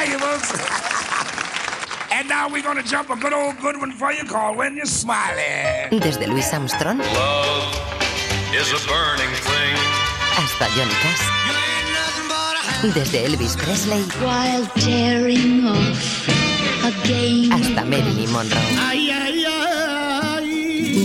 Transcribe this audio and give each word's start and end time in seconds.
valuables. 0.00 0.48
and 2.12 2.28
now 2.28 2.48
we're 2.48 2.62
gonna 2.62 2.82
jump 2.82 3.10
a 3.10 3.16
good 3.16 3.32
old 3.32 3.56
good 3.60 3.76
one 3.76 3.92
for 3.92 4.10
you 4.12 4.24
called 4.24 4.56
When 4.56 4.76
You're 4.76 4.86
Smiling. 4.86 6.00
Desde 6.00 6.26
Louis 6.26 6.46
Armstrong 6.52 6.98
Love 6.98 7.74
is 8.60 8.68
a 8.72 8.80
burning 8.88 9.32
thing. 9.48 9.76
hasta 10.38 10.66
Johnny 10.76 10.96
Cash. 11.02 11.24
Desde 12.94 13.26
Elvis 13.26 13.56
Presley 13.56 14.02
while 14.24 14.66
tearing 14.84 15.66
off 15.66 16.28
again. 16.84 17.52
hasta 17.52 17.84
Marilyn 17.84 18.30
Monroe. 18.32 18.70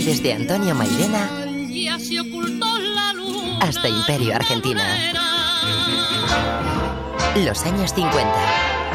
Desde 0.06 0.32
Antonio 0.32 0.74
Mairena 0.74 1.28
Ya 1.68 1.98
se 1.98 2.20
ocultó 2.20 2.78
la 2.78 3.12
luz. 3.12 3.58
hasta 3.60 3.88
Imperio 3.88 4.36
Argentina. 4.36 4.82
Los 7.36 7.62
años 7.66 7.92
50. 7.92 8.75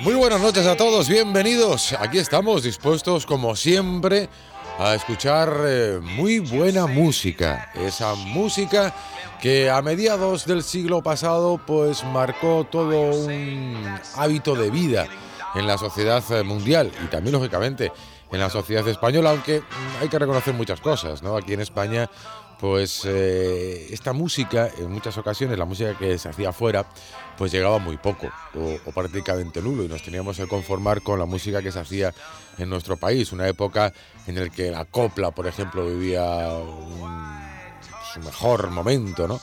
Muy 0.00 0.14
buenas 0.14 0.40
noches 0.40 0.64
a 0.64 0.76
todos, 0.76 1.08
bienvenidos. 1.08 1.92
Aquí 1.98 2.18
estamos 2.18 2.62
dispuestos, 2.62 3.26
como 3.26 3.56
siempre, 3.56 4.28
a 4.78 4.94
escuchar 4.94 5.52
eh, 5.66 5.98
muy 6.00 6.38
buena 6.38 6.86
música. 6.86 7.72
Esa 7.74 8.14
música 8.14 8.94
que 9.42 9.68
a 9.68 9.82
mediados 9.82 10.46
del 10.46 10.62
siglo 10.62 11.02
pasado 11.02 11.60
pues 11.66 12.04
marcó 12.04 12.64
todo 12.70 13.10
un 13.10 13.98
hábito 14.14 14.54
de 14.54 14.70
vida 14.70 15.08
en 15.56 15.66
la 15.66 15.76
sociedad 15.76 16.22
eh, 16.30 16.44
mundial 16.44 16.92
y 17.04 17.08
también 17.08 17.32
lógicamente 17.32 17.90
en 18.30 18.38
la 18.38 18.50
sociedad 18.50 18.86
española, 18.86 19.30
aunque 19.30 19.64
hay 20.00 20.08
que 20.08 20.18
reconocer 20.20 20.54
muchas 20.54 20.80
cosas, 20.80 21.24
¿no? 21.24 21.36
Aquí 21.36 21.54
en 21.54 21.60
España 21.60 22.08
pues 22.60 23.02
eh, 23.04 23.86
esta 23.90 24.12
música, 24.12 24.68
en 24.78 24.90
muchas 24.90 25.16
ocasiones, 25.16 25.58
la 25.58 25.64
música 25.64 25.96
que 25.96 26.18
se 26.18 26.28
hacía 26.28 26.48
afuera, 26.50 26.86
pues 27.36 27.52
llegaba 27.52 27.78
muy 27.78 27.96
poco 27.96 28.28
o, 28.54 28.92
prácticamente 28.92 29.62
nulo 29.62 29.84
y 29.84 29.88
nos 29.88 30.02
teníamos 30.02 30.36
que 30.36 30.48
conformar 30.48 31.02
con 31.02 31.18
la 31.18 31.24
música 31.24 31.62
que 31.62 31.70
se 31.70 31.78
hacía 31.78 32.12
en 32.58 32.68
nuestro 32.68 32.96
país, 32.96 33.30
una 33.32 33.46
época 33.46 33.92
en 34.26 34.40
la 34.40 34.48
que 34.48 34.70
la 34.72 34.84
copla, 34.84 35.30
por 35.30 35.46
ejemplo, 35.46 35.86
vivía 35.86 36.48
un- 36.48 37.38
su 38.12 38.20
mejor 38.20 38.70
momento, 38.70 39.28
¿no? 39.28 39.40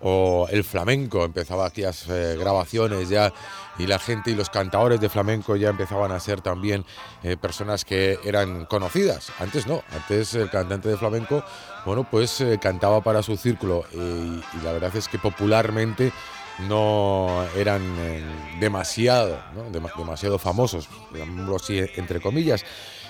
O 0.00 0.46
el 0.50 0.62
flamenco, 0.62 1.24
empezaba 1.24 1.66
aquellas 1.66 2.08
eh, 2.08 2.36
grabaciones 2.38 3.08
ya 3.08 3.32
y 3.78 3.86
la 3.86 3.98
gente 3.98 4.30
y 4.30 4.34
los 4.34 4.48
cantadores 4.48 5.00
de 5.00 5.08
flamenco 5.08 5.56
ya 5.56 5.70
empezaban 5.70 6.12
a 6.12 6.20
ser 6.20 6.40
también 6.40 6.84
eh, 7.22 7.36
personas 7.36 7.84
que 7.84 8.18
eran 8.24 8.64
conocidas. 8.66 9.32
Antes 9.40 9.66
no, 9.66 9.82
antes 9.92 10.34
el 10.34 10.50
cantante 10.50 10.88
de 10.88 10.96
flamenco, 10.96 11.42
bueno, 11.84 12.06
pues 12.08 12.40
eh, 12.40 12.58
cantaba 12.60 13.00
para 13.00 13.22
su 13.22 13.36
círculo 13.36 13.84
y, 13.92 14.40
la 14.62 14.72
verdad 14.72 14.94
es 14.94 15.08
que 15.08 15.18
popularmente 15.18 16.12
no 16.68 17.44
eran 17.56 17.82
eh, 17.98 18.24
demasiado, 18.60 19.40
¿no? 19.54 19.70
Dema- 19.70 19.96
demasiado 19.96 20.38
famosos, 20.38 20.88
entre 21.96 22.20
comillas. 22.20 22.64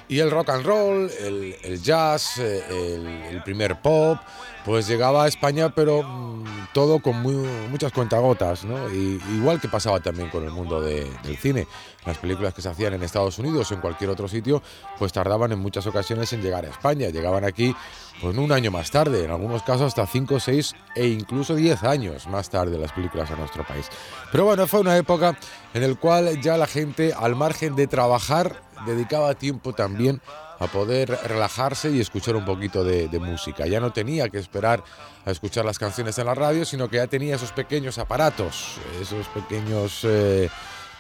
Y 0.08 0.20
el 0.20 0.30
rock 0.30 0.48
and 0.50 0.64
roll, 0.64 1.10
el, 1.20 1.82
jazz, 1.82 2.38
eh, 2.38 3.28
el, 3.30 3.42
primer 3.42 3.80
pop, 3.82 4.18
pues 4.64 4.86
llegaba 4.88 5.24
a 5.24 5.28
España, 5.28 5.68
pero 5.74 6.02
mm, 6.02 6.44
todo 6.72 7.00
con 7.00 7.20
muy- 7.20 7.46
muchas 7.70 7.92
cuentagotas, 7.92 8.64
¿no? 8.64 8.88
Y, 8.92 9.20
igual 9.34 9.60
que 9.60 9.68
pasaba 9.68 10.00
también 10.00 10.30
con 10.30 10.44
el 10.44 10.50
mundo 10.50 10.80
de- 10.80 11.10
del 11.22 11.36
cine. 11.36 11.66
Las 12.06 12.16
películas 12.18 12.54
que 12.54 12.62
se 12.62 12.70
hacían 12.70 12.94
en 12.94 13.02
Estados 13.02 13.38
Unidos 13.38 13.70
o 13.70 13.74
en 13.74 13.80
cualquier 13.82 14.08
otro 14.08 14.28
sitio, 14.28 14.62
pues 14.98 15.12
tardaban 15.12 15.52
en 15.52 15.58
muchas 15.58 15.86
ocasiones 15.86 16.32
en 16.32 16.40
llegar 16.40 16.64
a 16.64 16.68
España. 16.70 17.08
Llegaban 17.10 17.44
aquí, 17.44 17.74
pues 18.22 18.34
un 18.36 18.50
año 18.50 18.70
más 18.70 18.90
tarde, 18.90 19.24
en 19.24 19.30
algunos 19.30 19.62
casos 19.62 19.82
hasta 19.88 20.06
5, 20.06 20.40
6 20.40 20.74
e 20.96 21.06
incluso 21.06 21.54
10 21.54 21.82
años 21.84 22.26
más 22.28 22.48
tarde 22.48 22.78
las 22.78 22.92
películas 22.92 23.30
a 23.30 23.36
nuestro 23.36 23.62
país. 23.66 23.86
Pero 24.32 24.46
bueno, 24.46 24.66
fue 24.66 24.80
una 24.80 24.96
época 24.96 25.38
en 25.74 25.86
la 25.86 25.94
cual 25.96 26.40
ya 26.40 26.56
la 26.56 26.66
gente, 26.66 27.12
al 27.12 27.36
margen 27.36 27.76
de 27.76 27.86
trabajar, 27.86 28.62
dedicaba 28.86 29.34
tiempo 29.34 29.72
también 29.72 30.20
a 30.58 30.66
poder 30.66 31.10
relajarse 31.24 31.90
y 31.90 32.00
escuchar 32.00 32.36
un 32.36 32.44
poquito 32.44 32.84
de, 32.84 33.08
música. 33.18 33.66
Ya 33.66 33.80
no 33.80 33.92
tenía 33.92 34.28
que 34.28 34.38
esperar 34.38 34.82
a 35.24 35.30
escuchar 35.30 35.64
las 35.64 35.78
canciones 35.78 36.18
en 36.18 36.26
la 36.26 36.34
radio, 36.34 36.64
sino 36.64 36.88
que 36.88 36.96
ya 36.96 37.06
tenía 37.06 37.36
esos 37.36 37.52
pequeños 37.52 37.98
aparatos, 37.98 38.78
esos 39.00 39.26
pequeños 39.28 40.00
eh, 40.04 40.48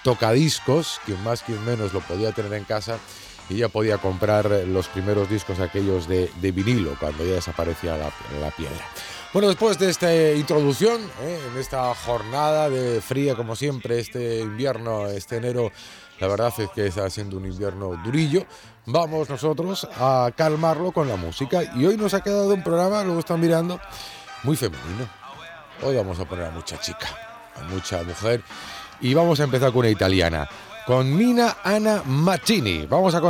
tocadiscos, 0.04 1.00
quien 1.04 1.22
más, 1.24 1.42
quien 1.42 1.64
menos 1.64 1.92
lo 1.92 2.00
podía 2.00 2.32
tener 2.32 2.52
en 2.52 2.64
casa 2.64 2.98
y 3.48 3.56
ya 3.56 3.68
podía 3.68 3.98
comprar 3.98 4.50
los 4.66 4.88
primeros 4.88 5.28
discos 5.28 5.58
aquellos 5.58 6.06
de, 6.06 6.30
vinilo 6.52 6.96
cuando 7.00 7.24
ya 7.24 7.34
desaparecía 7.34 7.96
la, 7.96 8.12
la 8.40 8.50
piedra. 8.50 8.84
Bueno, 9.32 9.48
después 9.48 9.78
de 9.78 9.90
esta 9.90 10.32
introducción, 10.32 11.02
¿eh? 11.20 11.38
en 11.52 11.58
esta 11.58 11.94
jornada 11.94 12.70
de 12.70 13.02
fría 13.02 13.34
como 13.34 13.56
siempre, 13.56 13.98
este 13.98 14.40
invierno, 14.40 15.06
este 15.08 15.36
enero, 15.36 15.70
la 16.20 16.26
verdad 16.26 16.52
es 16.58 16.70
que 16.70 16.86
está 16.86 17.08
siendo 17.10 17.36
un 17.36 17.46
invierno 17.46 17.94
durillo, 18.04 18.44
vamos 18.86 19.28
nosotros 19.30 19.88
a 19.98 20.30
calmarlo 20.36 20.92
con 20.92 21.08
la 21.08 21.16
música. 21.16 21.62
Y 21.76 21.86
hoy 21.86 21.96
nos 21.96 22.14
ha 22.14 22.20
quedado 22.22 22.52
un 22.52 22.62
programa, 22.62 23.04
lo 23.04 23.18
están 23.18 23.40
mirando, 23.40 23.80
muy 24.42 24.56
femenino. 24.56 25.08
Hoy 25.82 25.96
vamos 25.96 26.18
a 26.18 26.24
poner 26.24 26.46
a 26.46 26.50
mucha 26.50 26.80
chica, 26.80 27.06
a 27.54 27.62
mucha 27.72 28.02
mujer. 28.02 28.42
Y 29.00 29.14
vamos 29.14 29.38
a 29.38 29.44
empezar 29.44 29.70
con 29.70 29.80
una 29.80 29.90
italiana, 29.90 30.48
con 30.88 31.18
Nina 31.18 31.58
Anna 31.64 32.02
Maccini. 32.06 32.86
Vamos 32.86 33.14
a 33.14 33.20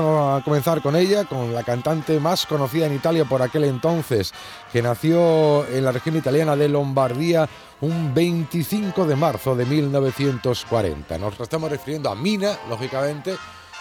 comenzar 0.45 0.81
con 0.81 0.95
ella, 0.95 1.25
con 1.25 1.53
la 1.53 1.65
cantante 1.65 2.21
más 2.21 2.47
conocida 2.47 2.87
en 2.87 2.95
Italia 2.95 3.25
por 3.25 3.43
aquel 3.43 3.65
entonces, 3.65 4.33
que 4.73 4.81
nació 4.81 5.67
en 5.67 5.85
la 5.85 5.91
región 5.91 6.17
italiana 6.17 6.55
de 6.55 6.69
Lombardía 6.69 7.49
un 7.81 8.15
25 8.15 9.05
de 9.07 9.17
marzo 9.17 9.57
de 9.57 9.67
1940. 9.67 11.19
Nos 11.19 11.41
estamos 11.41 11.69
refiriendo 11.69 12.09
a 12.11 12.15
Mina, 12.15 12.57
lógicamente, 12.69 13.37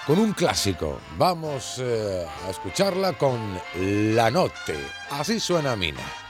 con 0.07 0.17
un 0.17 0.33
clásico. 0.33 0.97
Vamos 1.15 1.75
eh, 1.77 2.25
a 2.47 2.49
escucharla 2.49 3.13
con 3.13 3.37
La 3.75 4.31
Notte. 4.31 4.87
Así 5.11 5.39
suena 5.39 5.75
Mina. 5.75 6.26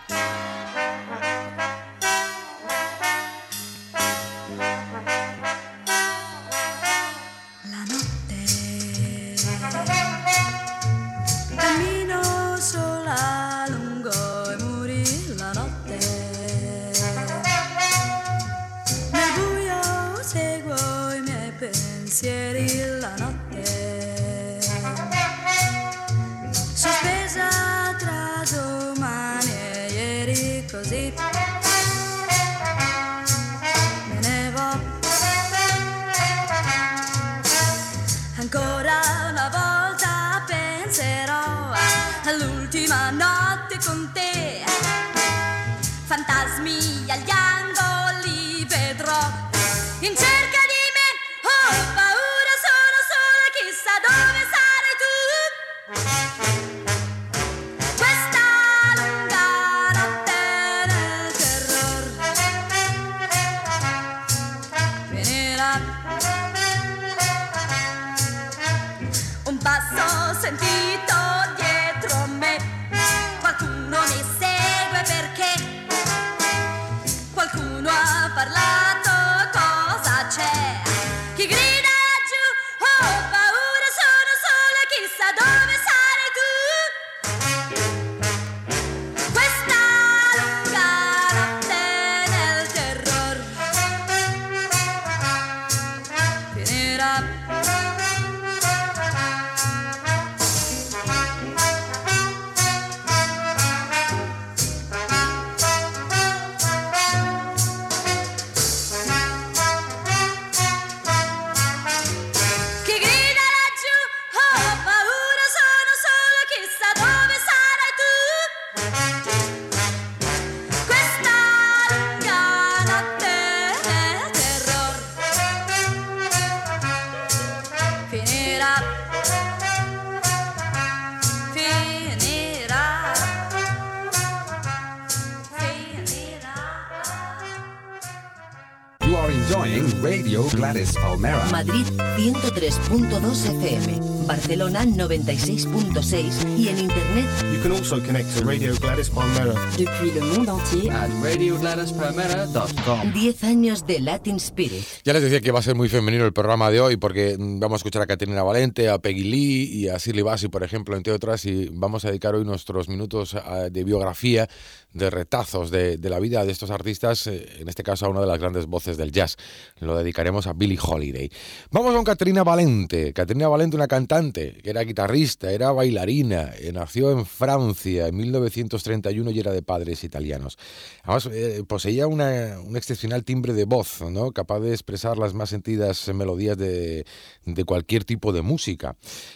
Madrid 141.52 141.86
103.2 142.18 143.50
FM, 143.60 144.17
Barcelona 144.28 144.84
96.6 144.86 146.58
y 146.58 146.68
en 146.68 146.80
internet 146.80 147.26
You 147.54 147.62
can 147.64 147.72
also 147.72 148.00
connect 148.04 148.28
to 148.38 148.46
Radio 148.46 148.74
Gladys 148.80 149.10
Palmera 149.10 149.54
depuis 149.78 150.12
le 150.14 150.22
monde 150.22 150.50
entier 150.50 150.92
At 150.92 151.10
RadioGladysPalmera.com. 151.24 153.14
10 153.14 153.44
años 153.46 153.86
de 153.88 154.00
Latin 154.02 154.36
Spirit. 154.38 154.84
Ya 155.06 155.14
les 155.14 155.22
decía 155.24 155.40
que 155.40 155.52
va 155.52 155.60
a 155.60 155.62
ser 155.62 155.76
muy 155.76 155.88
femenino 155.90 156.26
el 156.26 156.34
programa 156.34 156.70
de 156.70 156.82
hoy 156.82 156.98
porque 156.98 157.38
mm, 157.40 157.60
vamos 157.60 157.78
a 157.78 157.80
escuchar 157.80 158.02
a 158.02 158.08
Caterina 158.08 158.44
Valente, 158.44 158.90
a 158.90 159.00
Peggy 159.00 159.24
Lee 159.24 159.64
y 159.72 159.88
a 159.88 159.98
Shirley 159.98 160.24
Bassey, 160.24 160.50
por 160.50 160.64
ejemplo, 160.64 160.98
entre 160.98 161.14
otras, 161.14 161.46
y 161.46 161.70
vamos 161.72 162.04
a 162.04 162.10
dedicar 162.10 162.36
hoy 162.36 162.44
nuestros 162.44 162.90
minutos 162.90 163.34
a- 163.36 163.70
de 163.70 163.84
biografía, 163.84 164.50
de 164.94 165.10
retazos 165.10 165.72
de, 165.72 165.98
de 165.98 166.10
la 166.10 166.20
vida 166.20 166.44
de 166.44 166.52
estos 166.52 166.70
artistas, 166.72 167.28
eh, 167.28 167.48
en 167.60 167.70
este 167.70 167.84
caso 167.84 168.06
a 168.06 168.10
una 168.10 168.20
de 168.22 168.28
las 168.28 168.40
grandes 168.40 168.66
voces 168.66 168.98
del 168.98 169.12
jazz. 169.12 169.38
Lo 169.80 169.96
dedicaremos 169.98 170.48
a 170.48 170.54
Billie 170.54 170.80
Holiday. 170.82 171.30
Vamos 171.72 171.94
con 171.96 172.04
Caterina 172.04 172.44
Valente. 172.44 173.14
Caterina 173.14 173.48
Valente, 173.48 173.76
una 173.78 173.88
cantante 173.88 174.17
que 174.18 174.70
era 174.70 174.82
guitarrista, 174.84 175.52
era 175.52 175.72
bailarina, 175.72 176.52
eh, 176.60 176.72
nació 176.74 177.12
en 177.12 177.26
Francia 177.26 178.08
en 178.08 178.16
1931 178.18 179.30
y 179.32 179.40
era 179.40 179.52
de 179.52 179.62
padres 179.62 180.04
italianos. 180.04 180.58
Además, 181.04 181.30
eh, 181.32 181.64
poseía 181.68 182.08
una- 182.08 182.60
un 182.66 182.76
excepcional 182.76 183.24
timbre 183.24 183.54
de 183.54 183.66
voz, 183.66 184.02
¿no? 184.02 184.32
capaz 184.32 184.60
de 184.62 184.72
expresar 184.72 185.18
las 185.18 185.34
más 185.34 185.50
sentidas 185.50 186.08
melodías 186.14 186.58
de, 186.58 187.06
de 187.46 187.64
cualquier 187.64 188.06
tipo 188.06 188.34
de 188.34 188.42
música. 188.42 188.96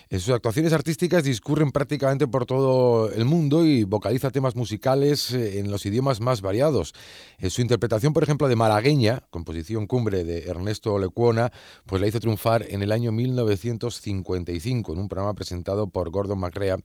En 0.09 0.19
sus 0.19 0.33
actuaciones 0.33 0.73
artísticas 0.73 1.23
discurren 1.23 1.71
prácticamente 1.71 2.27
por 2.27 2.45
todo 2.45 3.11
el 3.11 3.25
mundo 3.25 3.65
y 3.65 3.83
vocaliza 3.83 4.31
temas 4.31 4.55
musicales 4.55 5.31
eh, 5.31 5.59
en 5.59 5.69
los 5.69 5.85
idiomas 5.85 6.19
más 6.21 6.41
variados. 6.41 6.93
En 7.37 7.49
su 7.51 7.61
interpretación, 7.61 8.13
por 8.13 8.23
ejemplo, 8.23 8.47
de 8.47 8.55
Malagueña, 8.55 9.23
composición 9.29 9.85
cumbre 9.87 10.23
de 10.23 10.43
Ernesto 10.49 10.97
Lecuona, 10.97 11.51
pues 11.85 12.01
la 12.01 12.07
hizo 12.07 12.19
triunfar 12.19 12.65
en 12.69 12.81
el 12.81 12.91
año 12.91 13.11
1955 13.11 14.35
en 14.71 14.99
un 14.99 15.09
programa 15.09 15.33
presentado 15.33 15.87
por 15.87 16.09
Gordon 16.09 16.39
McRae, 16.39 16.77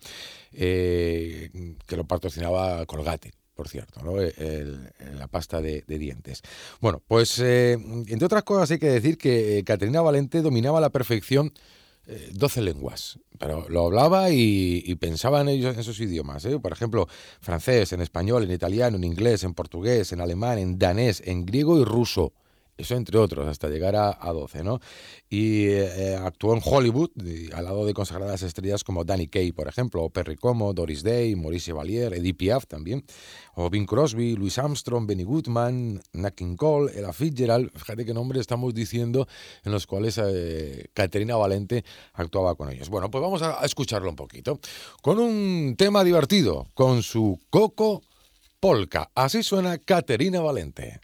eh, 0.53 1.51
que 1.87 1.97
lo 1.97 2.05
patrocinaba 2.05 2.85
Colgate 2.87 3.33
por 3.57 3.69
cierto, 3.69 4.01
la 5.19 5.29
pasta 5.29 5.63
de, 5.63 5.83
dientes. 5.87 6.43
Bueno, 6.79 7.03
pues 7.09 7.39
eh, 7.39 7.73
entre 7.73 8.27
otras 8.27 8.43
cosas 8.43 8.71
hay 8.71 8.79
que 8.79 8.91
decir 8.91 9.17
que 9.17 9.59
eh, 9.59 9.65
Caterina 9.65 10.03
Valente 10.03 10.43
dominaba 10.43 10.77
a 10.77 10.83
la 10.83 10.91
perfección 10.91 11.55
eh, 12.07 12.31
12 12.35 12.61
lenguas, 12.61 13.19
pero 13.39 13.67
lo 13.71 13.87
hablaba 13.87 14.31
y, 14.31 14.95
pensaba 14.97 15.41
en 15.41 15.49
ellos 15.49 15.73
en 15.73 15.81
esos 15.81 15.99
idiomas. 16.01 16.47
Por 16.63 16.71
ejemplo, 16.71 17.09
francés, 17.41 17.95
en 17.95 18.03
español, 18.03 18.45
en 18.45 18.51
italiano, 18.51 18.99
en 18.99 19.05
inglés, 19.05 19.43
en 19.43 19.55
portugués, 19.55 20.13
en 20.13 20.21
alemán, 20.21 20.59
en 20.59 20.79
danés, 20.79 21.23
en 21.25 21.47
griego 21.47 21.81
y 21.81 21.85
ruso. 21.85 22.35
Eso 22.79 22.95
entre 22.95 23.17
otros, 23.19 23.49
hasta 23.49 23.69
llegar 23.69 23.97
a, 23.97 24.19
a 24.21 24.33
12, 24.33 24.63
¿no? 24.63 24.81
Y 25.31 25.65
eh, 25.69 26.15
actuó 26.17 26.55
en 26.55 26.61
Hollywood, 26.63 27.11
al 27.55 27.65
lado 27.65 27.87
de 27.87 27.95
consagradas 27.95 28.43
estrellas 28.43 28.85
como 28.85 29.03
Danny 29.05 29.29
Kaye, 29.29 29.55
por 29.55 29.67
ejemplo, 29.67 30.03
o 30.03 30.11
Perry 30.11 30.37
Como, 30.37 30.75
Doris 30.75 31.03
Day, 31.03 31.35
Maurice 31.37 31.73
Valier, 31.73 32.13
Edith 32.13 32.37
Piaf 32.37 32.67
también, 32.67 33.05
o 33.55 33.71
Bing 33.71 33.87
Crosby, 33.87 34.37
Louis 34.37 34.59
Armstrong, 34.59 35.07
Benny 35.07 35.25
Goodman, 35.25 36.03
Nat 36.13 36.35
Cole, 36.57 36.93
Ella 36.95 37.15
Fitzgerald, 37.15 37.71
fíjate 37.75 38.05
qué 38.05 38.13
nombre 38.13 38.41
estamos 38.41 38.75
diciendo 38.75 39.27
en 39.65 39.73
los 39.73 39.87
cuales 39.87 40.21
eh, 40.23 40.91
Caterina 40.93 41.37
Valente 41.37 41.83
actuaba 42.13 42.57
con 42.57 42.71
ellos. 42.71 42.91
Bueno, 42.91 43.11
pues 43.11 43.23
vamos 43.23 43.41
a, 43.41 43.63
a 43.63 43.65
escucharlo 43.65 44.11
un 44.11 44.17
poquito, 44.17 44.61
con 45.01 45.19
un 45.19 45.77
tema 45.79 46.05
divertido, 46.05 46.69
con 46.75 47.03
su 47.03 47.41
Coco 47.49 48.03
Polka. 48.61 49.11
Así 49.15 49.43
suena 49.43 49.79
Caterina 49.79 50.41
Valente. 50.41 51.01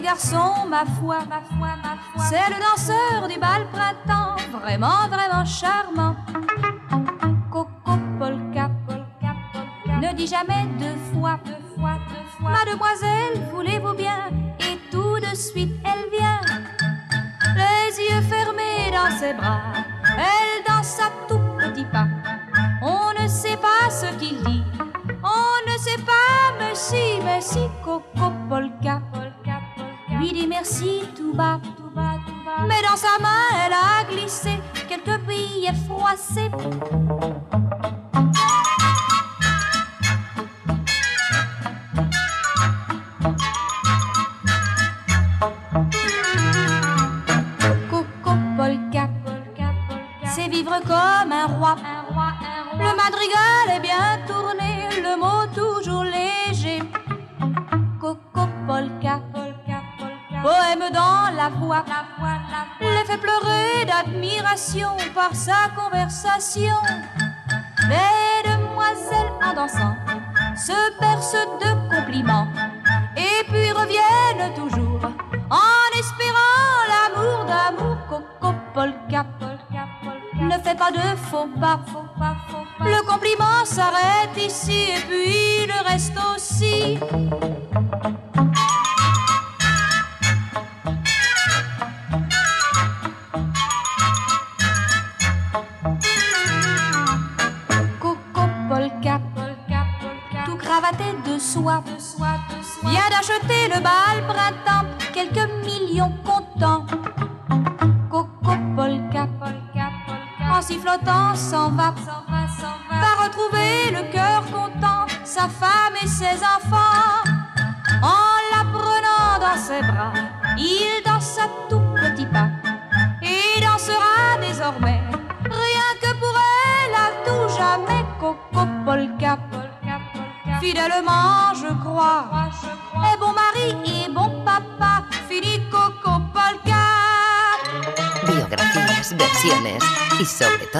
Garçon, 0.00 0.66
ma 0.68 0.84
foi, 0.86 1.18
ma 1.28 1.40
foi, 1.40 1.76
ma 1.82 1.96
foi. 2.12 2.24
C'est 2.30 2.48
le 2.48 2.60
danseur 2.60 3.28
du 3.28 3.38
bal 3.38 3.66
printemps, 3.70 4.36
vraiment, 4.60 5.08
vraiment 5.08 5.44
charmant. 5.44 6.16
Coco 7.50 7.98
polka, 8.18 8.70
polka, 8.86 9.34
polka. 9.52 9.98
Ne 10.00 10.14
dis 10.14 10.26
jamais 10.26 10.66
deux 10.78 10.96
fois, 11.12 11.38
deux 11.44 11.62
fois, 11.76 11.98
deux 12.08 12.26
fois. 12.38 12.50
Mademoiselle, 12.50 13.42
voulez-vous 13.52 13.94
bien? 13.94 14.30
Et 14.60 14.78
tout 14.90 15.18
de 15.18 15.34
suite, 15.34 15.74
elle 15.84 16.08
vient. 16.16 16.40
Les 17.56 17.98
yeux 17.98 18.22
fermés 18.22 18.90
dans 18.92 19.14
ses 19.18 19.34
bras, 19.34 19.60
elle 20.16 20.64
danse 20.66 21.00
à 21.00 21.10
tout 21.28 21.40
petit 21.58 21.84
pas. 21.84 22.06
On 22.82 23.12
ne 23.20 23.28
sait 23.28 23.56
pas 23.56 23.90
ce 23.90 24.06
qu'il 24.18 24.42
dit. 24.44 24.64
On 25.22 25.70
ne 25.70 25.76
sait 25.76 26.02
pas, 26.02 26.54
mais 26.58 26.74
si, 26.74 27.20
mais 27.24 27.40
si, 27.40 27.68
Coco 27.84 28.32
Polka. 28.48 29.02
Lui 30.18 30.32
dit 30.32 30.48
merci 30.48 31.02
tout 31.16 31.32
bas, 31.32 31.60
tout 31.76 31.90
bas, 31.94 32.16
tout 32.26 32.32
bas. 32.44 32.66
Mais 32.66 32.82
dans 32.82 32.96
sa 32.96 33.18
main, 33.22 33.44
elle 33.64 33.72
a 33.72 34.04
glissé 34.10 34.50
quelques 34.88 35.20
billets 35.26 35.72
froissés. 35.86 36.50
Coco 47.90 48.32
Polka. 48.56 49.08
C'est 50.34 50.48
vivre 50.48 50.80
comme 50.86 51.32
un 51.32 51.46
roi. 51.46 51.76
Le 52.72 52.90
madrigal 52.96 53.76
est 53.76 53.80
bien 53.80 54.18
tourné, 54.26 54.67
Poème 60.48 60.90
dans 60.94 61.36
la 61.36 61.50
voix, 61.50 61.84
la. 61.86 62.88
Les 62.88 63.04
fait 63.04 63.18
pleurer 63.18 63.84
d'admiration 63.84 64.96
par 65.14 65.34
sa 65.34 65.68
conversation. 65.76 66.74
Les 67.86 68.48
demoiselles 68.50 69.30
en 69.44 69.52
dansant 69.52 69.94
se 70.56 70.72
bercent 71.00 71.46
de 71.60 71.94
compliments 71.94 72.48
et 73.14 73.44
puis 73.50 73.70
reviennent 73.72 74.54
toujours 74.54 75.02
en 75.50 75.98
espérant 75.98 76.78
l'amour 76.92 77.44
d'amour. 77.44 77.98
Coco 78.08 78.54
Polka, 78.72 79.26
Polka, 79.38 79.84
Polka. 80.02 80.44
Ne 80.44 80.62
fais 80.62 80.74
pas 80.74 80.90
de 80.90 81.16
faux 81.28 81.50
pas, 81.60 81.78
faux 81.88 82.06
pas. 82.18 82.36
Le 82.80 83.06
compliment 83.06 83.66
s'arrête 83.66 84.34
ici 84.38 84.92
et 84.96 85.00
puis 85.06 85.66
le 85.66 85.90
reste 85.90 86.16
aussi. 86.34 86.98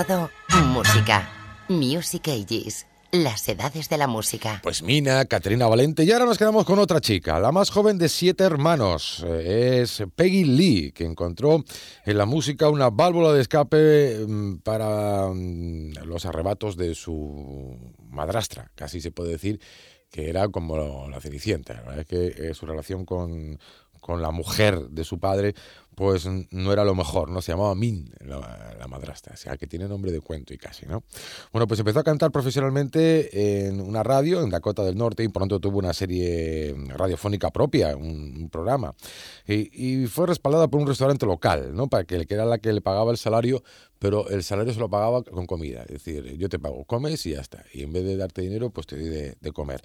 Todo, 0.04 0.30
música. 0.66 1.28
Music 1.68 2.28
Ages, 2.28 2.86
las 3.10 3.48
edades 3.48 3.88
de 3.88 3.98
la 3.98 4.06
música. 4.06 4.60
Pues 4.62 4.82
Mina, 4.82 5.24
Caterina 5.24 5.66
Valente. 5.66 6.04
Y 6.04 6.12
ahora 6.12 6.24
nos 6.24 6.38
quedamos 6.38 6.64
con 6.64 6.78
otra 6.78 7.00
chica, 7.00 7.40
la 7.40 7.50
más 7.50 7.70
joven 7.70 7.98
de 7.98 8.08
siete 8.08 8.44
hermanos. 8.44 9.24
Eh, 9.26 9.80
Es 9.82 10.02
Peggy 10.14 10.44
Lee, 10.44 10.92
que 10.92 11.04
encontró 11.04 11.64
en 12.04 12.16
la 12.16 12.26
música 12.26 12.68
una 12.68 12.90
válvula 12.90 13.32
de 13.32 13.40
escape 13.40 14.24
mm, 14.26 14.58
para 14.58 15.28
mm, 15.28 16.04
los 16.04 16.26
arrebatos 16.26 16.76
de 16.76 16.94
su 16.94 17.76
madrastra, 18.08 18.70
casi 18.76 19.00
se 19.00 19.10
puede 19.10 19.32
decir 19.32 19.60
que 20.10 20.30
era 20.30 20.48
como 20.48 21.08
la 21.08 21.20
Cenicienta. 21.20 21.74
La 21.74 21.80
verdad 21.80 22.00
es 22.00 22.06
que 22.06 22.26
eh, 22.48 22.54
su 22.54 22.66
relación 22.66 23.04
con, 23.04 23.58
con 24.00 24.22
la 24.22 24.30
mujer 24.30 24.88
de 24.90 25.04
su 25.04 25.18
padre 25.18 25.54
pues 25.98 26.28
no 26.52 26.72
era 26.72 26.84
lo 26.84 26.94
mejor, 26.94 27.28
¿no? 27.28 27.42
Se 27.42 27.50
llamaba 27.50 27.74
Min, 27.74 28.08
la, 28.20 28.76
la, 28.78 28.86
madrastra, 28.86 29.34
o 29.34 29.36
sea, 29.36 29.56
que 29.56 29.66
tiene 29.66 29.88
nombre 29.88 30.12
de 30.12 30.20
cuento 30.20 30.54
y 30.54 30.56
casi, 30.56 30.86
¿no? 30.86 31.02
Bueno, 31.52 31.66
pues 31.66 31.80
empezó 31.80 31.98
a 31.98 32.04
cantar 32.04 32.30
profesionalmente 32.30 33.66
en 33.66 33.80
una 33.80 34.04
radio 34.04 34.40
en 34.44 34.48
Dakota 34.48 34.84
del 34.84 34.96
Norte 34.96 35.24
y 35.24 35.28
pronto 35.28 35.58
tuvo 35.58 35.80
una 35.80 35.92
serie 35.92 36.72
radiofónica 36.86 37.50
propia, 37.50 37.96
un, 37.96 38.48
programa. 38.48 38.94
Y, 39.44 40.06
fue 40.06 40.28
respaldada 40.28 40.68
por 40.68 40.80
un 40.80 40.86
restaurante 40.86 41.26
local, 41.26 41.74
¿no? 41.74 41.88
Para 41.88 42.04
que, 42.04 42.26
que 42.26 42.34
era 42.34 42.44
la 42.44 42.58
que 42.58 42.72
le 42.72 42.80
pagaba 42.80 43.10
el 43.10 43.16
salario 43.16 43.64
pero 43.98 44.28
el 44.28 44.42
salario 44.42 44.72
se 44.72 44.80
lo 44.80 44.88
pagaba 44.88 45.22
con 45.22 45.46
comida. 45.46 45.82
Es 45.82 46.04
decir, 46.04 46.36
yo 46.36 46.48
te 46.48 46.58
pago, 46.58 46.84
comes 46.84 47.24
y 47.26 47.32
ya 47.32 47.40
está. 47.40 47.64
Y 47.72 47.82
en 47.82 47.92
vez 47.92 48.04
de 48.04 48.16
darte 48.16 48.42
dinero, 48.42 48.70
pues 48.70 48.86
te 48.86 48.96
doy 48.96 49.08
de, 49.08 49.52
comer. 49.52 49.80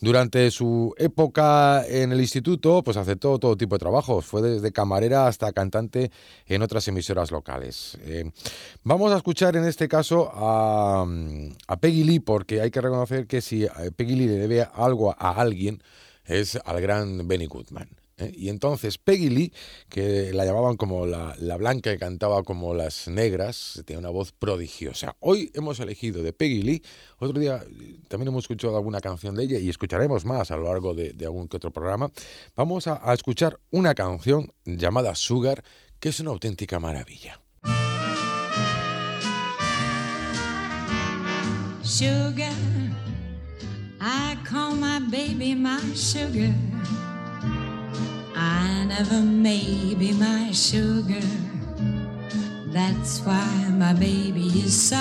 Durante 0.00 0.50
su 0.50 0.94
época 0.98 1.84
en 1.86 2.12
el 2.12 2.20
instituto, 2.20 2.82
pues 2.82 2.96
aceptó 2.96 3.38
todo 3.38 3.56
tipo 3.56 3.74
de 3.74 3.80
trabajos. 3.80 4.26
Fue 4.26 4.42
desde 4.42 4.72
camarera 4.72 5.26
hasta 5.26 5.52
cantante 5.52 6.10
en 6.46 6.62
otras 6.62 6.86
emisoras 6.88 7.30
locales. 7.30 7.98
Eh, 8.02 8.30
vamos 8.84 9.12
a 9.12 9.16
escuchar 9.16 9.56
en 9.56 9.64
este 9.64 9.88
caso 9.88 10.30
a, 10.32 11.06
a 11.66 11.76
Peggy 11.78 12.04
Lee, 12.04 12.20
porque 12.20 12.60
hay 12.60 12.70
que 12.70 12.80
reconocer 12.80 13.26
que 13.26 13.40
si 13.40 13.66
Peggy 13.96 14.14
Lee 14.14 14.26
le 14.26 14.38
debe 14.38 14.66
algo 14.74 15.12
a 15.18 15.30
alguien, 15.30 15.82
es 16.24 16.58
al 16.64 16.80
gran 16.80 17.26
Benny 17.26 17.46
Goodman. 17.46 17.88
¿Eh? 18.18 18.32
Y 18.36 18.48
entonces 18.48 18.98
Peggy 18.98 19.30
Lee, 19.30 19.52
que 19.88 20.32
la 20.32 20.44
llamaban 20.44 20.76
como 20.76 21.06
la, 21.06 21.34
blanca 21.56 21.90
que 21.90 21.98
cantaba 21.98 22.42
como 22.42 22.74
las 22.74 23.08
negras, 23.08 23.82
tenía 23.84 23.98
una 23.98 24.10
voz 24.10 24.32
prodigiosa. 24.32 25.16
Hoy 25.20 25.50
hemos 25.54 25.80
elegido 25.80 26.22
de 26.22 26.32
Peggy 26.32 26.62
Lee, 26.62 26.82
otro 27.18 27.38
día 27.38 27.64
también 28.08 28.28
hemos 28.28 28.44
escuchado 28.44 28.76
alguna 28.76 29.00
canción 29.00 29.34
de 29.34 29.44
ella 29.44 29.58
y 29.58 29.68
escucharemos 29.68 30.24
más 30.24 30.50
a 30.50 30.56
lo 30.56 30.64
largo 30.64 30.94
de, 30.94 31.14
algún 31.24 31.48
que 31.48 31.56
otro 31.56 31.70
programa. 31.70 32.10
Vamos 32.54 32.86
a, 32.86 33.00
a 33.02 33.14
escuchar 33.14 33.58
una 33.70 33.94
canción 33.94 34.52
llamada 34.64 35.14
Sugar, 35.14 35.62
que 36.00 36.10
es 36.10 36.20
una 36.20 36.30
auténtica 36.30 36.78
maravilla. 36.78 37.40
Sugar, 41.82 42.52
I 44.00 44.36
call 44.44 44.74
my 44.74 44.98
baby 45.08 45.54
my 45.54 45.78
sugar. 45.94 46.52
I 48.38 48.84
never 48.84 49.22
may 49.22 49.94
be 49.94 50.12
my 50.12 50.52
sugar. 50.52 51.26
That's 52.66 53.20
why 53.20 53.70
my 53.70 53.94
baby 53.94 54.48
is 54.48 54.78
so 54.78 54.98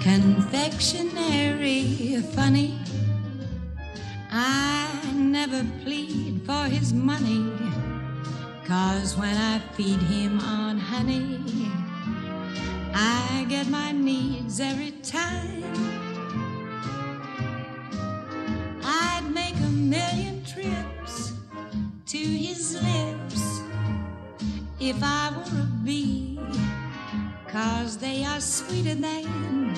confectionery 0.00 2.22
funny. 2.32 2.78
I 4.30 4.88
never 5.16 5.66
plead 5.82 6.42
for 6.46 6.66
his 6.66 6.92
money. 6.92 7.50
Cause 8.64 9.16
when 9.16 9.36
I 9.36 9.58
feed 9.74 10.00
him 10.02 10.38
on 10.38 10.78
honey, 10.78 11.40
I 12.94 13.44
get 13.48 13.68
my 13.68 13.90
needs 13.90 14.60
every 14.60 14.92
time. 15.02 15.64
I'd 18.84 19.28
make 19.34 19.56
a 19.56 19.70
million 19.70 20.44
trips 20.44 20.95
to 22.06 22.18
his 22.18 22.74
lips 22.74 23.62
if 24.78 24.96
I 25.02 25.32
were 25.34 25.62
a 25.62 25.68
bee, 25.84 26.38
cause 27.48 27.98
they 27.98 28.24
are 28.24 28.38
sweeter 28.38 28.94
than 28.94 29.74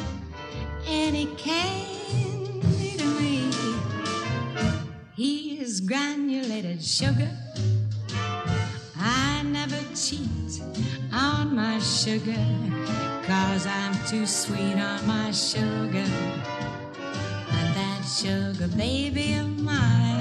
any 0.87 1.25
candy 1.37 2.99
to 2.99 3.05
me. 3.19 3.51
He 5.15 5.59
is 5.59 5.81
granulated 5.81 6.85
sugar. 6.85 7.31
I 9.01 9.43
never 9.45 9.81
cheat 9.95 10.61
on 11.11 11.57
my 11.57 11.79
sugar, 11.79 12.45
cause 13.23 13.67
I'm 13.67 13.95
too 14.07 14.27
sweet 14.27 14.77
on 14.77 15.07
my 15.07 15.31
sugar. 15.31 16.05
And 17.57 17.75
that 17.75 18.03
sugar 18.03 18.69
baby 18.77 19.33
of 19.33 19.59
mine 19.61 20.18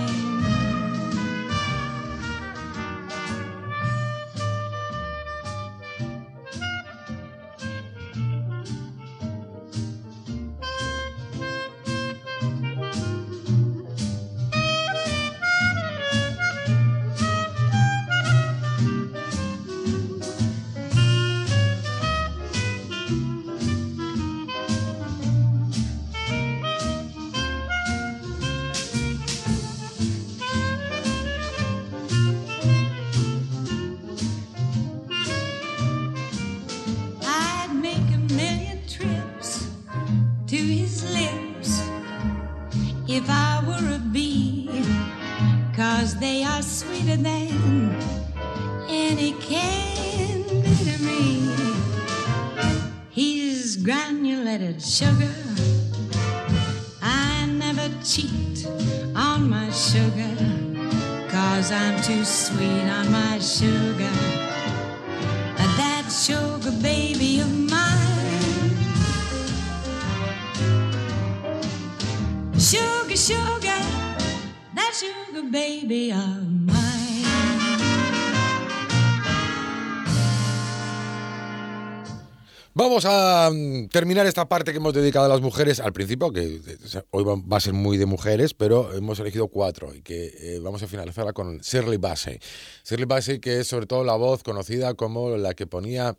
terminar 83.98 84.28
esta 84.28 84.48
parte 84.48 84.72
que 84.72 84.78
hemos 84.78 84.94
dedicado 84.94 85.26
a 85.26 85.28
las 85.28 85.42
mujeres 85.42 85.80
al 85.80 85.92
principio, 85.92 86.32
que 86.32 86.62
hoy 87.10 87.24
va 87.24 87.58
a 87.58 87.60
ser 87.60 87.74
muy 87.74 87.98
de 87.98 88.06
mujeres, 88.06 88.54
pero 88.54 88.94
hemos 88.94 89.20
elegido 89.20 89.48
cuatro 89.48 89.96
y 89.96 90.04
que 90.04 90.28
eh, 90.38 90.60
vamos 90.62 90.84
a 90.84 90.88
finalizarla 90.88 91.34
con 91.34 91.58
Shirley 91.62 91.98
Bassey. 91.98 92.38
Shirley 92.86 93.08
Bassey, 93.08 93.40
que 93.40 93.62
es 93.62 93.68
sobre 93.68 93.88
todo 93.88 94.04
la 94.04 94.16
voz 94.16 94.44
conocida 94.44 94.94
como 94.94 95.36
la 95.36 95.56
que 95.56 95.66
ponía 95.66 96.16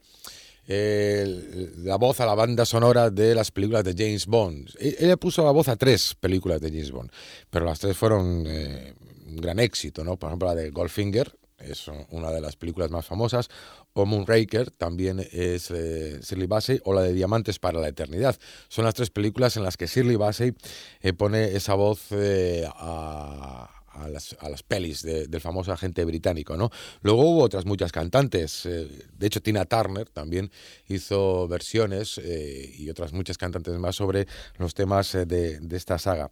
eh, 0.66 1.70
la 1.76 1.94
voz 1.94 2.18
a 2.18 2.26
la 2.26 2.34
banda 2.34 2.66
sonora 2.66 3.10
de 3.10 3.32
las 3.32 3.52
películas 3.52 3.84
de 3.84 3.94
James 3.96 4.26
Bond. 4.26 4.70
E, 4.80 4.96
ella 4.98 5.16
puso 5.16 5.44
la 5.44 5.52
voz 5.52 5.68
a 5.68 5.76
tres 5.76 6.16
películas 6.18 6.60
de 6.60 6.70
James 6.70 6.90
Bond, 6.90 7.12
pero 7.48 7.64
las 7.64 7.78
tres 7.78 7.96
fueron 7.96 8.42
eh, 8.48 8.92
un 9.28 9.36
gran 9.36 9.60
éxito, 9.60 10.02
¿no? 10.02 10.16
Por 10.16 10.30
ejemplo, 10.30 10.48
la 10.48 10.56
de 10.56 10.70
Goldfinger, 10.70 11.32
es 11.58 11.88
una 12.10 12.30
de 12.30 12.40
las 12.40 12.56
películas 12.56 12.90
más 12.90 13.06
famosas, 13.06 13.48
o 13.92 14.06
Moonraker, 14.06 14.70
también 14.70 15.20
es 15.32 15.70
eh, 15.70 16.20
Shirley 16.22 16.46
Bassey, 16.46 16.80
o 16.84 16.94
la 16.94 17.02
de 17.02 17.12
Diamantes 17.12 17.58
para 17.58 17.80
la 17.80 17.88
Eternidad. 17.88 18.36
Son 18.68 18.84
las 18.84 18.94
tres 18.94 19.10
películas 19.10 19.56
en 19.56 19.64
las 19.64 19.76
que 19.76 19.86
Shirley 19.86 20.16
Bassey 20.16 20.54
eh, 21.00 21.12
pone 21.12 21.56
esa 21.56 21.74
voz 21.74 22.06
eh, 22.10 22.68
a 22.74 23.77
a 24.02 24.08
las, 24.08 24.36
a 24.40 24.48
las 24.48 24.62
pelis 24.62 25.02
del 25.02 25.40
famoso 25.40 25.72
agente 25.72 26.04
británico, 26.04 26.56
¿no? 26.56 26.70
Luego 27.02 27.22
hubo 27.22 27.42
otras 27.42 27.64
muchas 27.64 27.92
cantantes, 27.92 28.66
eh, 28.66 28.88
de 29.16 29.26
hecho 29.26 29.40
Tina 29.40 29.64
Turner 29.64 30.08
también 30.08 30.50
hizo 30.88 31.48
versiones 31.48 32.18
eh, 32.22 32.74
y 32.78 32.90
otras 32.90 33.12
muchas 33.12 33.38
cantantes 33.38 33.78
más 33.78 33.96
sobre 33.96 34.26
los 34.58 34.74
temas 34.74 35.14
eh, 35.14 35.26
de, 35.26 35.60
de 35.60 35.76
esta 35.76 35.98
saga. 35.98 36.30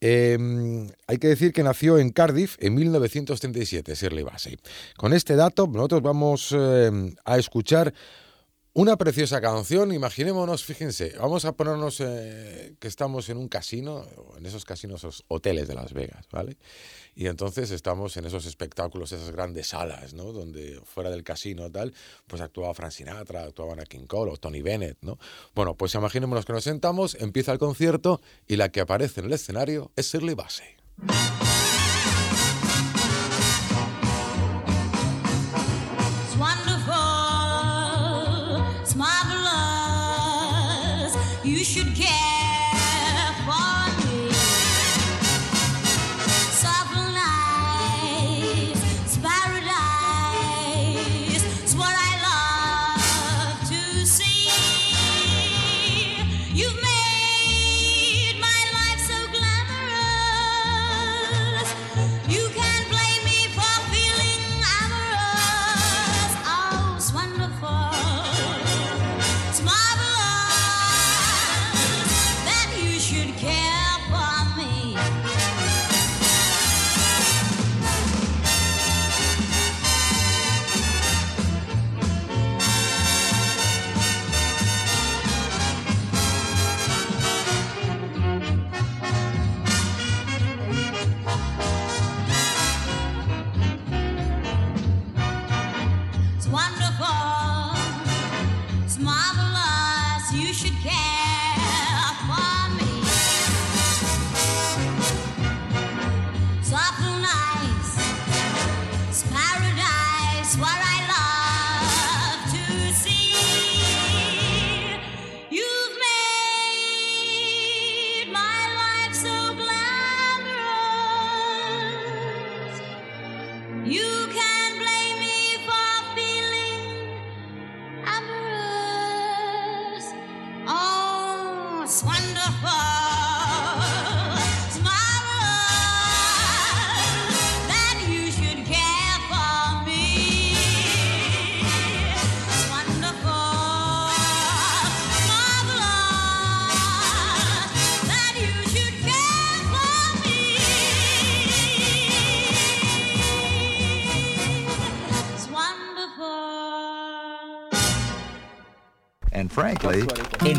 Em, 0.00 0.88
hay 1.06 1.18
que 1.18 1.28
decir 1.28 1.52
que 1.52 1.62
nació 1.62 1.98
en 1.98 2.10
Cardiff 2.10 2.56
en 2.60 2.74
1937, 2.74 3.94
Shirley 3.94 4.24
Bassey. 4.24 4.58
Con 4.96 5.12
este 5.12 5.36
dato 5.36 5.66
nosotros 5.66 6.02
vamos 6.02 6.54
a 7.24 7.38
escuchar 7.38 7.94
una 8.76 8.96
preciosa 8.96 9.40
canción, 9.40 9.92
imaginémonos, 9.92 10.64
fíjense, 10.64 11.14
vamos 11.18 11.44
a 11.44 11.52
ponernos 11.52 11.98
que 11.98 12.76
estamos 12.88 13.28
en 13.28 13.36
un 13.36 13.48
casino, 13.48 14.04
en 14.36 14.44
esos 14.46 14.64
casinos, 14.64 15.00
esos 15.00 15.24
hoteles 15.28 15.68
de 15.68 15.74
Las 15.74 15.92
Vegas, 15.92 16.26
¿vale? 16.32 16.56
Y 17.14 17.28
entonces 17.28 17.70
estamos 17.70 18.16
en 18.16 18.24
esos 18.24 18.46
espectáculos, 18.46 19.12
esas 19.12 19.30
grandes 19.30 19.68
salas, 19.68 20.12
¿no? 20.12 20.32
Donde 20.32 20.80
fuera 20.84 21.10
del 21.10 21.22
casino 21.22 21.70
tal, 21.70 21.94
pues 22.26 22.42
actuaba 22.42 22.74
Frank 22.74 22.90
Sinatra, 22.90 23.44
actuaban 23.44 23.78
a 23.78 23.84
King 23.84 24.06
Cole 24.06 24.32
o 24.32 24.36
Tony 24.36 24.60
Bennett, 24.60 24.98
¿no? 25.02 25.18
Bueno, 25.54 25.76
pues 25.76 25.94
imaginémonos 25.94 26.44
que 26.44 26.52
nos 26.52 26.64
sentamos, 26.64 27.14
empieza 27.14 27.52
el 27.52 27.58
concierto 27.58 28.20
y 28.48 28.56
la 28.56 28.70
que 28.70 28.80
aparece 28.80 29.20
en 29.20 29.26
el 29.26 29.34
escenario 29.34 29.92
es 29.94 30.12
Shirley 30.12 30.34
Bassey. 30.34 30.66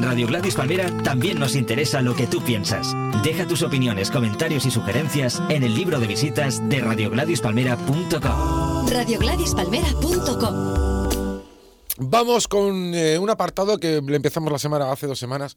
Radio 0.05 0.27
Gladys 0.27 0.53
Palmera 0.53 0.85
también 1.03 1.39
nos 1.39 1.55
interesa 1.55 1.99
lo 1.99 2.15
que 2.15 2.27
tú 2.27 2.43
piensas. 2.43 2.95
Deja 3.23 3.47
tus 3.47 3.63
opiniones, 3.63 4.11
comentarios 4.11 4.67
y 4.67 4.71
sugerencias 4.71 5.41
en 5.49 5.63
el 5.63 5.73
libro 5.73 5.99
de 5.99 6.05
visitas 6.05 6.61
de 6.69 6.79
radiogladispalmera.com. 6.79 8.87
Radiogladispalmera.com 8.87 10.85
Vamos 11.97 12.49
con 12.49 12.93
eh, 12.93 13.17
un 13.17 13.29
apartado 13.29 13.77
que 13.77 14.01
le 14.01 14.17
empezamos 14.17 14.51
la 14.51 14.59
semana 14.59 14.91
hace 14.91 15.07
dos 15.07 15.17
semanas 15.17 15.55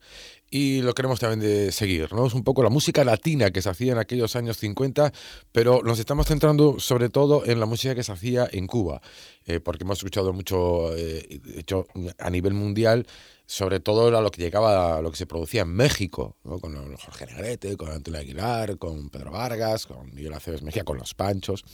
y 0.48 0.82
lo 0.82 0.94
queremos 0.94 1.18
también 1.18 1.40
de 1.40 1.72
seguir, 1.72 2.12
¿no? 2.12 2.26
Es 2.26 2.34
un 2.34 2.44
poco 2.44 2.62
la 2.62 2.70
música 2.70 3.02
latina 3.02 3.50
que 3.50 3.60
se 3.60 3.68
hacía 3.68 3.92
en 3.92 3.98
aquellos 3.98 4.36
años 4.36 4.56
50, 4.56 5.12
pero 5.50 5.82
nos 5.82 5.98
estamos 5.98 6.28
centrando 6.28 6.78
sobre 6.78 7.08
todo 7.08 7.44
en 7.44 7.58
la 7.58 7.66
música 7.66 7.96
que 7.96 8.04
se 8.04 8.12
hacía 8.12 8.48
en 8.52 8.68
Cuba, 8.68 9.02
eh, 9.46 9.58
porque 9.58 9.82
hemos 9.82 9.98
escuchado 9.98 10.32
mucho, 10.32 10.96
eh, 10.96 11.40
de 11.42 11.60
hecho, 11.60 11.88
a 12.18 12.30
nivel 12.30 12.54
mundial, 12.54 13.04
sobre 13.48 13.80
todo 13.80 14.06
era 14.08 14.20
lo 14.20 14.30
que 14.30 14.42
llegaba, 14.42 15.00
lo 15.00 15.10
que 15.10 15.16
se 15.16 15.26
producía 15.26 15.62
en 15.62 15.70
México, 15.70 16.36
con 16.42 16.96
Jorge 16.96 17.24
Negrete, 17.24 17.78
con 17.78 17.90
Antonio 17.90 18.20
Aguilar, 18.20 18.76
con 18.76 19.08
Pedro 19.08 19.30
Vargas, 19.30 19.86
con 19.86 20.14
Miguel 20.14 20.34
Aceves 20.34 20.60
Mejía, 20.60 20.84
con 20.84 20.98
los 20.98 21.14
Panchos. 21.14 21.64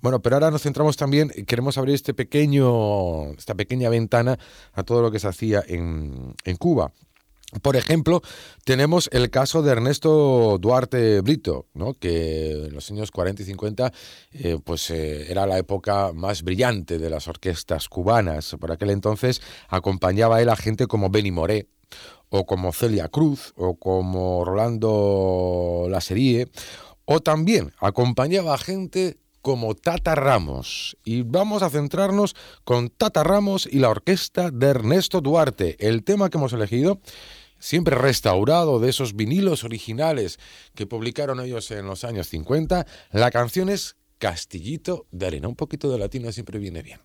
Bueno, 0.00 0.20
pero 0.20 0.34
ahora 0.34 0.50
nos 0.50 0.62
centramos 0.62 0.96
también, 0.96 1.30
queremos 1.46 1.78
abrir 1.78 1.94
este 1.94 2.14
pequeño, 2.14 3.30
esta 3.34 3.54
pequeña 3.54 3.88
ventana 3.88 4.40
a 4.72 4.82
todo 4.82 5.02
lo 5.02 5.12
que 5.12 5.20
se 5.20 5.28
hacía 5.28 5.62
en, 5.68 6.34
en 6.44 6.56
Cuba. 6.56 6.92
Por 7.62 7.76
ejemplo, 7.76 8.22
tenemos 8.64 9.08
el 9.12 9.28
caso 9.30 9.62
de 9.62 9.72
Ernesto 9.72 10.58
Duarte 10.60 11.20
Brito, 11.20 11.66
¿no? 11.74 11.94
que 11.94 12.52
en 12.52 12.74
los 12.74 12.90
años 12.90 13.10
40 13.10 13.42
y 13.42 13.44
50 13.46 13.92
eh, 14.32 14.58
pues, 14.62 14.90
eh, 14.90 15.30
era 15.30 15.46
la 15.46 15.58
época 15.58 16.12
más 16.14 16.42
brillante 16.42 16.98
de 16.98 17.10
las 17.10 17.26
orquestas 17.26 17.88
cubanas. 17.88 18.56
Por 18.60 18.70
aquel 18.70 18.90
entonces 18.90 19.42
acompañaba 19.68 20.36
a 20.36 20.42
él 20.42 20.48
a 20.48 20.56
gente 20.56 20.86
como 20.86 21.10
Benny 21.10 21.32
Moré, 21.32 21.66
o 22.28 22.46
como 22.46 22.72
Celia 22.72 23.08
Cruz, 23.08 23.52
o 23.56 23.74
como 23.74 24.44
Rolando 24.44 25.86
Laserie, 25.90 26.48
o 27.04 27.20
también 27.20 27.72
acompañaba 27.80 28.54
a 28.54 28.58
gente 28.58 29.18
como 29.42 29.74
Tata 29.74 30.14
Ramos. 30.14 30.96
Y 31.04 31.22
vamos 31.22 31.62
a 31.62 31.70
centrarnos 31.70 32.36
con 32.64 32.88
Tata 32.88 33.24
Ramos 33.24 33.68
y 33.70 33.78
la 33.78 33.90
orquesta 33.90 34.50
de 34.50 34.68
Ernesto 34.68 35.20
Duarte. 35.20 35.76
El 35.80 36.04
tema 36.04 36.30
que 36.30 36.38
hemos 36.38 36.52
elegido 36.52 37.00
siempre 37.60 37.94
restaurado 37.94 38.80
de 38.80 38.90
esos 38.90 39.14
vinilos 39.14 39.62
originales 39.62 40.40
que 40.74 40.86
publicaron 40.86 41.38
ellos 41.40 41.70
en 41.70 41.86
los 41.86 42.02
años 42.02 42.26
50. 42.26 42.86
La 43.12 43.30
canción 43.30 43.68
es 43.68 43.96
Castillito 44.18 45.06
de 45.12 45.26
Arena. 45.26 45.46
Un 45.46 45.56
poquito 45.56 45.90
de 45.92 45.98
latino 45.98 46.32
siempre 46.32 46.58
viene 46.58 46.82
bien. 46.82 46.98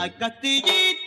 Al 0.00 0.14
castillito 0.16 0.99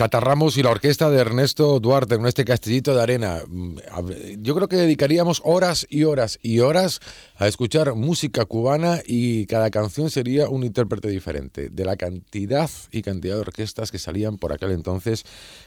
Tata 0.00 0.18
Ramos 0.18 0.56
y 0.56 0.62
la 0.62 0.70
orquesta 0.70 1.10
de 1.10 1.20
Ernesto 1.20 1.78
Duarte 1.78 2.16
con 2.16 2.26
este 2.26 2.46
castillito 2.46 2.94
de 2.94 3.02
arena. 3.02 3.42
Mm, 3.46 3.76
yo 4.38 4.54
creo 4.54 4.66
que 4.66 4.76
dedicaríamos 4.76 5.42
horas 5.44 5.86
y 5.90 6.04
horas 6.04 6.38
y 6.40 6.60
horas 6.60 7.00
a 7.36 7.46
escuchar 7.46 7.94
música 7.94 8.46
cubana 8.46 9.00
y 9.04 9.44
cada 9.44 9.68
canción 9.68 10.08
sería 10.08 10.48
un 10.48 10.64
intérprete 10.64 11.08
diferente 11.08 11.68
de 11.68 11.84
la 11.84 11.96
cantidad 11.96 12.70
y 12.90 13.02
cantidad 13.02 13.34
de 13.34 13.42
orquestas 13.42 13.90
que 13.90 13.98
salían 13.98 14.38
por 14.38 14.54
aquel 14.54 14.70
entonces 14.70 15.24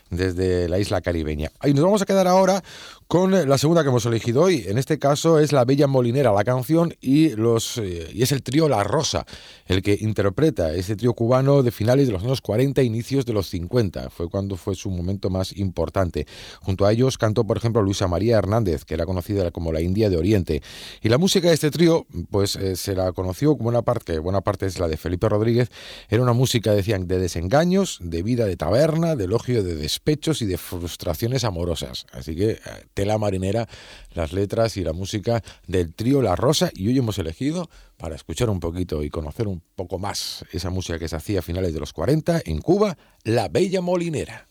desde 0.10 0.68
la 0.68 0.80
isla 0.80 1.02
caribeña. 1.02 1.52
Y 1.64 1.76
nos 1.76 1.84
vamos 1.84 2.02
a 2.02 2.06
quedar 2.06 2.28
ahora 2.28 2.64
con 3.08 3.32
la 3.32 3.58
segunda 3.58 3.84
que 3.84 3.90
hemos 3.90 4.06
elegido 4.06 4.42
hoy. 4.42 4.66
En 4.68 4.78
este 4.78 5.00
caso 5.00 5.40
es 5.40 5.52
La 5.52 5.66
Bella 5.66 5.88
Molinera, 5.88 6.32
la 6.32 6.44
canción, 6.44 6.94
y, 7.02 7.30
los, 7.36 7.78
eh, 7.78 8.10
y 8.14 8.24
es 8.24 8.32
el 8.32 8.44
trío 8.44 8.70
La 8.70 8.84
Rosa, 8.84 9.26
el 9.66 9.82
que 9.82 9.98
interpreta 10.00 10.74
ese 10.74 10.96
trío 10.96 11.14
cubano 11.14 11.64
de 11.64 11.72
finales 11.72 12.08
de 12.08 12.14
los 12.14 12.24
años 12.24 12.42
40 12.42 12.82
e 12.82 12.84
inicios 12.84 13.26
de 13.26 13.34
los 13.34 13.48
50. 13.50 14.10
Fue 14.10 14.30
cuando 14.30 14.56
fue 14.56 14.76
su 14.76 14.90
momento 14.90 15.30
más 15.30 15.56
importante. 15.58 16.28
Junto 16.62 16.86
a 16.86 16.92
ellos 16.92 17.18
cantó, 17.18 17.46
por 17.46 17.58
ejemplo, 17.58 17.82
Luisa 17.82 18.08
María 18.08 18.38
Hernández, 18.38 18.86
que 18.86 18.94
era 18.94 19.06
conocida 19.06 19.52
como 19.52 19.72
la 19.72 19.82
India 19.82 20.10
de 20.10 20.18
Oriente. 20.18 20.62
Y 21.02 21.10
la 21.10 21.18
música 21.18 21.50
de 21.50 21.54
este 21.54 21.72
trío, 21.72 22.06
pues 22.30 22.56
eh, 22.56 22.76
se 22.76 22.96
la 22.96 23.12
conoció 23.12 23.58
como 23.58 23.70
una 23.70 23.82
parte, 23.82 24.20
buena 24.20 24.42
parte 24.42 24.66
es 24.66 24.80
la 24.80 24.88
de 24.88 24.98
Felipe 24.98 25.30
Rodríguez, 25.30 25.70
era 26.10 26.22
una 26.22 26.34
música, 26.34 26.74
decían, 26.74 27.08
de 27.08 27.20
desengaños, 27.20 28.00
de 28.02 28.24
vida 28.24 28.46
de 28.46 28.58
taberna, 28.58 29.16
de 29.16 29.26
elogio 29.26 29.64
de 29.64 29.76
despechos 29.76 30.42
y 30.42 30.46
de 30.46 30.58
frustraciones 30.58 31.44
amorosas. 31.44 32.06
Así 32.12 32.36
que 32.36 32.52
eh, 32.52 32.60
tela 32.94 33.18
marinera 33.18 33.68
las 34.14 34.34
letras 34.34 34.78
y 34.78 34.84
la 34.84 34.94
música 34.94 35.44
del 35.68 35.94
trío 35.94 36.22
La 36.22 36.36
Rosa 36.36 36.72
y 36.74 36.88
hoy 36.88 36.98
hemos 36.98 37.18
elegido 37.20 37.70
para 37.98 38.16
escuchar 38.16 38.50
un 38.50 38.60
poquito 38.60 39.04
y 39.04 39.10
conocer 39.10 39.48
un 39.48 39.62
poco 39.76 40.00
más 40.00 40.46
esa 40.52 40.70
música 40.70 41.00
que 41.00 41.08
se 41.08 41.16
hacía 41.16 41.40
a 41.40 41.44
finales 41.44 41.74
de 41.74 41.80
los 41.80 41.94
40 41.94 42.42
en 42.46 42.60
Cuba, 42.60 42.98
La 43.24 43.48
Bella 43.48 43.82
Molinera. 43.82 44.48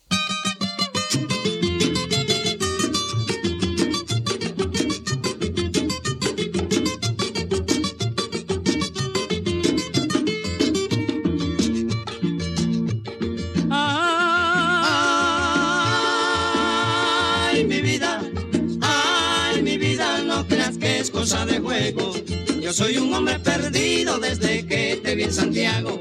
Yo 22.72 22.84
soy 22.86 22.96
un 22.96 23.12
hombre 23.12 23.38
perdido 23.38 24.18
desde 24.18 24.66
que 24.66 24.98
te 25.04 25.14
vi 25.14 25.24
en 25.24 25.32
Santiago. 25.34 26.00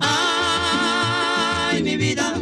Ay, 0.00 1.82
mi 1.82 1.98
vida, 1.98 2.32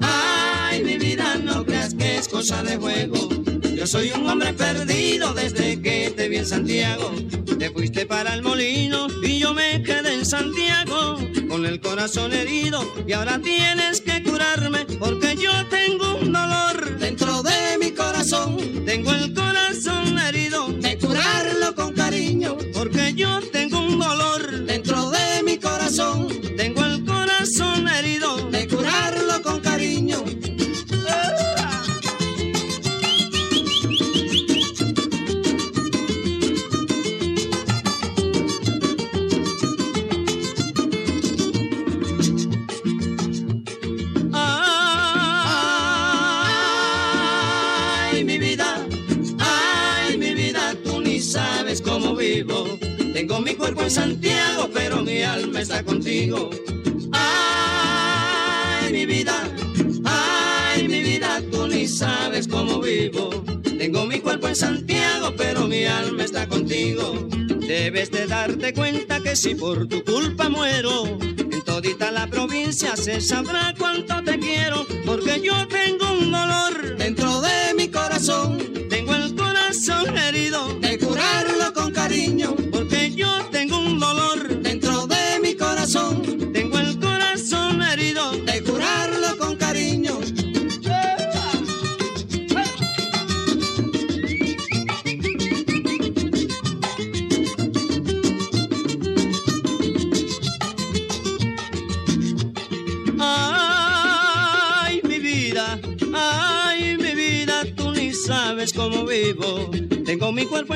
ay, 0.00 0.82
mi 0.82 0.96
vida, 0.96 1.36
no 1.36 1.62
creas 1.62 1.92
que 1.92 2.16
es 2.16 2.26
cosa 2.26 2.62
de 2.62 2.78
juego. 2.78 3.28
Yo 3.76 3.86
soy 3.86 4.12
un 4.12 4.26
hombre 4.26 4.54
perdido 4.54 5.34
desde 5.34 5.78
que 5.82 6.14
te 6.16 6.30
vi 6.30 6.38
en 6.38 6.46
Santiago. 6.46 7.12
Te 7.58 7.68
fuiste 7.68 8.06
para 8.06 8.32
el 8.32 8.40
molino 8.40 9.08
y 9.22 9.40
yo 9.40 9.52
me 9.52 9.82
quedé 9.82 10.14
en 10.14 10.24
Santiago 10.24 11.18
con 11.50 11.66
el 11.66 11.80
corazón 11.80 12.32
herido 12.32 12.82
y 13.06 13.12
ahora 13.12 13.38
tienes 13.38 14.00
que 14.00 14.22
curarme 14.22 14.86
porque 14.98 15.36
yo 15.36 15.52
tengo 15.68 16.14
un 16.16 16.32
dolor 16.32 16.98
dentro 16.98 17.42
de 17.42 17.76
mi 17.78 17.90
corazón. 17.90 18.56
Tengo 18.86 19.12
el 19.12 19.34
corazón 19.34 20.18
herido 20.18 20.68
de 20.68 20.96
curarlo 20.96 21.41
cuenta 68.72 69.20
que 69.20 69.36
si 69.36 69.54
por 69.54 69.86
tu 69.86 70.02
culpa 70.04 70.48
muero, 70.48 71.18
en 71.20 71.62
todita 71.62 72.10
la 72.10 72.26
provincia 72.26 72.96
se 72.96 73.20
sabrá 73.20 73.74
cuánto 73.78 74.22
te 74.22 74.36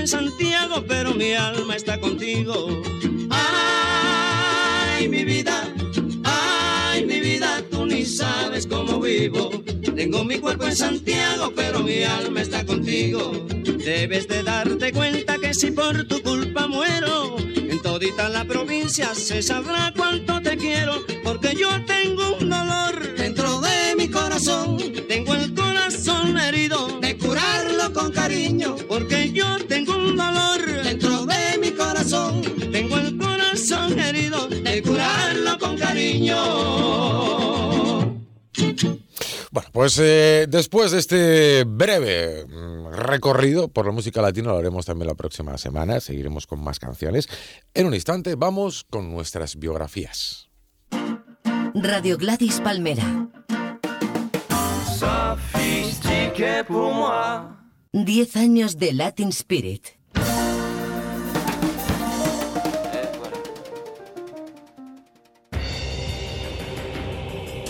Santiago, 0.06 0.84
pero 0.86 1.14
mi 1.14 1.32
alma 1.32 1.74
está 1.74 1.98
contigo. 1.98 2.82
Ay, 3.30 5.08
mi 5.08 5.24
vida, 5.24 5.74
ay, 6.24 7.04
mi 7.04 7.20
vida, 7.20 7.62
tú 7.70 7.86
ni 7.86 8.04
sabes 8.04 8.66
cómo 8.66 9.00
vivo. 9.00 9.50
Tengo 9.96 10.24
mi 10.24 10.38
cuerpo 10.38 10.66
en 10.66 10.76
Santiago, 10.76 11.52
pero 11.56 11.80
mi 11.80 12.04
alma 12.04 12.42
está 12.42 12.64
contigo. 12.64 13.32
Debes 13.84 14.28
de 14.28 14.42
darte 14.42 14.92
cuenta 14.92 15.38
que 15.38 15.52
si 15.54 15.70
por 15.72 16.06
tu 16.06 16.22
culpa 16.22 16.66
muero, 16.68 17.36
en 17.38 17.80
todita 17.82 18.28
la 18.28 18.44
provincia 18.44 19.14
se 19.14 19.42
sabrá 19.42 19.92
Bueno, 39.50 39.70
pues 39.72 39.98
eh, 39.98 40.46
después 40.48 40.90
de 40.90 40.98
este 40.98 41.64
breve 41.64 42.44
mm, 42.46 42.88
recorrido 42.92 43.68
por 43.68 43.86
la 43.86 43.92
música 43.92 44.20
latina, 44.20 44.48
lo 44.48 44.58
haremos 44.58 44.84
también 44.84 45.08
la 45.08 45.14
próxima 45.14 45.56
semana, 45.56 46.00
seguiremos 46.00 46.46
con 46.46 46.62
más 46.62 46.78
canciones. 46.78 47.28
En 47.72 47.86
un 47.86 47.94
instante 47.94 48.34
vamos 48.34 48.84
con 48.90 49.10
nuestras 49.10 49.56
biografías. 49.56 50.50
Radio 51.74 52.18
Gladys 52.18 52.60
Palmera. 52.60 53.28
10 57.92 58.36
años 58.36 58.78
de 58.78 58.92
Latin 58.92 59.28
Spirit. 59.28 59.86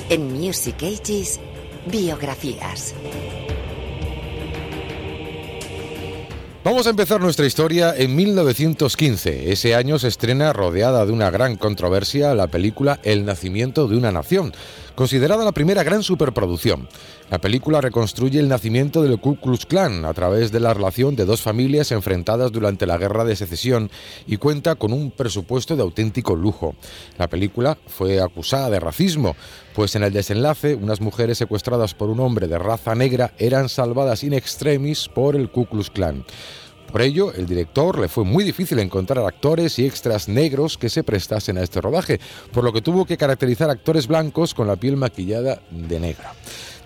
En 0.08 0.32
Music 0.32 0.76
Ages, 0.84 1.40
biografías. 1.86 2.94
Vamos 6.62 6.86
a 6.86 6.90
empezar 6.90 7.20
nuestra 7.20 7.44
historia 7.44 7.92
en 7.96 8.14
1915. 8.14 9.50
Ese 9.50 9.74
año 9.74 9.98
se 9.98 10.06
estrena, 10.06 10.52
rodeada 10.52 11.04
de 11.06 11.10
una 11.10 11.30
gran 11.30 11.56
controversia, 11.56 12.36
la 12.36 12.46
película 12.46 13.00
El 13.02 13.24
nacimiento 13.24 13.88
de 13.88 13.96
una 13.96 14.12
nación, 14.12 14.52
considerada 14.96 15.44
la 15.44 15.52
primera 15.52 15.84
gran 15.84 16.02
superproducción. 16.02 16.88
La 17.30 17.38
película 17.38 17.80
reconstruye 17.80 18.40
el 18.40 18.48
nacimiento 18.48 19.02
del 19.02 19.20
Ku 19.20 19.36
Klux 19.36 19.66
Klan 19.66 20.04
a 20.04 20.14
través 20.14 20.50
de 20.50 20.58
la 20.58 20.74
relación 20.74 21.14
de 21.14 21.24
dos 21.24 21.42
familias 21.42 21.92
enfrentadas 21.92 22.50
durante 22.50 22.86
la 22.86 22.98
Guerra 22.98 23.24
de 23.24 23.36
Secesión 23.36 23.90
y 24.26 24.38
cuenta 24.38 24.74
con 24.74 24.92
un 24.92 25.10
presupuesto 25.10 25.76
de 25.76 25.82
auténtico 25.82 26.34
lujo. 26.34 26.74
La 27.18 27.28
película 27.28 27.78
fue 27.86 28.20
acusada 28.20 28.70
de 28.70 28.80
racismo, 28.80 29.36
pues 29.74 29.94
en 29.94 30.02
el 30.02 30.12
desenlace 30.12 30.74
unas 30.74 31.00
mujeres 31.00 31.38
secuestradas 31.38 31.94
por 31.94 32.08
un 32.08 32.20
hombre 32.20 32.48
de 32.48 32.58
raza 32.58 32.94
negra 32.94 33.34
eran 33.38 33.68
salvadas 33.68 34.24
in 34.24 34.32
extremis 34.32 35.08
por 35.08 35.36
el 35.36 35.50
Ku 35.50 35.66
Klux 35.66 35.90
Klan. 35.90 36.24
Por 36.90 37.02
ello, 37.02 37.32
el 37.32 37.46
director 37.46 37.98
le 37.98 38.08
fue 38.08 38.24
muy 38.24 38.44
difícil 38.44 38.78
encontrar 38.78 39.24
actores 39.24 39.78
y 39.78 39.86
extras 39.86 40.28
negros 40.28 40.78
que 40.78 40.88
se 40.88 41.02
prestasen 41.02 41.58
a 41.58 41.62
este 41.62 41.80
rodaje, 41.80 42.20
por 42.52 42.64
lo 42.64 42.72
que 42.72 42.80
tuvo 42.80 43.04
que 43.04 43.16
caracterizar 43.16 43.68
actores 43.70 44.06
blancos 44.06 44.54
con 44.54 44.66
la 44.66 44.76
piel 44.76 44.96
maquillada 44.96 45.60
de 45.70 46.00
negra. 46.00 46.32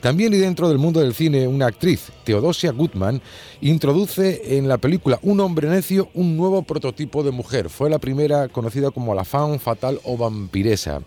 También 0.00 0.32
y 0.32 0.38
dentro 0.38 0.70
del 0.70 0.78
mundo 0.78 1.00
del 1.00 1.12
cine, 1.12 1.46
una 1.46 1.66
actriz, 1.66 2.10
Theodosia 2.24 2.72
Goodman, 2.72 3.20
introduce 3.60 4.56
en 4.56 4.66
la 4.66 4.78
película 4.78 5.18
Un 5.20 5.40
hombre 5.40 5.68
necio 5.68 6.08
un 6.14 6.38
nuevo 6.38 6.62
prototipo 6.62 7.22
de 7.22 7.32
mujer. 7.32 7.68
Fue 7.68 7.90
la 7.90 7.98
primera 7.98 8.48
conocida 8.48 8.90
como 8.90 9.14
la 9.14 9.26
fan 9.26 9.60
fatal 9.60 10.00
o 10.04 10.16
vampiresa, 10.16 11.02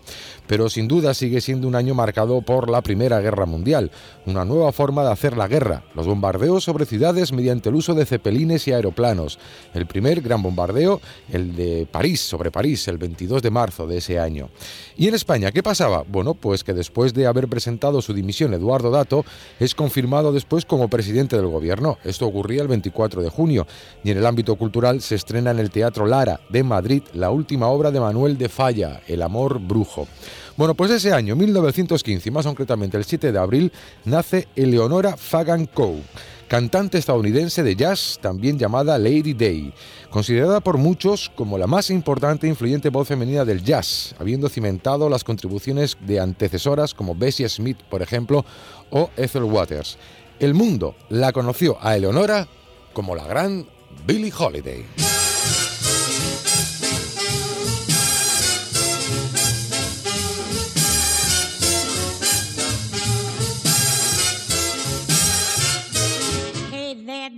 pero 0.46 0.68
sin 0.68 0.88
duda 0.88 1.14
sigue 1.14 1.40
siendo 1.40 1.68
un 1.68 1.74
año 1.74 1.94
marcado 1.94 2.42
por 2.42 2.70
la 2.70 2.82
Primera 2.82 3.20
Guerra 3.20 3.46
Mundial, 3.46 3.90
una 4.26 4.44
nueva 4.44 4.72
forma 4.72 5.04
de 5.04 5.12
hacer 5.12 5.36
la 5.36 5.48
guerra, 5.48 5.84
los 5.94 6.06
bombardeos 6.06 6.64
sobre 6.64 6.86
ciudades 6.86 7.32
mediante 7.32 7.68
el 7.68 7.74
uso 7.74 7.94
de 7.94 8.06
cepelines 8.06 8.66
y 8.68 8.72
aeroplanos. 8.72 9.38
El 9.72 9.86
primer 9.86 10.20
gran 10.20 10.42
bombardeo, 10.42 11.00
el 11.30 11.56
de 11.56 11.86
París, 11.90 12.20
sobre 12.20 12.50
París, 12.50 12.86
el 12.88 12.98
22 12.98 13.42
de 13.42 13.50
marzo 13.50 13.86
de 13.86 13.98
ese 13.98 14.18
año. 14.18 14.50
¿Y 14.96 15.08
en 15.08 15.14
España 15.14 15.52
qué 15.52 15.62
pasaba? 15.62 16.04
Bueno, 16.06 16.34
pues 16.34 16.64
que 16.64 16.72
después 16.72 17.14
de 17.14 17.26
haber 17.26 17.48
presentado 17.48 18.02
su 18.02 18.12
dimisión 18.12 18.54
Eduardo 18.54 18.90
Dato, 18.90 19.24
es 19.58 19.74
confirmado 19.74 20.32
después 20.32 20.64
como 20.64 20.88
presidente 20.88 21.36
del 21.36 21.46
gobierno. 21.46 21.98
Esto 22.04 22.26
ocurría 22.26 22.62
el 22.62 22.68
24 22.68 23.22
de 23.22 23.28
junio. 23.28 23.66
Y 24.02 24.10
en 24.10 24.18
el 24.18 24.26
ámbito 24.26 24.56
cultural 24.56 25.00
se 25.00 25.14
estrena 25.14 25.50
en 25.50 25.58
el 25.58 25.70
Teatro 25.70 26.06
Lara 26.06 26.40
de 26.48 26.62
Madrid 26.62 27.02
la 27.12 27.30
última 27.30 27.68
obra 27.68 27.90
de 27.90 28.00
Manuel 28.00 28.38
de 28.38 28.48
Falla, 28.48 29.00
El 29.06 29.22
amor 29.22 29.60
brujo. 29.60 30.06
Bueno, 30.56 30.74
pues 30.74 30.90
ese 30.90 31.12
año, 31.12 31.36
1915, 31.36 32.28
y 32.28 32.32
más 32.32 32.46
concretamente 32.46 32.96
el 32.96 33.04
7 33.04 33.32
de 33.32 33.38
abril, 33.38 33.72
nace 34.04 34.48
Eleonora 34.56 35.16
Fagan 35.16 35.66
Coe 35.66 36.02
cantante 36.48 36.98
estadounidense 36.98 37.62
de 37.62 37.74
jazz, 37.74 38.18
también 38.20 38.58
llamada 38.58 38.98
Lady 38.98 39.34
Day, 39.34 39.72
considerada 40.10 40.60
por 40.60 40.78
muchos 40.78 41.30
como 41.34 41.58
la 41.58 41.66
más 41.66 41.90
importante 41.90 42.46
e 42.46 42.50
influyente 42.50 42.90
voz 42.90 43.08
femenina 43.08 43.44
del 43.44 43.64
jazz, 43.64 44.14
habiendo 44.18 44.48
cimentado 44.48 45.08
las 45.08 45.24
contribuciones 45.24 45.96
de 46.00 46.20
antecesoras 46.20 46.94
como 46.94 47.14
Bessie 47.14 47.48
Smith, 47.48 47.78
por 47.90 48.02
ejemplo, 48.02 48.44
o 48.90 49.10
Ethel 49.16 49.44
Waters. 49.44 49.98
El 50.38 50.54
mundo 50.54 50.94
la 51.08 51.32
conoció 51.32 51.78
a 51.80 51.96
Eleonora 51.96 52.46
como 52.92 53.14
la 53.16 53.26
gran 53.26 53.66
Billie 54.06 54.32
Holiday. 54.36 54.84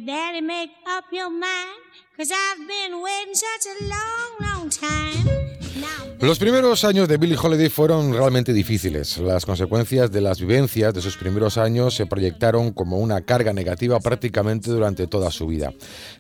Daddy, 0.07 0.41
make 0.41 0.71
up 0.87 1.07
your 1.11 1.31
mind. 1.31 1.81
Cause 2.17 2.31
I've 2.33 2.59
been 2.59 3.03
waiting 3.03 3.35
such 3.35 3.67
a 3.67 3.85
long, 3.87 4.37
long 4.41 4.71
time. 4.71 5.66
Los 6.21 6.39
primeros 6.39 6.85
años 6.85 7.09
de 7.09 7.19
Billie 7.19 7.37
Holiday 7.41 7.69
fueron 7.69 8.13
realmente 8.13 8.53
difíciles. 8.55 9.19
Las 9.19 9.45
consecuencias 9.45 10.11
de 10.11 10.23
las 10.23 10.41
vivencias 10.41 10.95
de 10.95 11.03
sus 11.03 11.17
primeros 11.17 11.59
años 11.59 11.95
se 11.95 12.07
proyectaron 12.07 12.73
como 12.73 12.99
una 12.99 13.21
carga 13.21 13.53
negativa 13.53 14.01
prácticamente 14.01 14.71
durante 14.71 15.07
toda 15.07 15.31
su 15.31 15.47
vida. 15.47 15.73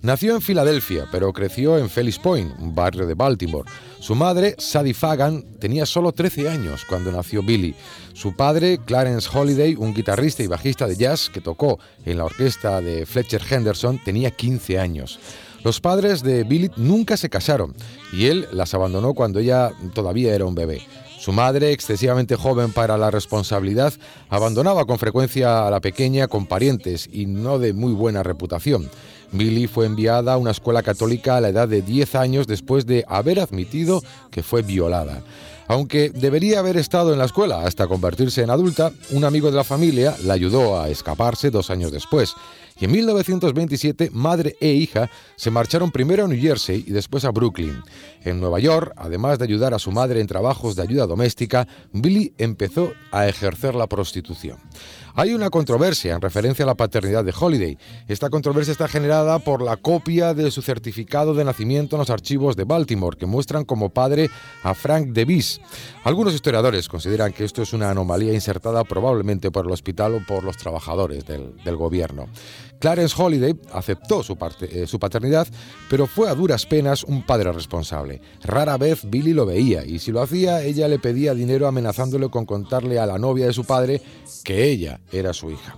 Nació 0.02 0.34
en 0.34 0.42
Filadelfia, 0.42 1.06
pero 1.10 1.32
creció 1.32 1.78
en 1.78 1.88
Felix 1.88 2.18
Point, 2.18 2.52
un 2.58 2.74
barrio 2.74 3.06
de 3.06 3.14
Baltimore. 3.14 3.68
Su 3.98 4.14
madre, 4.14 4.54
Sadie 4.58 4.94
Fagan, 4.94 5.42
tenía 5.58 5.86
solo 5.86 6.12
13 6.12 6.50
años 6.50 6.84
cuando 6.86 7.10
nació 7.10 7.42
Billie. 7.42 7.74
Su 8.12 8.36
padre, 8.36 8.78
Clarence 8.84 9.28
Holiday, 9.32 9.74
un 9.76 9.94
guitarrista 9.94 10.42
y 10.42 10.46
bajista 10.46 10.86
de 10.86 10.96
jazz 10.96 11.30
que 11.30 11.40
tocó 11.40 11.78
en 12.04 12.18
la 12.18 12.24
orquesta 12.26 12.80
de 12.80 13.06
Fletcher 13.06 13.42
Henderson, 13.48 13.98
tenía 14.04 14.30
15 14.30 14.78
años. 14.78 15.18
Los 15.66 15.80
padres 15.80 16.22
de 16.22 16.44
Billy 16.44 16.70
nunca 16.76 17.16
se 17.16 17.28
casaron 17.28 17.74
y 18.12 18.26
él 18.26 18.46
las 18.52 18.72
abandonó 18.72 19.14
cuando 19.14 19.40
ella 19.40 19.72
todavía 19.94 20.32
era 20.32 20.44
un 20.44 20.54
bebé. 20.54 20.80
Su 21.18 21.32
madre, 21.32 21.72
excesivamente 21.72 22.36
joven 22.36 22.70
para 22.70 22.96
la 22.96 23.10
responsabilidad, 23.10 23.92
abandonaba 24.28 24.84
con 24.84 25.00
frecuencia 25.00 25.66
a 25.66 25.70
la 25.72 25.80
pequeña 25.80 26.28
con 26.28 26.46
parientes 26.46 27.08
y 27.12 27.26
no 27.26 27.58
de 27.58 27.72
muy 27.72 27.94
buena 27.94 28.22
reputación. 28.22 28.88
Billy 29.32 29.66
fue 29.66 29.86
enviada 29.86 30.34
a 30.34 30.38
una 30.38 30.52
escuela 30.52 30.84
católica 30.84 31.36
a 31.36 31.40
la 31.40 31.48
edad 31.48 31.66
de 31.66 31.82
10 31.82 32.14
años 32.14 32.46
después 32.46 32.86
de 32.86 33.04
haber 33.08 33.40
admitido 33.40 34.04
que 34.30 34.44
fue 34.44 34.62
violada. 34.62 35.24
Aunque 35.68 36.10
debería 36.10 36.60
haber 36.60 36.76
estado 36.76 37.12
en 37.12 37.18
la 37.18 37.24
escuela 37.24 37.62
hasta 37.62 37.88
convertirse 37.88 38.42
en 38.42 38.50
adulta, 38.50 38.92
un 39.10 39.24
amigo 39.24 39.50
de 39.50 39.56
la 39.56 39.64
familia 39.64 40.14
la 40.24 40.34
ayudó 40.34 40.80
a 40.80 40.88
escaparse 40.88 41.50
dos 41.50 41.70
años 41.70 41.90
después. 41.90 42.34
Y 42.78 42.84
en 42.84 42.92
1927, 42.92 44.10
madre 44.12 44.56
e 44.60 44.68
hija 44.68 45.10
se 45.36 45.50
marcharon 45.50 45.90
primero 45.90 46.24
a 46.24 46.28
New 46.28 46.40
Jersey 46.40 46.84
y 46.86 46.92
después 46.92 47.24
a 47.24 47.30
Brooklyn. 47.30 47.82
En 48.22 48.38
Nueva 48.38 48.60
York, 48.60 48.92
además 48.96 49.38
de 49.38 49.44
ayudar 49.44 49.72
a 49.72 49.78
su 49.78 49.90
madre 49.90 50.20
en 50.20 50.26
trabajos 50.26 50.76
de 50.76 50.82
ayuda 50.82 51.06
doméstica, 51.06 51.66
Billy 51.92 52.34
empezó 52.38 52.92
a 53.10 53.26
ejercer 53.26 53.74
la 53.74 53.86
prostitución. 53.86 54.58
Hay 55.18 55.32
una 55.32 55.48
controversia 55.48 56.14
en 56.14 56.20
referencia 56.20 56.62
a 56.64 56.66
la 56.66 56.74
paternidad 56.74 57.24
de 57.24 57.32
Holiday. 57.32 57.78
Esta 58.06 58.28
controversia 58.28 58.72
está 58.72 58.86
generada 58.86 59.38
por 59.38 59.62
la 59.62 59.78
copia 59.78 60.34
de 60.34 60.50
su 60.50 60.60
certificado 60.60 61.32
de 61.32 61.42
nacimiento 61.42 61.96
en 61.96 62.00
los 62.00 62.10
archivos 62.10 62.54
de 62.54 62.64
Baltimore, 62.64 63.16
que 63.16 63.24
muestran 63.24 63.64
como 63.64 63.88
padre 63.88 64.28
a 64.62 64.74
Frank 64.74 65.12
DeVis. 65.12 65.62
Algunos 66.04 66.34
historiadores 66.34 66.86
consideran 66.86 67.32
que 67.32 67.44
esto 67.44 67.62
es 67.62 67.72
una 67.72 67.90
anomalía 67.90 68.34
insertada 68.34 68.84
probablemente 68.84 69.50
por 69.50 69.64
el 69.64 69.72
hospital 69.72 70.16
o 70.16 70.26
por 70.26 70.44
los 70.44 70.58
trabajadores 70.58 71.24
del, 71.24 71.76
gobierno. 71.76 72.28
Clarence 72.78 73.14
Holiday 73.16 73.58
aceptó 73.72 74.22
su, 74.22 74.36
eh, 74.60 74.86
su, 74.86 74.98
paternidad, 74.98 75.48
pero 75.88 76.06
fue 76.06 76.28
a 76.28 76.34
duras 76.34 76.66
penas 76.66 77.04
un 77.04 77.24
padre 77.24 77.50
responsable. 77.52 78.20
Rara 78.44 78.76
vez 78.76 79.08
Billy 79.08 79.32
lo 79.32 79.46
veía 79.46 79.82
y 79.82 79.98
si 79.98 80.12
lo 80.12 80.20
hacía, 80.20 80.62
ella 80.62 80.86
le 80.88 80.98
pedía 80.98 81.32
dinero 81.32 81.66
amenazándole 81.66 82.28
con 82.28 82.44
contarle 82.44 82.98
a 82.98 83.06
la 83.06 83.18
novia 83.18 83.46
de 83.46 83.54
su 83.54 83.64
padre 83.64 84.02
que 84.44 84.64
ella 84.64 85.00
era 85.12 85.32
su 85.32 85.50
hija. 85.50 85.76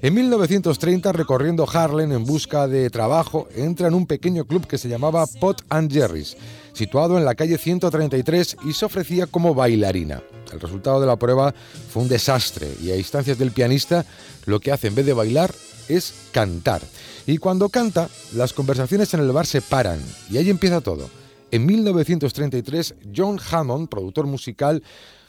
En 0.00 0.14
1930, 0.14 1.10
recorriendo 1.12 1.68
Harlem 1.68 2.12
en 2.12 2.24
busca 2.24 2.68
de 2.68 2.88
trabajo, 2.88 3.48
entra 3.56 3.88
en 3.88 3.94
un 3.94 4.06
pequeño 4.06 4.44
club 4.44 4.64
que 4.66 4.78
se 4.78 4.88
llamaba 4.88 5.26
Pot 5.26 5.64
and 5.70 5.92
Jerry's, 5.92 6.36
situado 6.72 7.18
en 7.18 7.24
la 7.24 7.34
calle 7.34 7.58
133 7.58 8.58
y 8.64 8.74
se 8.74 8.84
ofrecía 8.84 9.26
como 9.26 9.54
bailarina. 9.54 10.22
El 10.52 10.60
resultado 10.60 11.00
de 11.00 11.08
la 11.08 11.16
prueba 11.16 11.52
fue 11.90 12.04
un 12.04 12.08
desastre 12.08 12.68
y 12.80 12.92
a 12.92 12.96
instancias 12.96 13.38
del 13.38 13.50
pianista 13.50 14.06
lo 14.46 14.60
que 14.60 14.70
hace 14.70 14.86
en 14.86 14.94
vez 14.94 15.04
de 15.04 15.14
bailar 15.14 15.52
es 15.88 16.14
cantar. 16.30 16.80
Y 17.26 17.38
cuando 17.38 17.68
canta, 17.68 18.08
las 18.34 18.52
conversaciones 18.52 19.12
en 19.14 19.20
el 19.20 19.32
bar 19.32 19.46
se 19.46 19.62
paran 19.62 20.00
y 20.30 20.38
ahí 20.38 20.48
empieza 20.48 20.80
todo. 20.80 21.10
En 21.50 21.66
1933, 21.66 22.94
John 23.14 23.40
Hammond, 23.50 23.88
productor 23.88 24.26
musical, 24.26 24.82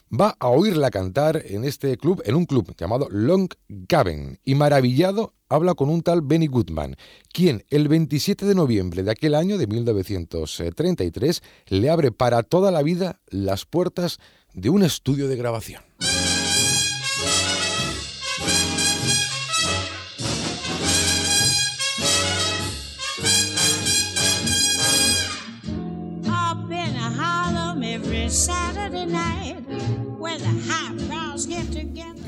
va 0.09 0.35
a 0.39 0.49
oírla 0.49 0.91
cantar 0.91 1.41
en 1.45 1.63
este 1.63 1.97
club, 1.97 2.21
en 2.25 2.35
un 2.35 2.45
club 2.45 2.75
llamado 2.77 3.07
Long 3.09 3.49
Gaven, 3.67 4.39
y 4.43 4.55
maravillado 4.55 5.33
habla 5.49 5.73
con 5.73 5.89
un 5.89 6.01
tal 6.01 6.21
Benny 6.21 6.47
Goodman, 6.47 6.95
quien 7.33 7.63
el 7.69 7.87
27 7.87 8.45
de 8.45 8.55
noviembre 8.55 9.03
de 9.03 9.11
aquel 9.11 9.35
año 9.35 9.57
de 9.57 9.67
1933 9.67 11.41
le 11.67 11.89
abre 11.89 12.11
para 12.11 12.43
toda 12.43 12.71
la 12.71 12.83
vida 12.83 13.19
las 13.29 13.65
puertas 13.65 14.19
de 14.53 14.69
un 14.69 14.83
estudio 14.83 15.27
de 15.27 15.35
grabación. 15.35 15.83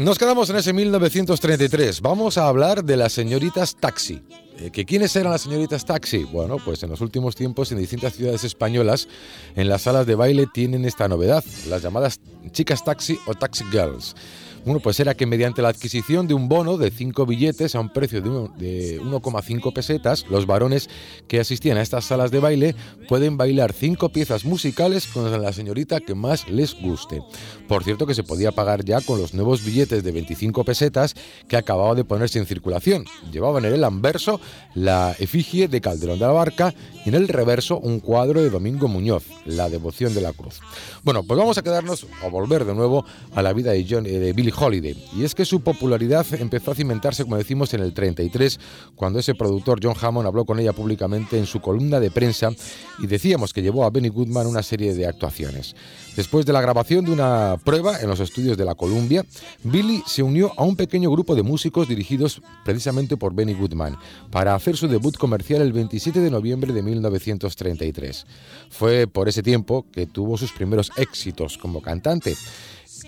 Nos 0.01 0.17
quedamos 0.17 0.49
en 0.49 0.55
ese 0.55 0.73
1933. 0.73 2.01
Vamos 2.01 2.39
a 2.39 2.47
hablar 2.47 2.83
de 2.83 2.97
las 2.97 3.13
señoritas 3.13 3.75
taxi. 3.75 4.23
Eh, 4.61 4.69
¿Que 4.71 4.85
¿Quiénes 4.85 5.15
eran 5.15 5.31
las 5.31 5.41
señoritas 5.41 5.85
taxi? 5.85 6.23
Bueno, 6.25 6.57
pues 6.63 6.83
en 6.83 6.89
los 6.89 7.01
últimos 7.01 7.35
tiempos 7.35 7.71
en 7.71 7.79
distintas 7.79 8.13
ciudades 8.13 8.43
españolas, 8.43 9.07
en 9.55 9.67
las 9.67 9.83
salas 9.83 10.05
de 10.05 10.15
baile 10.15 10.47
tienen 10.53 10.85
esta 10.85 11.07
novedad, 11.07 11.43
las 11.67 11.81
llamadas 11.81 12.19
chicas 12.51 12.83
taxi 12.83 13.17
o 13.27 13.33
taxi 13.33 13.63
girls. 13.71 14.15
Bueno, 14.63 14.79
pues 14.79 14.99
era 14.99 15.15
que 15.15 15.25
mediante 15.25 15.63
la 15.63 15.69
adquisición 15.69 16.27
de 16.27 16.35
un 16.35 16.47
bono 16.47 16.77
de 16.77 16.91
cinco 16.91 17.25
billetes 17.25 17.73
a 17.73 17.79
un 17.79 17.91
precio 17.91 18.21
de 18.21 18.29
uno- 18.29 18.53
de 18.59 18.99
1,5 19.01 19.73
pesetas, 19.73 20.23
los 20.29 20.45
varones 20.45 20.87
que 21.27 21.39
asistían 21.39 21.77
a 21.77 21.81
estas 21.81 22.05
salas 22.05 22.29
de 22.29 22.37
baile 22.39 22.75
pueden 23.07 23.37
bailar 23.37 23.73
cinco 23.73 24.09
piezas 24.09 24.45
musicales 24.45 25.07
con 25.07 25.31
la 25.41 25.51
señorita 25.51 25.99
que 25.99 26.13
más 26.13 26.47
les 26.47 26.79
guste. 26.79 27.23
Por 27.67 27.83
cierto 27.83 28.05
que 28.05 28.13
se 28.13 28.21
podía 28.21 28.51
pagar 28.51 28.85
ya 28.85 29.01
con 29.01 29.19
los 29.19 29.33
nuevos 29.33 29.65
billetes 29.65 30.03
de 30.03 30.11
25 30.11 30.63
pesetas 30.63 31.15
que 31.47 31.57
acababa 31.57 31.95
de 31.95 32.03
ponerse 32.03 32.37
en 32.37 32.45
circulación. 32.45 33.05
Llevaban 33.31 33.65
en 33.65 33.73
el 33.73 33.83
anverso 33.83 34.39
la 34.73 35.15
efigie 35.19 35.67
de 35.67 35.81
Calderón 35.81 36.19
de 36.19 36.25
la 36.25 36.31
Barca 36.31 36.73
y 37.05 37.09
en 37.09 37.15
el 37.15 37.27
reverso 37.27 37.79
un 37.79 37.99
cuadro 37.99 38.41
de 38.41 38.49
Domingo 38.49 38.87
Muñoz, 38.87 39.23
La 39.45 39.69
devoción 39.69 40.13
de 40.13 40.21
la 40.21 40.33
cruz. 40.33 40.59
Bueno, 41.03 41.23
pues 41.23 41.37
vamos 41.37 41.57
a 41.57 41.63
quedarnos 41.63 42.05
a 42.23 42.27
volver 42.27 42.65
de 42.65 42.73
nuevo 42.73 43.05
a 43.33 43.41
la 43.41 43.53
vida 43.53 43.71
de, 43.71 43.85
John, 43.89 44.03
de 44.03 44.33
Billie 44.33 44.53
Holiday. 44.55 44.95
Y 45.15 45.23
es 45.23 45.33
que 45.33 45.45
su 45.45 45.61
popularidad 45.61 46.25
empezó 46.33 46.71
a 46.71 46.75
cimentarse, 46.75 47.23
como 47.23 47.37
decimos, 47.37 47.73
en 47.73 47.81
el 47.81 47.93
33, 47.93 48.59
cuando 48.95 49.19
ese 49.19 49.35
productor 49.35 49.79
John 49.81 49.95
Hammond 49.99 50.27
habló 50.27 50.45
con 50.45 50.59
ella 50.59 50.73
públicamente 50.73 51.37
en 51.37 51.45
su 51.45 51.59
columna 51.59 51.99
de 51.99 52.11
prensa 52.11 52.51
y 52.99 53.07
decíamos 53.07 53.53
que 53.53 53.61
llevó 53.61 53.83
a 53.83 53.89
Benny 53.89 54.09
Goodman 54.09 54.47
una 54.47 54.63
serie 54.63 54.93
de 54.93 55.07
actuaciones. 55.07 55.75
Después 56.15 56.45
de 56.45 56.51
la 56.51 56.61
grabación 56.61 57.05
de 57.05 57.11
una 57.11 57.57
prueba 57.63 58.01
en 58.01 58.09
los 58.09 58.19
estudios 58.19 58.57
de 58.57 58.65
la 58.65 58.75
Columbia, 58.75 59.25
Billy 59.63 60.03
se 60.05 60.23
unió 60.23 60.51
a 60.57 60.63
un 60.63 60.75
pequeño 60.75 61.09
grupo 61.09 61.35
de 61.35 61.43
músicos 61.43 61.87
dirigidos 61.87 62.41
precisamente 62.65 63.15
por 63.15 63.33
Benny 63.33 63.53
Goodman 63.53 63.97
para 64.29 64.53
hacer 64.53 64.75
su 64.75 64.89
debut 64.89 65.15
comercial 65.15 65.61
el 65.61 65.71
27 65.71 66.19
de 66.19 66.29
noviembre 66.29 66.73
de 66.73 66.83
1933. 66.83 68.25
Fue 68.69 69.07
por 69.07 69.29
ese 69.29 69.41
tiempo 69.41 69.85
que 69.91 70.05
tuvo 70.05 70.37
sus 70.37 70.51
primeros 70.51 70.91
éxitos 70.97 71.57
como 71.57 71.81
cantante. 71.81 72.35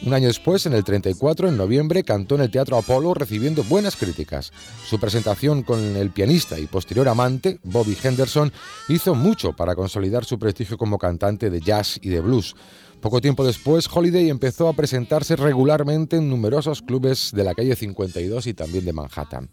Un 0.06 0.14
año 0.14 0.28
después, 0.28 0.66
en 0.66 0.74
el 0.74 0.84
34, 0.84 1.48
en 1.48 1.56
noviembre, 1.56 2.04
cantó 2.04 2.36
en 2.36 2.42
el 2.42 2.52
Teatro 2.52 2.78
Apolo 2.78 3.14
recibiendo 3.14 3.64
buenas 3.64 3.96
críticas. 3.96 4.52
Su 4.86 5.00
presentación 5.00 5.64
con 5.64 5.80
el 5.96 6.10
pianista 6.10 6.60
y 6.60 6.66
posterior 6.66 7.08
amante, 7.08 7.60
Bobby 7.64 7.96
Henderson, 8.02 8.52
hizo 8.90 9.14
mucho 9.16 9.54
para 9.54 9.76
consolidar 9.76 10.26
su 10.26 10.40
prestigio 10.40 10.78
como 10.78 10.98
cantante 10.98 11.50
de 11.50 11.62
jazz 11.62 12.00
y 12.02 12.10
de 12.10 12.22
blues. 12.22 12.56
Poco 13.04 13.20
tiempo 13.20 13.46
después, 13.46 13.90
Holiday 13.94 14.30
empezó 14.30 14.70
a 14.70 14.74
presentarse 14.74 15.36
regularmente 15.36 16.16
en 16.16 16.30
numerosos 16.30 16.82
clubes 16.82 17.32
de 17.34 17.44
la 17.44 17.54
calle 17.54 17.76
52 17.76 18.48
y 18.48 18.54
también 18.54 18.86
de 18.86 18.94
Manhattan. 18.94 19.50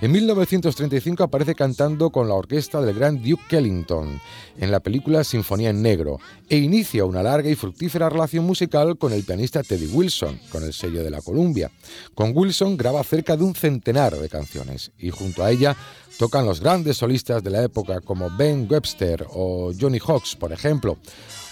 En 0.00 0.10
1935 0.10 1.22
aparece 1.22 1.54
cantando 1.54 2.10
con 2.10 2.26
la 2.26 2.34
orquesta 2.34 2.80
del 2.80 2.96
gran 2.96 3.22
Duke 3.22 3.56
Ellington 3.56 4.20
en 4.56 4.72
la 4.72 4.80
película 4.80 5.22
Sinfonía 5.22 5.70
en 5.70 5.80
Negro 5.80 6.18
e 6.48 6.56
inicia 6.56 7.04
una 7.04 7.22
larga 7.22 7.48
y 7.48 7.54
fructífera 7.54 8.08
relación 8.08 8.44
musical 8.44 8.98
con 8.98 9.12
el 9.12 9.22
pianista 9.22 9.62
Teddy 9.62 9.86
Wilson, 9.86 10.40
con 10.50 10.64
el 10.64 10.72
sello 10.72 11.04
de 11.04 11.10
la 11.10 11.22
Columbia. 11.22 11.70
Con 12.16 12.32
Wilson 12.34 12.76
graba 12.76 13.04
cerca 13.04 13.36
de 13.36 13.44
un 13.44 13.54
centenar 13.54 14.16
de 14.16 14.28
canciones 14.28 14.90
y 14.98 15.10
junto 15.10 15.44
a 15.44 15.52
ella 15.52 15.76
tocan 16.18 16.44
los 16.44 16.60
grandes 16.60 16.96
solistas 16.96 17.42
de 17.44 17.50
la 17.50 17.62
época 17.62 18.00
como 18.00 18.28
Ben 18.36 18.66
Webster 18.68 19.24
o 19.30 19.72
Johnny 19.78 20.00
Hawks, 20.04 20.34
por 20.34 20.52
ejemplo, 20.52 20.98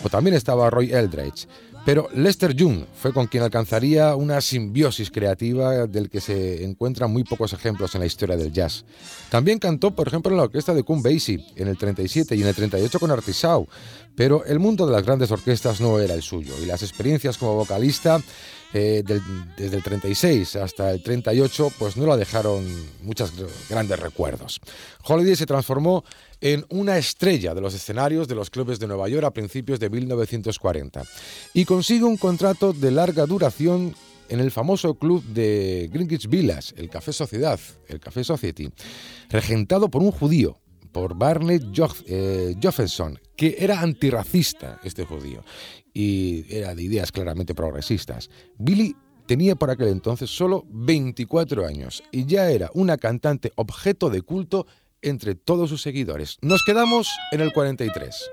o 0.05 0.09
también 0.09 0.35
estaba 0.35 0.69
Roy 0.69 0.93
Eldridge. 0.93 1.47
Pero 1.87 2.09
Lester 2.13 2.53
Young 2.53 2.85
fue 3.01 3.13
con 3.13 3.29
quien 3.29 3.45
alcanzaría 3.45 4.17
una 4.17 4.41
simbiosis 4.41 5.09
creativa 5.09 5.87
del 5.87 6.11
que 6.11 6.21
se 6.21 6.65
encuentran 6.65 7.13
muy 7.13 7.23
pocos 7.23 7.53
ejemplos 7.53 7.95
en 7.95 8.01
la 8.01 8.09
historia 8.09 8.37
del 8.37 8.53
jazz. 8.53 8.85
También 9.31 9.61
cantó, 9.61 9.93
por 9.93 10.09
ejemplo, 10.09 10.33
en 10.33 10.39
la 10.39 10.43
orquesta 10.43 10.75
de 10.75 10.83
Count 10.83 11.05
Basie 11.05 11.47
en 11.55 11.69
el 11.69 11.79
37 11.79 12.35
y 12.35 12.43
en 12.43 12.49
el 12.49 12.57
38 12.57 12.99
con 12.99 13.13
Artisau, 13.13 13.69
pero 14.17 14.45
el 14.47 14.59
mundo 14.59 14.85
de 14.85 14.95
las 14.95 15.05
grandes 15.05 15.31
orquestas 15.31 15.81
no 15.81 16.01
era 16.01 16.15
el 16.15 16.23
suyo 16.23 16.55
y 16.61 16.67
las 16.67 16.83
experiencias 16.83 17.39
como 17.39 17.55
vocalista 17.55 18.21
eh, 18.75 19.05
desde 19.57 19.77
el 19.77 19.83
36 19.83 20.57
hasta 20.57 20.91
el 20.91 21.03
38 21.03 21.73
pues 21.79 21.97
no 21.97 22.05
la 22.05 22.17
dejaron 22.17 22.67
muchos 23.03 23.33
grandes 23.71 24.01
recuerdos. 24.01 24.61
Holiday 25.05 25.37
se 25.37 25.47
transformó 25.47 26.05
en 26.41 26.65
una 26.69 26.99
estrella 26.99 27.55
de 27.55 27.61
los 27.61 27.75
escenarios 27.75 28.29
de 28.29 28.35
los 28.35 28.51
clubes 28.51 28.79
de 28.79 28.87
Nueva 28.87 29.09
York 29.09 29.25
a 29.25 29.31
principios 29.33 29.81
de 29.81 29.91
1940 29.91 31.03
y 31.55 31.65
consigue 31.65 32.05
un 32.05 32.17
contrato 32.17 32.73
de 32.73 32.91
larga 32.91 33.27
duración 33.27 33.95
en 34.29 34.41
el 34.41 34.51
famoso 34.51 34.97
club 34.97 35.23
de 35.25 35.89
Greenwich 35.93 36.29
Villas, 36.29 36.75
el 36.77 36.91
Café 36.91 37.13
Sociedad, 37.13 37.61
el 37.89 38.01
Café 38.01 38.25
Society, 38.25 38.71
regentado 39.31 39.89
por 39.89 40.03
un 40.03 40.11
judío, 40.11 40.59
por 40.93 41.17
Barney 41.17 41.59
Joch- 41.59 42.03
eh, 42.07 42.57
que 43.37 43.57
era 43.59 43.81
antirracista, 43.81 44.81
este 44.83 45.05
judío, 45.05 45.45
y 45.95 46.45
era 46.49 46.75
de 46.75 46.83
ideas 46.83 47.13
claramente 47.13 47.55
progresistas. 47.55 48.29
Billy 48.59 48.97
tenía 49.27 49.57
por 49.57 49.71
aquel 49.71 49.89
entonces 49.89 50.31
solo 50.31 50.65
24 50.71 51.67
años 51.67 52.03
y 52.11 52.27
ya 52.27 52.51
era 52.51 52.71
una 52.75 52.97
cantante 52.97 53.53
objeto 53.57 54.11
de 54.11 54.23
culto 54.23 54.67
entre 55.03 55.35
todos 55.35 55.71
sus 55.71 55.83
seguidores. 55.83 56.39
Nos 56.43 56.63
quedamos 56.65 57.09
en 57.33 57.41
el 57.41 57.53
43. 57.53 58.31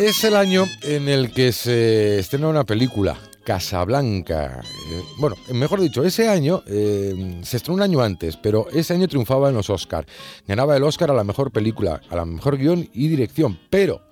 Es 0.00 0.22
el 0.24 0.36
año 0.36 0.64
en 0.82 1.08
el 1.08 1.32
que 1.32 1.52
se 1.52 2.18
estrena 2.20 2.48
una 2.48 2.64
película, 2.64 3.16
Casablanca. 3.44 4.60
Eh, 4.92 5.02
bueno, 5.18 5.36
mejor 5.52 5.80
dicho, 5.80 6.04
ese 6.04 6.28
año 6.28 6.62
eh, 6.66 7.40
se 7.42 7.56
estrenó 7.56 7.76
un 7.76 7.82
año 7.82 8.00
antes, 8.00 8.36
pero 8.36 8.68
ese 8.70 8.94
año 8.94 9.08
triunfaba 9.08 9.48
en 9.48 9.56
los 9.56 9.70
Oscars. 9.70 10.06
Ganaba 10.46 10.76
el 10.76 10.84
Oscar 10.84 11.10
a 11.10 11.14
la 11.14 11.24
mejor 11.24 11.50
película, 11.50 12.00
a 12.08 12.16
la 12.16 12.24
mejor 12.24 12.56
guion 12.58 12.88
y 12.92 13.08
dirección, 13.08 13.58
pero 13.70 14.02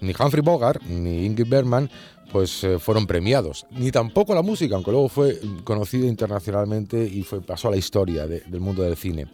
ni 0.00 0.14
Humphrey 0.18 0.42
Bogart 0.42 0.82
ni 0.82 1.26
Ingrid 1.26 1.48
Bergman 1.48 1.90
pues 2.32 2.64
eh, 2.64 2.78
fueron 2.80 3.06
premiados, 3.06 3.64
ni 3.70 3.92
tampoco 3.92 4.34
la 4.34 4.42
música, 4.42 4.74
aunque 4.74 4.90
luego 4.90 5.08
fue 5.08 5.38
conocida 5.62 6.06
internacionalmente 6.06 7.04
y 7.04 7.22
fue, 7.22 7.40
pasó 7.42 7.68
a 7.68 7.70
la 7.72 7.76
historia 7.76 8.26
de- 8.26 8.40
del 8.40 8.60
mundo 8.60 8.82
del 8.82 8.96
cine. 8.96 9.26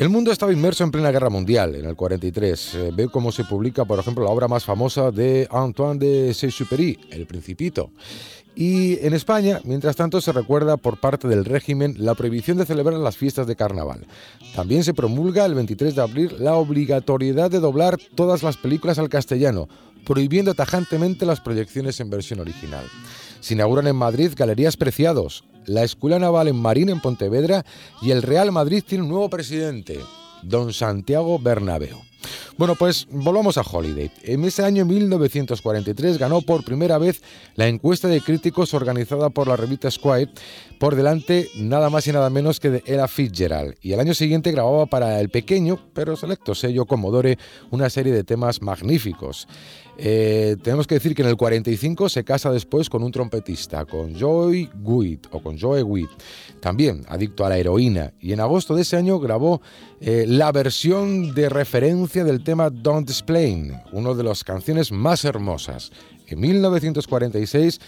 El 0.00 0.08
mundo 0.08 0.32
estaba 0.32 0.50
inmerso 0.50 0.82
en 0.82 0.90
plena 0.90 1.10
guerra 1.10 1.28
mundial, 1.28 1.74
en 1.74 1.84
el 1.84 1.94
43. 1.94 2.74
Eh, 2.74 2.90
ve 2.94 3.10
cómo 3.10 3.30
se 3.32 3.44
publica, 3.44 3.84
por 3.84 3.98
ejemplo, 3.98 4.24
la 4.24 4.30
obra 4.30 4.48
más 4.48 4.64
famosa 4.64 5.10
de 5.10 5.46
Antoine 5.50 5.98
de 5.98 6.32
Saint-Exupéry, 6.32 6.98
El 7.10 7.26
Principito. 7.26 7.90
Y 8.54 8.98
en 9.04 9.12
España, 9.12 9.60
mientras 9.62 9.96
tanto, 9.96 10.22
se 10.22 10.32
recuerda 10.32 10.78
por 10.78 11.00
parte 11.00 11.28
del 11.28 11.44
régimen 11.44 11.96
la 11.98 12.14
prohibición 12.14 12.56
de 12.56 12.64
celebrar 12.64 12.98
las 12.98 13.18
fiestas 13.18 13.46
de 13.46 13.56
carnaval. 13.56 14.06
También 14.56 14.84
se 14.84 14.94
promulga 14.94 15.44
el 15.44 15.54
23 15.54 15.94
de 15.94 16.00
abril 16.00 16.34
la 16.38 16.54
obligatoriedad 16.54 17.50
de 17.50 17.60
doblar 17.60 17.98
todas 18.14 18.42
las 18.42 18.56
películas 18.56 18.98
al 18.98 19.10
castellano, 19.10 19.68
prohibiendo 20.06 20.54
tajantemente 20.54 21.26
las 21.26 21.42
proyecciones 21.42 22.00
en 22.00 22.08
versión 22.08 22.40
original. 22.40 22.86
Se 23.40 23.54
inauguran 23.54 23.86
en 23.86 23.96
Madrid 23.96 24.32
galerías 24.36 24.76
preciados, 24.76 25.44
la 25.66 25.82
Escuela 25.82 26.18
Naval 26.18 26.48
en 26.48 26.56
Marín 26.56 26.90
en 26.90 27.00
Pontevedra 27.00 27.64
y 28.02 28.10
el 28.10 28.22
Real 28.22 28.52
Madrid 28.52 28.84
tiene 28.86 29.04
un 29.04 29.10
nuevo 29.10 29.30
presidente, 29.30 29.98
don 30.42 30.72
Santiago 30.72 31.38
Bernabéu. 31.38 31.98
Bueno, 32.56 32.74
pues 32.74 33.06
volvamos 33.10 33.56
a 33.56 33.62
Holiday. 33.62 34.10
En 34.22 34.44
ese 34.44 34.62
año 34.62 34.84
1943 34.84 36.18
ganó 36.18 36.42
por 36.42 36.62
primera 36.64 36.98
vez 36.98 37.22
la 37.54 37.68
encuesta 37.68 38.08
de 38.08 38.20
críticos 38.20 38.74
organizada 38.74 39.30
por 39.30 39.48
la 39.48 39.56
revista 39.56 39.90
Squire, 39.90 40.30
por 40.78 40.94
delante 40.94 41.48
nada 41.56 41.88
más 41.88 42.06
y 42.06 42.12
nada 42.12 42.28
menos 42.28 42.60
que 42.60 42.68
de 42.68 42.82
Ella 42.84 43.08
Fitzgerald. 43.08 43.76
Y 43.80 43.94
al 43.94 44.00
año 44.00 44.12
siguiente 44.12 44.52
grababa 44.52 44.84
para 44.84 45.20
el 45.20 45.30
pequeño 45.30 45.78
pero 45.94 46.16
selecto 46.16 46.54
sello 46.54 46.84
Commodore 46.84 47.38
una 47.70 47.88
serie 47.88 48.12
de 48.12 48.24
temas 48.24 48.60
magníficos. 48.60 49.48
Eh, 50.02 50.56
tenemos 50.62 50.86
que 50.86 50.94
decir 50.94 51.14
que 51.14 51.20
en 51.20 51.28
el 51.28 51.36
45 51.36 52.08
se 52.08 52.24
casa 52.24 52.50
después 52.50 52.88
con 52.88 53.02
un 53.02 53.12
trompetista, 53.12 53.84
con 53.84 54.14
Joy 54.14 54.70
Witt 54.82 55.26
o 55.30 55.42
con 55.42 55.60
Joe 55.60 55.82
Witt, 55.82 56.08
también 56.58 57.04
adicto 57.06 57.44
a 57.44 57.50
la 57.50 57.58
heroína. 57.58 58.14
Y 58.18 58.32
en 58.32 58.40
agosto 58.40 58.74
de 58.74 58.80
ese 58.80 58.96
año 58.96 59.20
grabó 59.20 59.60
eh, 60.00 60.24
la 60.26 60.52
versión 60.52 61.34
de 61.34 61.50
referencia 61.50 62.24
del 62.24 62.42
tema 62.42 62.70
Don't 62.70 63.10
Explain, 63.10 63.74
una 63.92 64.14
de 64.14 64.24
las 64.24 64.42
canciones 64.42 64.90
más 64.90 65.26
hermosas. 65.26 65.92
En 66.28 66.40
1946 66.40 67.78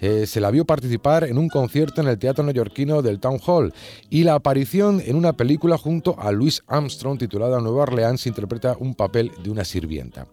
eh, 0.00 0.26
se 0.26 0.40
la 0.42 0.50
vio 0.50 0.66
participar 0.66 1.24
en 1.24 1.38
un 1.38 1.48
concierto 1.48 2.02
en 2.02 2.08
el 2.08 2.18
teatro 2.18 2.44
neoyorquino 2.44 3.00
del 3.00 3.18
Town 3.18 3.40
Hall 3.46 3.72
y 4.10 4.24
la 4.24 4.34
aparición 4.34 5.00
en 5.06 5.16
una 5.16 5.32
película 5.32 5.78
junto 5.78 6.20
a 6.20 6.32
Louis 6.32 6.62
Armstrong 6.66 7.18
titulada 7.18 7.60
Nueva 7.60 7.84
Orleans 7.84 8.26
interpreta 8.26 8.76
un 8.78 8.94
papel 8.94 9.32
de 9.42 9.48
una 9.48 9.64
sirvienta. 9.64 10.26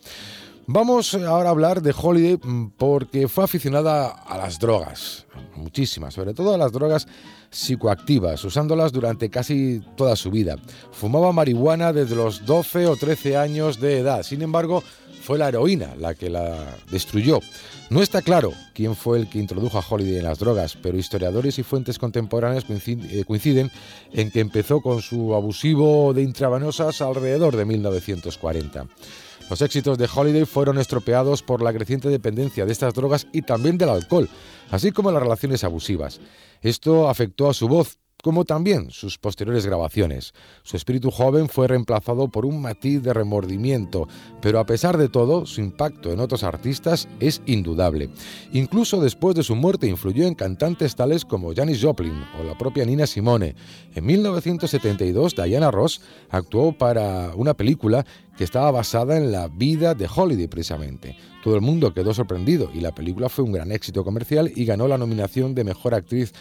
Vamos 0.72 1.15
ahora 1.15 1.49
a 1.49 1.51
hablar 1.51 1.82
de 1.82 1.95
Holiday 1.99 2.38
mm, 2.43 2.74
porque 2.78 3.28
fue 3.28 3.43
aficionada 3.43 4.09
a 4.09 4.38
las 4.38 4.59
drogas, 4.59 5.26
muchísimas, 5.55 6.13
sobre 6.13 6.36
todo 6.36 6.53
a 6.53 6.59
las 6.59 6.72
drogas 6.72 7.07
psicoactivas, 7.49 8.45
usándolas 8.45 8.91
durante 8.91 9.32
casi 9.32 9.82
toda 9.97 10.15
su 10.15 10.30
vida. 10.30 10.57
Fumaba 10.91 11.32
marihuana 11.32 11.91
desde 11.91 12.15
los 12.15 12.45
12 12.45 12.86
o 12.86 12.95
13 12.95 13.36
años 13.36 13.80
de 13.82 13.97
edad, 13.97 14.22
sin 14.22 14.43
embargo, 14.43 14.84
fue 15.24 15.39
la 15.39 15.47
heroína 15.47 15.95
la 15.95 16.13
que 16.13 16.30
la 16.30 16.78
destruyó. 16.91 17.39
No 17.89 18.03
está 18.03 18.22
claro 18.22 18.53
quién 18.76 18.95
fue 18.95 19.17
el 19.17 19.28
que 19.28 19.39
introdujo 19.39 19.80
a 19.80 19.84
Holiday 19.89 20.17
en 20.17 20.26
las 20.26 20.38
drogas, 20.38 20.78
pero 20.80 20.99
historiadores 20.99 21.57
y 21.57 21.63
fuentes 21.63 21.97
contemporáneas 21.97 22.65
eh, 22.70 23.24
coinciden 23.26 23.72
en 24.13 24.30
que 24.30 24.39
empezó 24.39 24.82
con 24.82 25.01
su 25.01 25.34
abusivo 25.34 26.13
de 26.13 26.22
intravenosas 26.22 27.01
alrededor 27.01 27.55
de 27.55 27.65
1940. 27.65 28.86
Los 29.49 29.61
éxitos 29.63 29.97
de 29.97 30.07
Holiday 30.13 30.45
fueron 30.45 30.77
estropeados 30.77 31.41
por 31.41 31.63
la 31.63 31.73
creciente 31.73 32.09
dependencia 32.09 32.65
de 32.65 32.71
estas 32.71 32.93
drogas 32.93 33.25
y 33.33 33.41
también 33.41 33.79
del 33.79 33.89
alcohol, 33.89 34.29
así 34.69 34.91
como 34.91 35.11
las 35.11 35.23
relaciones 35.23 35.63
abusivas. 35.63 36.19
Esto 36.61 37.09
afectó 37.09 37.49
a 37.49 37.53
su 37.55 37.67
voz, 37.67 37.97
como 38.22 38.45
también 38.45 38.91
sus 38.91 39.17
posteriores 39.17 39.65
grabaciones. 39.65 40.34
Su 40.63 40.76
espíritu 40.78 41.11
joven 41.11 41.47
fue 41.47 41.67
reemplazado 41.67 42.28
por 42.28 42.45
un 42.45 42.61
matiz 42.61 43.01
de 43.01 43.13
remordimiento, 43.13 44.07
pero 44.41 44.59
a 44.59 44.65
pesar 44.65 44.97
de 44.97 45.09
todo, 45.09 45.45
su 45.45 45.61
impacto 45.61 46.11
en 46.11 46.20
otros 46.20 46.43
artistas 46.43 47.07
es 47.20 47.41
indudable. 47.45 48.09
Incluso 48.51 48.99
después 48.99 49.36
de 49.36 49.43
su 49.43 49.55
muerte 49.55 49.88
influyó 49.88 50.26
en 50.28 50.36
cantantes 50.36 50.95
tales 50.95 51.26
como 51.26 51.53
Janis 51.53 51.82
Joplin 51.82 52.26
o 52.39 52.43
la 52.43 52.57
propia 52.57 52.86
Nina 52.86 53.07
Simone. 53.07 53.55
En 53.95 54.05
1972, 54.05 55.36
Diana 55.36 55.72
Ross 55.72 56.01
actuó 56.30 56.74
para 56.74 57.32
una 57.36 57.53
película 57.53 58.05
que 58.38 58.43
estaba 58.43 58.72
basada 58.72 59.17
en 59.17 59.32
la 59.32 59.49
vida 59.49 59.95
de 59.95 60.07
Holiday 60.13 60.47
precisamente. 60.47 61.17
Todo 61.43 61.55
el 61.55 61.61
mundo 61.61 61.93
quedó 61.93 62.13
sorprendido 62.13 62.70
y 62.74 62.80
la 62.80 62.95
película 62.95 63.28
fue 63.28 63.43
un 63.43 63.51
gran 63.51 63.72
éxito 63.72 64.03
comercial 64.03 64.51
y 64.55 64.65
ganó 64.65 64.88
la 64.88 64.97
nominación 64.97 65.55
de 65.55 65.63
Mejor 65.63 65.93
Actriz 65.93 66.34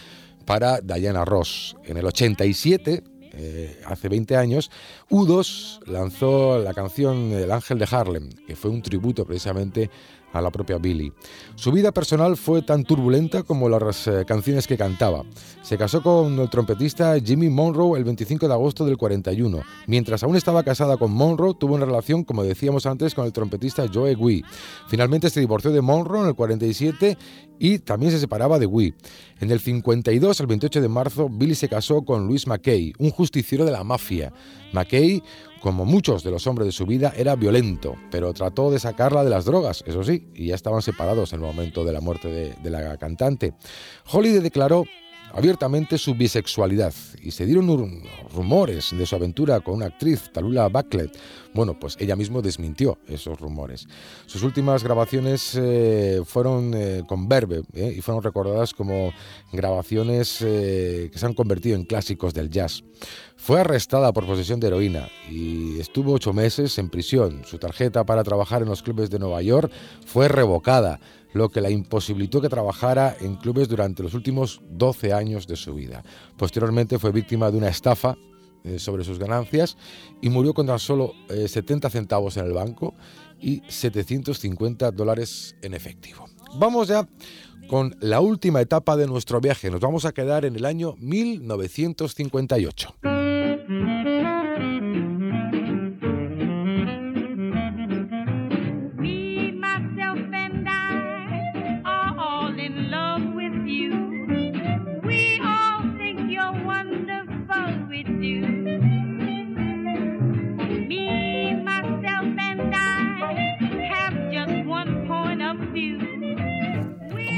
para 0.49 0.81
Diana 0.81 1.25
Ross. 1.25 1.75
En 1.85 1.97
el 1.97 2.07
87, 2.07 3.03
eh, 3.33 3.81
hace 3.85 4.09
20 4.09 4.35
años, 4.35 4.71
U2 5.11 5.85
lanzó 5.85 6.57
la 6.57 6.73
canción 6.73 7.31
El 7.33 7.51
Ángel 7.51 7.77
de 7.77 7.87
Harlem, 7.91 8.29
que 8.47 8.55
fue 8.55 8.71
un 8.71 8.81
tributo 8.81 9.25
precisamente 9.25 9.91
a 10.33 10.41
la 10.41 10.51
propia 10.51 10.77
Billy. 10.77 11.11
Su 11.55 11.71
vida 11.71 11.91
personal 11.91 12.37
fue 12.37 12.61
tan 12.61 12.83
turbulenta 12.83 13.43
como 13.43 13.69
las 13.69 14.07
eh, 14.07 14.25
canciones 14.25 14.67
que 14.67 14.77
cantaba. 14.77 15.23
Se 15.61 15.77
casó 15.77 16.01
con 16.01 16.39
el 16.39 16.49
trompetista 16.49 17.19
Jimmy 17.19 17.49
Monroe 17.49 17.97
el 17.97 18.03
25 18.03 18.47
de 18.47 18.53
agosto 18.53 18.85
del 18.85 18.97
41. 18.97 19.61
Mientras 19.87 20.23
aún 20.23 20.35
estaba 20.35 20.63
casada 20.63 20.97
con 20.97 21.11
Monroe, 21.11 21.55
tuvo 21.59 21.75
una 21.75 21.85
relación, 21.85 22.23
como 22.23 22.43
decíamos 22.43 22.85
antes, 22.85 23.13
con 23.13 23.25
el 23.25 23.33
trompetista 23.33 23.85
Joe 23.91 24.15
Wee. 24.15 24.43
Finalmente 24.87 25.29
se 25.29 25.39
divorció 25.39 25.71
de 25.71 25.81
Monroe 25.81 26.21
en 26.21 26.27
el 26.29 26.35
47 26.35 27.17
y 27.59 27.79
también 27.79 28.11
se 28.11 28.19
separaba 28.19 28.57
de 28.57 28.65
Wee. 28.65 28.95
En 29.39 29.51
el 29.51 29.59
52, 29.59 30.39
el 30.39 30.47
28 30.47 30.81
de 30.81 30.87
marzo, 30.87 31.29
Billy 31.29 31.55
se 31.55 31.69
casó 31.69 32.01
con 32.03 32.27
Louis 32.27 32.47
McKay, 32.47 32.93
un 32.97 33.11
justiciero 33.11 33.65
de 33.65 33.71
la 33.71 33.83
mafia. 33.83 34.31
McKay, 34.71 35.21
como 35.59 35.85
muchos 35.85 36.23
de 36.23 36.31
los 36.31 36.47
hombres 36.47 36.65
de 36.65 36.71
su 36.71 36.85
vida, 36.85 37.13
era 37.15 37.35
violento, 37.35 37.95
pero 38.11 38.33
trató 38.33 38.71
de 38.71 38.79
sacarla 38.79 39.23
de 39.23 39.29
las 39.29 39.45
drogas, 39.45 39.83
eso 39.85 40.03
sí, 40.03 40.29
y 40.33 40.47
ya 40.47 40.55
estaban 40.55 40.81
separados 40.81 41.33
en 41.33 41.41
el 41.41 41.47
momento 41.47 41.83
de 41.83 41.93
la 41.93 42.01
muerte 42.01 42.55
de, 42.61 42.69
la 42.69 42.97
cantante. 42.97 43.53
Holiday 44.11 44.39
declaró 44.39 44.85
abiertamente 45.33 45.97
su 45.97 46.15
bisexualidad 46.15 46.93
y 47.21 47.31
se 47.31 47.45
dieron 47.45 48.03
rumores 48.33 48.95
de 48.97 49.05
su 49.05 49.15
aventura 49.15 49.59
con 49.59 49.75
una 49.75 49.87
actriz, 49.87 50.29
Talula 50.31 50.67
Bucklet. 50.67 51.17
Bueno, 51.53 51.79
pues 51.79 51.97
ella 51.99 52.15
misma 52.15 52.41
desmintió 52.41 52.99
esos 53.07 53.39
rumores. 53.39 53.87
Sus 54.25 54.43
últimas 54.43 54.83
grabaciones 54.83 55.55
eh, 55.55 56.21
fueron 56.25 56.73
eh, 56.75 57.03
con 57.07 57.27
Verbe 57.27 57.63
eh, 57.73 57.95
y 57.97 58.01
fueron 58.01 58.23
recordadas 58.23 58.73
como 58.73 59.11
grabaciones 59.51 60.37
que 60.39 61.11
se 61.13 61.25
han 61.25 61.33
convertido 61.33 61.75
en 61.75 61.85
clásicos 61.85 62.33
del 62.33 62.49
jazz. 62.49 62.83
Fue 63.35 63.61
arrestada 63.61 64.11
por 64.13 64.27
posesión 64.27 64.59
de 64.59 64.67
heroína 64.67 65.09
y 65.29 65.79
estuvo 65.79 66.13
ocho 66.13 66.33
meses 66.33 66.77
en 66.77 66.89
prisión. 66.89 67.41
Su 67.45 67.57
tarjeta 67.57 68.03
para 68.03 68.23
trabajar 68.23 68.61
en 68.61 68.69
los 68.69 68.83
clubes 68.83 69.09
de 69.09 69.19
Nueva 69.19 69.41
York 69.41 69.71
fue 70.05 70.27
revocada 70.27 70.99
lo 71.33 71.49
que 71.49 71.61
la 71.61 71.69
imposibilitó 71.69 72.41
que 72.41 72.49
trabajara 72.49 73.15
en 73.19 73.35
clubes 73.35 73.67
durante 73.67 74.03
los 74.03 74.13
últimos 74.13 74.61
12 74.69 75.13
años 75.13 75.47
de 75.47 75.55
su 75.55 75.73
vida. 75.73 76.03
Posteriormente 76.37 76.99
fue 76.99 77.11
víctima 77.11 77.51
de 77.51 77.57
una 77.57 77.69
estafa 77.69 78.15
eh, 78.63 78.79
sobre 78.79 79.03
sus 79.03 79.19
ganancias 79.19 79.77
y 80.21 80.29
murió 80.29 80.53
con 80.53 80.67
tan 80.67 80.79
solo 80.79 81.13
70 81.29 81.87
eh, 81.87 81.91
centavos 81.91 82.37
en 82.37 82.45
el 82.45 82.53
banco 82.53 82.93
y 83.39 83.61
750 83.67 84.91
dólares 84.91 85.55
en 85.61 85.73
efectivo. 85.73 86.25
Vamos 86.55 86.89
ya 86.89 87.07
con 87.69 87.95
la 88.01 88.19
última 88.19 88.59
etapa 88.59 88.97
de 88.97 89.07
nuestro 89.07 89.39
viaje. 89.39 89.69
Nos 89.69 89.79
vamos 89.79 90.05
a 90.05 90.11
quedar 90.11 90.43
en 90.43 90.55
el 90.55 90.65
año 90.65 90.95
1958. 90.97 92.95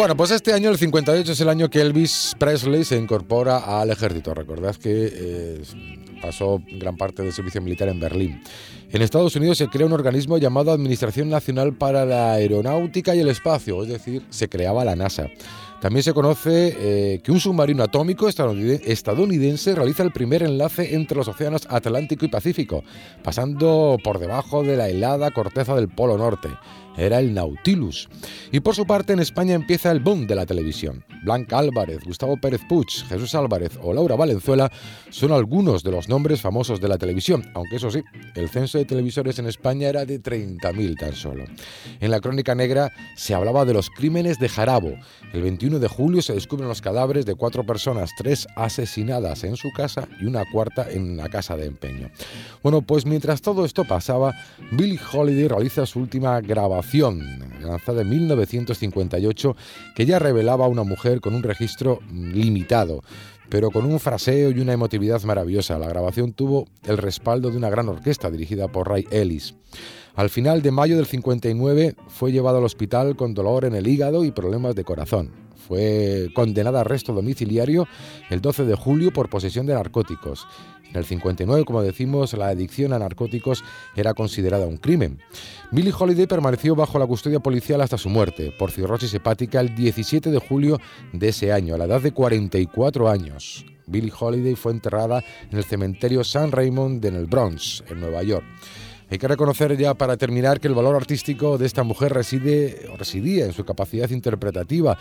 Bueno, 0.01 0.17
pues 0.17 0.31
este 0.31 0.51
año, 0.51 0.71
el 0.71 0.79
58, 0.79 1.31
es 1.31 1.41
el 1.41 1.47
año 1.47 1.69
que 1.69 1.79
Elvis 1.79 2.33
Presley 2.39 2.83
se 2.83 2.97
incorpora 2.97 3.79
al 3.79 3.91
ejército. 3.91 4.33
Recordad 4.33 4.75
que 4.75 5.11
eh, 5.13 5.61
pasó 6.19 6.59
gran 6.71 6.97
parte 6.97 7.21
del 7.21 7.31
servicio 7.31 7.61
militar 7.61 7.87
en 7.87 7.99
Berlín. 7.99 8.41
En 8.91 9.03
Estados 9.03 9.35
Unidos 9.35 9.59
se 9.59 9.67
crea 9.67 9.85
un 9.85 9.93
organismo 9.93 10.39
llamado 10.39 10.71
Administración 10.71 11.29
Nacional 11.29 11.75
para 11.75 12.03
la 12.03 12.31
Aeronáutica 12.31 13.13
y 13.13 13.19
el 13.19 13.29
Espacio, 13.29 13.83
es 13.83 13.89
decir, 13.89 14.25
se 14.31 14.49
creaba 14.49 14.83
la 14.83 14.95
NASA. 14.95 15.27
También 15.81 16.01
se 16.01 16.13
conoce 16.13 16.75
eh, 16.79 17.21
que 17.23 17.31
un 17.31 17.39
submarino 17.39 17.83
atómico 17.83 18.27
estadounidense 18.27 19.75
realiza 19.75 20.01
el 20.01 20.11
primer 20.11 20.41
enlace 20.41 20.95
entre 20.95 21.17
los 21.17 21.27
océanos 21.27 21.67
Atlántico 21.69 22.25
y 22.25 22.29
Pacífico, 22.29 22.83
pasando 23.23 23.97
por 24.03 24.17
debajo 24.17 24.63
de 24.63 24.77
la 24.77 24.89
helada 24.89 25.29
corteza 25.29 25.75
del 25.75 25.89
Polo 25.89 26.17
Norte 26.17 26.49
era 26.97 27.19
el 27.19 27.33
Nautilus. 27.33 28.09
Y 28.51 28.59
por 28.59 28.75
su 28.75 28.85
parte 28.85 29.13
en 29.13 29.19
España 29.19 29.55
empieza 29.55 29.91
el 29.91 29.99
boom 29.99 30.27
de 30.27 30.35
la 30.35 30.45
televisión. 30.45 31.03
Blanca 31.23 31.59
Álvarez, 31.59 32.03
Gustavo 32.03 32.37
Pérez 32.37 32.61
Puig, 32.67 32.87
Jesús 33.07 33.35
Álvarez 33.35 33.77
o 33.81 33.93
Laura 33.93 34.15
Valenzuela 34.15 34.71
son 35.09 35.31
algunos 35.31 35.83
de 35.83 35.91
los 35.91 36.09
nombres 36.09 36.41
famosos 36.41 36.81
de 36.81 36.87
la 36.87 36.97
televisión, 36.97 37.43
aunque 37.53 37.75
eso 37.75 37.91
sí, 37.91 38.01
el 38.35 38.49
censo 38.49 38.77
de 38.77 38.85
televisores 38.85 39.37
en 39.39 39.47
España 39.47 39.89
era 39.89 40.05
de 40.05 40.21
30.000 40.21 40.97
tan 40.97 41.13
solo. 41.13 41.45
En 41.99 42.11
la 42.11 42.19
crónica 42.19 42.55
negra 42.55 42.91
se 43.15 43.33
hablaba 43.33 43.65
de 43.65 43.73
los 43.73 43.89
crímenes 43.89 44.39
de 44.39 44.49
Jarabo. 44.49 44.93
El 45.33 45.43
21 45.43 45.79
de 45.79 45.87
julio 45.87 46.21
se 46.21 46.33
descubren 46.33 46.67
los 46.67 46.81
cadáveres 46.81 47.25
de 47.25 47.35
cuatro 47.35 47.65
personas, 47.65 48.11
tres 48.17 48.47
asesinadas 48.55 49.43
en 49.43 49.55
su 49.55 49.71
casa 49.71 50.07
y 50.19 50.25
una 50.25 50.43
cuarta 50.51 50.89
en 50.89 51.17
la 51.17 51.29
casa 51.29 51.55
de 51.55 51.65
empeño. 51.65 52.09
Bueno, 52.63 52.81
pues 52.81 53.05
mientras 53.05 53.41
todo 53.41 53.65
esto 53.65 53.85
pasaba, 53.85 54.33
Billie 54.71 54.99
Holiday 55.11 55.47
realiza 55.47 55.85
su 55.85 55.99
última 55.99 56.41
grabación 56.41 57.21
lanzada 57.61 58.01
en 58.01 58.09
1958, 58.09 59.55
que 59.95 60.05
ya 60.05 60.19
revelaba 60.19 60.65
a 60.65 60.69
una 60.69 60.83
mujer 60.83 61.10
con 61.19 61.35
un 61.35 61.43
registro 61.43 61.99
limitado, 62.11 63.03
pero 63.49 63.71
con 63.71 63.85
un 63.85 63.99
fraseo 63.99 64.51
y 64.51 64.59
una 64.61 64.71
emotividad 64.71 65.21
maravillosa. 65.23 65.77
La 65.77 65.89
grabación 65.89 66.31
tuvo 66.31 66.67
el 66.85 66.97
respaldo 66.97 67.49
de 67.49 67.57
una 67.57 67.69
gran 67.69 67.89
orquesta 67.89 68.31
dirigida 68.31 68.69
por 68.69 68.87
Ray 68.87 69.05
Ellis. 69.11 69.55
Al 70.15 70.29
final 70.29 70.61
de 70.61 70.71
mayo 70.71 70.95
del 70.95 71.05
59 71.05 71.95
fue 72.07 72.31
llevado 72.31 72.59
al 72.59 72.63
hospital 72.63 73.15
con 73.15 73.33
dolor 73.33 73.65
en 73.65 73.75
el 73.75 73.87
hígado 73.87 74.23
y 74.23 74.31
problemas 74.31 74.75
de 74.75 74.85
corazón. 74.85 75.31
Fue 75.71 76.29
condenada 76.33 76.79
a 76.79 76.81
arresto 76.81 77.13
domiciliario 77.13 77.87
el 78.29 78.41
12 78.41 78.65
de 78.65 78.75
julio 78.75 79.13
por 79.13 79.29
posesión 79.29 79.65
de 79.65 79.73
narcóticos 79.73 80.45
en 80.89 80.97
el 80.97 81.05
59, 81.05 81.63
como 81.63 81.81
decimos, 81.81 82.33
la 82.33 82.49
adicción 82.49 82.91
a 82.91 82.99
narcóticos 82.99 83.63
era 83.95 84.13
considerada 84.13 84.67
un 84.67 84.75
crimen. 84.75 85.19
Billie 85.71 85.93
Holiday 85.97 86.27
permaneció 86.27 86.75
bajo 86.75 86.99
la 86.99 87.07
custodia 87.07 87.39
policial 87.39 87.79
hasta 87.79 87.97
su 87.97 88.09
muerte 88.09 88.53
por 88.59 88.71
cirrosis 88.71 89.13
hepática 89.13 89.61
el 89.61 89.73
17 89.73 90.29
de 90.29 90.39
julio 90.39 90.77
de 91.13 91.29
ese 91.29 91.53
año, 91.53 91.75
a 91.75 91.77
la 91.77 91.85
edad 91.85 92.01
de 92.01 92.11
44 92.11 93.07
años. 93.07 93.65
Billie 93.87 94.11
Holiday 94.19 94.55
fue 94.55 94.73
enterrada 94.73 95.23
en 95.49 95.57
el 95.57 95.63
cementerio 95.63 96.25
San 96.25 96.51
Raymond 96.51 97.05
en 97.05 97.15
el 97.15 97.27
Bronx, 97.27 97.81
en 97.89 98.01
Nueva 98.01 98.23
York. 98.23 98.43
Hay 99.11 99.17
que 99.17 99.27
reconocer 99.27 99.75
ya 99.75 99.93
para 99.93 100.15
terminar 100.15 100.61
que 100.61 100.69
el 100.69 100.73
valor 100.73 100.95
artístico 100.95 101.57
de 101.57 101.65
esta 101.65 101.83
mujer 101.83 102.13
reside 102.13 102.87
o 102.93 102.95
residía 102.95 103.43
en 103.43 103.51
su 103.51 103.65
capacidad 103.65 104.09
interpretativa, 104.09 104.97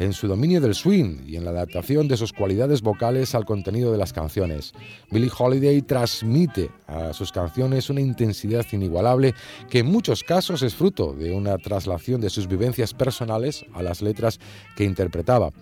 en 0.00 0.12
su 0.12 0.26
dominio 0.26 0.60
del 0.60 0.74
swing 0.74 1.20
y 1.28 1.36
en 1.36 1.44
la 1.44 1.52
adaptación 1.52 2.08
de 2.08 2.16
sus 2.16 2.32
cualidades 2.32 2.82
vocales 2.82 3.36
al 3.36 3.44
contenido 3.44 3.92
de 3.92 3.98
las 3.98 4.12
canciones. 4.12 4.72
Billie 5.12 5.30
Holiday 5.38 5.80
transmite 5.82 6.70
a 6.88 7.12
sus 7.12 7.30
canciones 7.30 7.88
una 7.88 8.00
intensidad 8.00 8.66
inigualable 8.72 9.32
que 9.70 9.78
en 9.78 9.86
muchos 9.86 10.24
casos 10.24 10.62
es 10.62 10.74
fruto 10.74 11.12
de 11.12 11.30
una 11.30 11.56
traslación 11.58 12.20
de 12.20 12.30
sus 12.30 12.48
vivencias 12.48 12.92
personales 12.92 13.64
a 13.74 13.82
las 13.84 14.02
letras 14.02 14.40
que 14.74 14.82
interpretaba. 14.82 15.52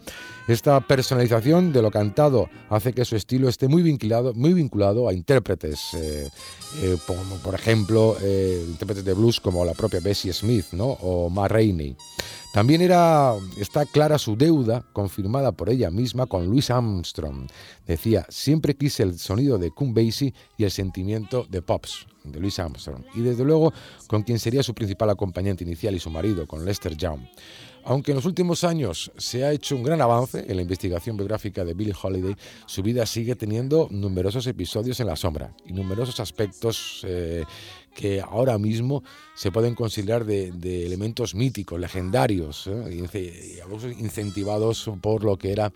Esta 0.49 0.81
personalización 0.81 1.73
de 1.73 1.81
lo 1.81 1.93
cantado 1.93 2.49
hace 2.71 2.93
que 2.93 3.05
su 3.05 3.15
estilo 3.15 3.49
esté 3.49 3.69
muy 3.69 3.83
vinculado, 3.83 4.35
muy 4.35 4.53
vinculado 4.53 5.09
a 5.09 5.13
intérpretes, 5.13 5.95
eh, 5.95 6.29
eh, 6.83 6.97
como 7.07 7.37
por 7.37 7.55
ejemplo 7.55 7.90
eh, 8.23 8.65
intérpretes 8.69 9.05
de 9.05 9.15
blues 9.15 9.41
como 9.41 9.65
la 9.65 9.75
propia 9.75 10.01
Bessie 10.01 10.33
Smith 10.33 10.67
¿no? 10.73 10.87
o 10.87 11.29
Ma 11.29 11.49
Rainey. 11.49 11.97
También 12.53 12.83
era, 12.83 13.35
está 13.59 13.87
clara 13.87 14.19
su 14.19 14.37
deuda, 14.37 14.85
confirmada 14.93 15.53
por 15.53 15.71
ella 15.71 15.91
misma, 15.91 16.27
con 16.27 16.47
Louis 16.47 16.69
Armstrong. 16.71 17.49
Decía, 17.87 18.27
siempre 18.29 18.75
quise 18.75 19.05
el 19.05 19.19
sonido 19.19 19.57
de 19.57 19.71
Count 19.71 19.95
Basie 19.95 20.35
y 20.57 20.65
el 20.65 20.73
sentimiento 20.73 21.47
de 21.49 21.63
Pops, 21.63 22.07
de 22.25 22.41
Louis 22.41 22.59
Armstrong. 22.59 23.05
Y 23.15 23.21
desde 23.21 23.45
luego 23.45 23.73
con 24.09 24.23
quien 24.23 24.41
sería 24.41 24.65
su 24.65 24.75
principal 24.75 25.11
acompañante 25.11 25.63
inicial 25.63 25.95
y 25.95 26.01
su 26.01 26.11
marido, 26.11 26.47
con 26.49 26.65
Lester 26.65 26.97
Young. 26.97 27.21
Aunque 27.85 28.11
en 28.11 28.17
los 28.17 28.27
últimos 28.27 28.65
años 28.65 29.11
se 29.17 29.45
ha 29.45 29.53
hecho 29.53 29.75
un 29.75 29.83
gran 29.83 30.01
avance 30.01 30.45
en 30.47 30.57
la 30.57 30.63
investigación 30.63 31.17
biográfica 31.17 31.65
de 31.65 31.75
Billie 31.75 31.95
Holiday, 32.01 32.37
su 32.67 32.83
vida 32.83 33.07
sigue 33.07 33.37
teniendo 33.37 33.89
numerosos 33.91 34.47
episodios 34.47 35.01
en 35.01 35.07
la 35.07 35.17
sombra 35.17 35.55
y 35.65 35.73
numerosos 35.73 36.21
aspectos 36.21 37.05
eh, 37.07 37.45
que 37.95 38.21
ahora 38.21 38.59
mismo 38.59 39.03
se 39.35 39.51
pueden 39.51 39.75
considerar 39.75 40.25
de, 40.25 40.87
elementos 40.87 41.35
míticos, 41.35 41.81
legendarios, 41.81 42.67
¿eh? 42.67 43.07
incentivados 43.99 44.91
por 45.01 45.25
lo 45.25 45.37
que 45.37 45.53
era 45.53 45.73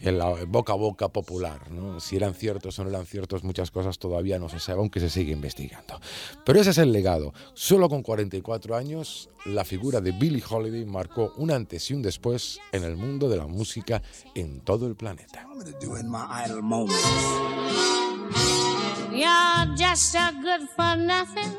el 0.00 0.20
boca 0.46 0.72
a 0.72 0.76
boca 0.76 1.08
popular. 1.08 1.60
Si 2.00 2.16
eran 2.16 2.34
ciertos 2.34 2.78
o 2.78 2.84
no 2.84 2.90
eran 2.90 3.06
ciertos, 3.06 3.42
muchas 3.42 3.70
cosas 3.70 3.98
todavía 3.98 4.38
no 4.38 4.48
se 4.48 4.60
sabe, 4.60 4.78
aunque 4.78 5.00
se 5.00 5.10
sigue 5.10 5.32
investigando. 5.32 6.00
Pero 6.44 6.60
ese 6.60 6.70
es 6.70 6.78
el 6.78 6.92
legado. 6.92 7.32
Solo 7.54 7.88
con 7.88 8.02
44 8.02 8.76
años, 8.76 9.30
la 9.46 9.64
figura 9.64 10.00
de 10.00 10.12
Billie 10.12 10.42
Holiday 10.48 10.84
marcó 10.84 11.32
un 11.36 11.50
antes 11.50 11.90
y 11.90 11.94
un 11.94 12.02
después 12.02 12.60
en 12.72 12.84
el 12.84 12.96
mundo 12.96 13.28
de 13.28 13.36
la 13.36 13.46
música 13.46 14.02
en 14.34 14.60
todo 14.60 14.86
el 14.86 14.94
planeta. 14.94 15.46
You're 19.18 19.74
just 19.74 20.14
a 20.14 20.32
good 20.40 20.68
for 20.76 20.94
nothing, 20.94 21.52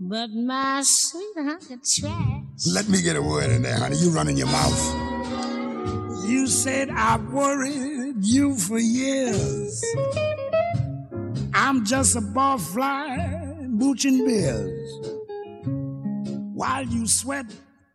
but 0.00 0.30
my 0.30 0.80
sweetheart 0.82 1.60
trash. 1.68 2.64
Let 2.72 2.88
me 2.88 3.02
get 3.02 3.14
a 3.14 3.20
word 3.20 3.50
in 3.50 3.60
there, 3.60 3.76
honey. 3.76 3.96
You 3.98 4.08
running 4.08 4.38
your 4.38 4.46
mouth. 4.46 4.80
You 6.26 6.46
said 6.46 6.88
I've 6.88 7.30
worried 7.30 8.24
you 8.24 8.56
for 8.56 8.78
years. 8.78 9.84
I'm 11.52 11.84
just 11.84 12.16
a 12.16 12.20
barfly 12.20 13.68
mooching 13.68 14.24
bills 14.24 15.08
while 16.54 16.84
you 16.84 17.06
sweat 17.06 17.44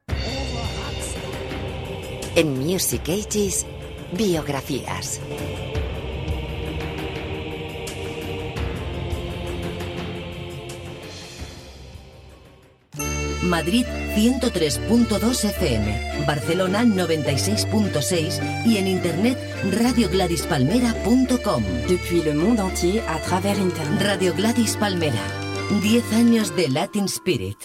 over 0.08 0.66
hot 0.78 2.38
En 2.38 2.60
Music 2.60 3.10
Ages, 3.10 3.66
biografías. 4.14 5.20
Madrid 13.44 13.86
103.2 14.16 15.46
FM, 15.46 16.26
Barcelona 16.26 16.84
96.6 16.84 18.66
y 18.66 18.78
en 18.78 18.88
internet 18.88 19.38
radiogladispalmera.com. 19.72 21.64
Depuis 21.88 22.24
le 22.24 22.34
monde 22.34 22.60
entier 22.60 23.02
à 23.08 23.20
travers 23.20 23.60
internet. 23.60 24.02
Radio 24.02 24.34
Gladys 24.34 24.78
Palmera, 24.78 25.22
10 25.82 26.14
años 26.14 26.56
de 26.56 26.70
Latin 26.70 27.06
Spirit. 27.06 27.58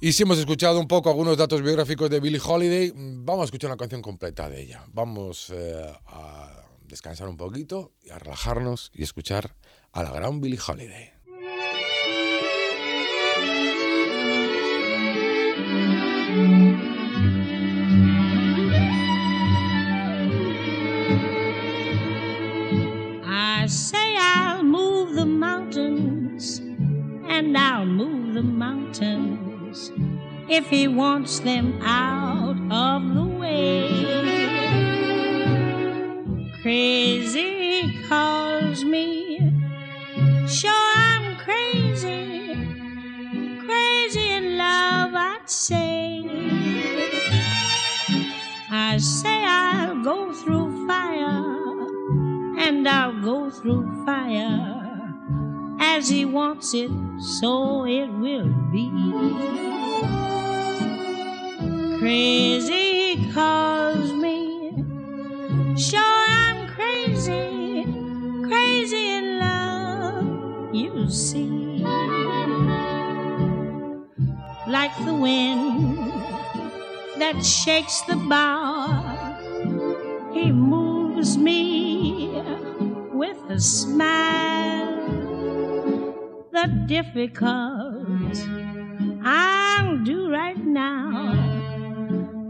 Y 0.00 0.12
si 0.12 0.22
hemos 0.22 0.38
escuchado 0.38 0.78
un 0.78 0.86
poco 0.86 1.10
algunos 1.10 1.36
datos 1.36 1.60
biográficos 1.60 2.08
de 2.08 2.20
Billie 2.20 2.40
Holiday, 2.44 2.92
vamos 2.94 3.42
a 3.42 3.44
escuchar 3.46 3.70
una 3.70 3.76
canción 3.76 4.00
completa 4.00 4.48
de 4.48 4.62
ella. 4.62 4.84
Vamos 4.92 5.50
eh, 5.50 5.92
a 6.06 6.62
descansar 6.86 7.28
un 7.28 7.36
poquito 7.36 7.92
y 8.02 8.10
a 8.10 8.18
relajarnos 8.18 8.92
y 8.94 9.02
escuchar 9.02 9.56
a 9.92 10.02
la 10.04 10.12
gran 10.12 10.40
Billie 10.40 10.60
Holiday. 10.64 11.17
I 23.24 23.66
say 23.66 24.16
I'll 24.18 24.62
move 24.62 25.14
the 25.14 25.26
mountains, 25.26 26.60
and 27.28 27.56
I'll 27.56 27.86
move 27.86 28.34
the 28.34 28.42
mountains. 28.42 29.90
If 30.48 30.68
he 30.68 30.88
wants 30.88 31.40
them 31.40 31.80
out 31.82 32.56
of 32.70 33.14
the 33.14 33.24
way. 33.24 34.28
Crazy 36.62 37.94
calls 38.08 38.84
me, 38.84 39.38
sure 40.48 40.70
I'm 40.72 41.36
crazy, 41.36 42.47
crazy 43.68 44.30
in 44.30 44.56
love, 44.56 45.12
I'd 45.14 45.50
say. 45.50 46.24
I 48.70 48.96
say 48.96 49.44
I'll 49.44 50.02
go 50.02 50.32
through 50.32 50.86
fire 50.86 51.44
and 52.64 52.88
I'll 52.88 53.20
go 53.20 53.50
through 53.50 53.84
fire 54.06 54.56
as 55.80 56.08
he 56.08 56.24
wants 56.24 56.72
it, 56.72 56.90
so 57.40 57.84
it 57.84 58.08
will 58.08 58.52
be. 58.72 58.88
Crazy 61.98 63.16
he 63.16 63.32
calls 63.32 64.12
me, 64.12 64.47
Like 74.88 75.04
the 75.04 75.14
wind 75.14 75.98
that 77.18 77.44
shakes 77.44 78.00
the 78.02 78.16
bough, 78.16 79.36
he 80.32 80.50
moves 80.50 81.36
me 81.36 82.30
with 83.12 83.36
a 83.50 83.60
smile. 83.60 84.96
The 86.52 86.68
difficult 86.86 88.38
I'll 89.22 89.98
do 90.04 90.30
right 90.30 90.56
now, 90.56 91.34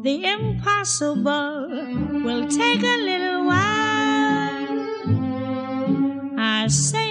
the 0.05 0.25
impossible 0.25 1.71
will 2.23 2.47
take 2.47 2.85
a 2.85 2.99
little 3.09 3.47
while. 3.47 4.79
I 6.39 6.69
say 6.69 7.08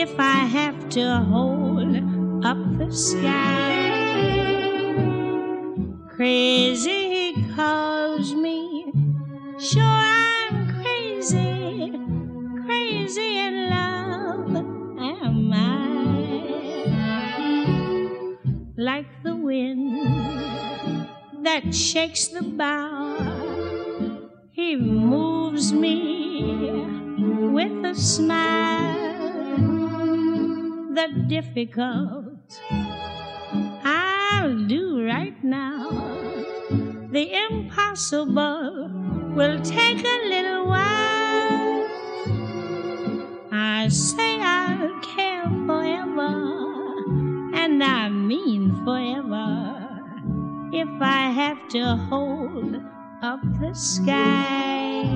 if 0.00 0.18
I 0.18 0.46
have 0.46 0.88
to 0.88 1.16
hold 1.28 1.94
up 2.42 2.56
the 2.78 2.90
sky. 2.90 3.76
Crazy 6.08 7.34
calls 7.54 8.34
me, 8.34 8.90
sure 9.58 9.82
I'm 9.82 10.82
crazy, 10.82 11.92
crazy 12.64 13.38
in 13.46 13.68
love 13.68 14.56
am 14.56 15.52
I. 15.52 15.68
Like 18.78 19.22
the 19.22 19.36
wind 19.36 21.08
that 21.44 21.74
shakes 21.74 22.28
the 22.28 22.42
bough, 22.42 24.30
he 24.50 24.76
moves 24.76 25.74
me 25.74 26.86
with 27.52 27.84
a 27.84 27.94
smile 27.94 28.89
the 31.00 31.08
difficult 31.28 32.60
I'll 33.84 34.66
do 34.66 35.06
right 35.06 35.42
now. 35.42 35.88
The 37.10 37.24
impossible 37.48 38.90
will 39.34 39.60
take 39.62 40.04
a 40.04 40.18
little 40.28 40.66
while. 40.66 41.88
I 43.50 43.88
say 43.88 44.40
I'll 44.42 45.00
care 45.00 45.48
forever, 45.66 46.34
and 47.54 47.82
I 47.82 48.10
mean 48.10 48.84
forever, 48.84 49.48
if 50.70 50.90
I 51.00 51.30
have 51.40 51.66
to 51.70 51.96
hold 52.10 52.76
up 53.22 53.40
the 53.58 53.72
sky. 53.72 55.08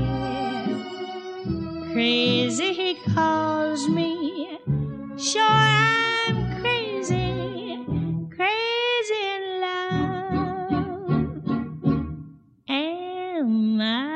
Crazy, 1.93 2.73
he 2.73 2.95
calls 3.15 3.87
me. 3.89 4.44
Sure, 5.17 5.43
I'm 5.43 6.61
crazy, 6.61 7.79
crazy 8.35 9.23
in 9.37 9.61
love. 9.61 10.73
Am 12.69 13.81
I. 13.81 14.15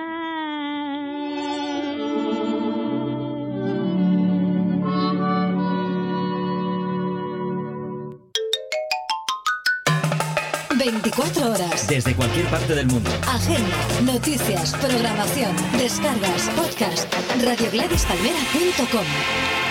24 10.79 11.51
horas. 11.51 11.87
Desde 11.87 12.15
cualquier 12.15 12.47
parte 12.47 12.75
del 12.75 12.87
mundo. 12.87 13.11
Agenda, 13.29 13.77
noticias, 14.03 14.73
programación, 14.75 15.55
descargas, 15.79 16.49
podcast. 16.57 17.13
RadioGladysPalmera.com 17.45 19.68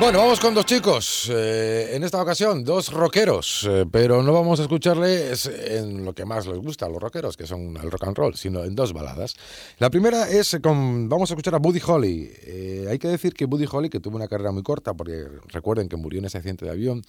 Bueno, 0.00 0.20
vamos 0.20 0.40
con 0.40 0.54
dos 0.54 0.64
chicos. 0.64 1.30
Eh, 1.30 1.90
en 1.92 2.02
esta 2.04 2.22
ocasión, 2.22 2.64
dos 2.64 2.90
rockeros. 2.90 3.68
eh, 3.68 3.84
pero 3.92 4.22
no 4.22 4.32
vamos 4.32 4.58
a 4.58 4.62
escucharles 4.62 5.44
en 5.44 6.06
lo 6.06 6.14
que 6.14 6.24
más 6.24 6.46
les 6.46 6.56
gusta 6.56 6.86
a 6.86 6.88
los 6.88 7.02
rockeros, 7.02 7.36
que 7.36 7.46
son 7.46 7.76
el 7.76 7.90
rock 7.90 8.04
and 8.04 8.16
roll, 8.16 8.34
sino 8.34 8.64
en 8.64 8.74
dos 8.74 8.94
baladas. 8.94 9.36
La 9.78 9.90
primera 9.90 10.26
es 10.26 10.58
con. 10.62 11.06
Vamos 11.06 11.30
a 11.30 11.34
escuchar 11.34 11.54
a 11.54 11.58
Buddy 11.58 11.82
Holly. 11.86 12.30
Eh, 12.46 12.86
hay 12.88 12.98
que 12.98 13.08
decir 13.08 13.34
que 13.34 13.44
Buddy 13.44 13.66
Holly, 13.70 13.90
que 13.90 14.00
tuvo 14.00 14.16
una 14.16 14.26
carrera 14.26 14.52
muy 14.52 14.62
corta, 14.62 14.94
porque 14.94 15.26
recuerden 15.48 15.86
que 15.86 15.96
murió 15.96 16.20
en 16.20 16.24
ese 16.24 16.38
accidente 16.38 16.64
de 16.64 16.70
avión, 16.70 17.02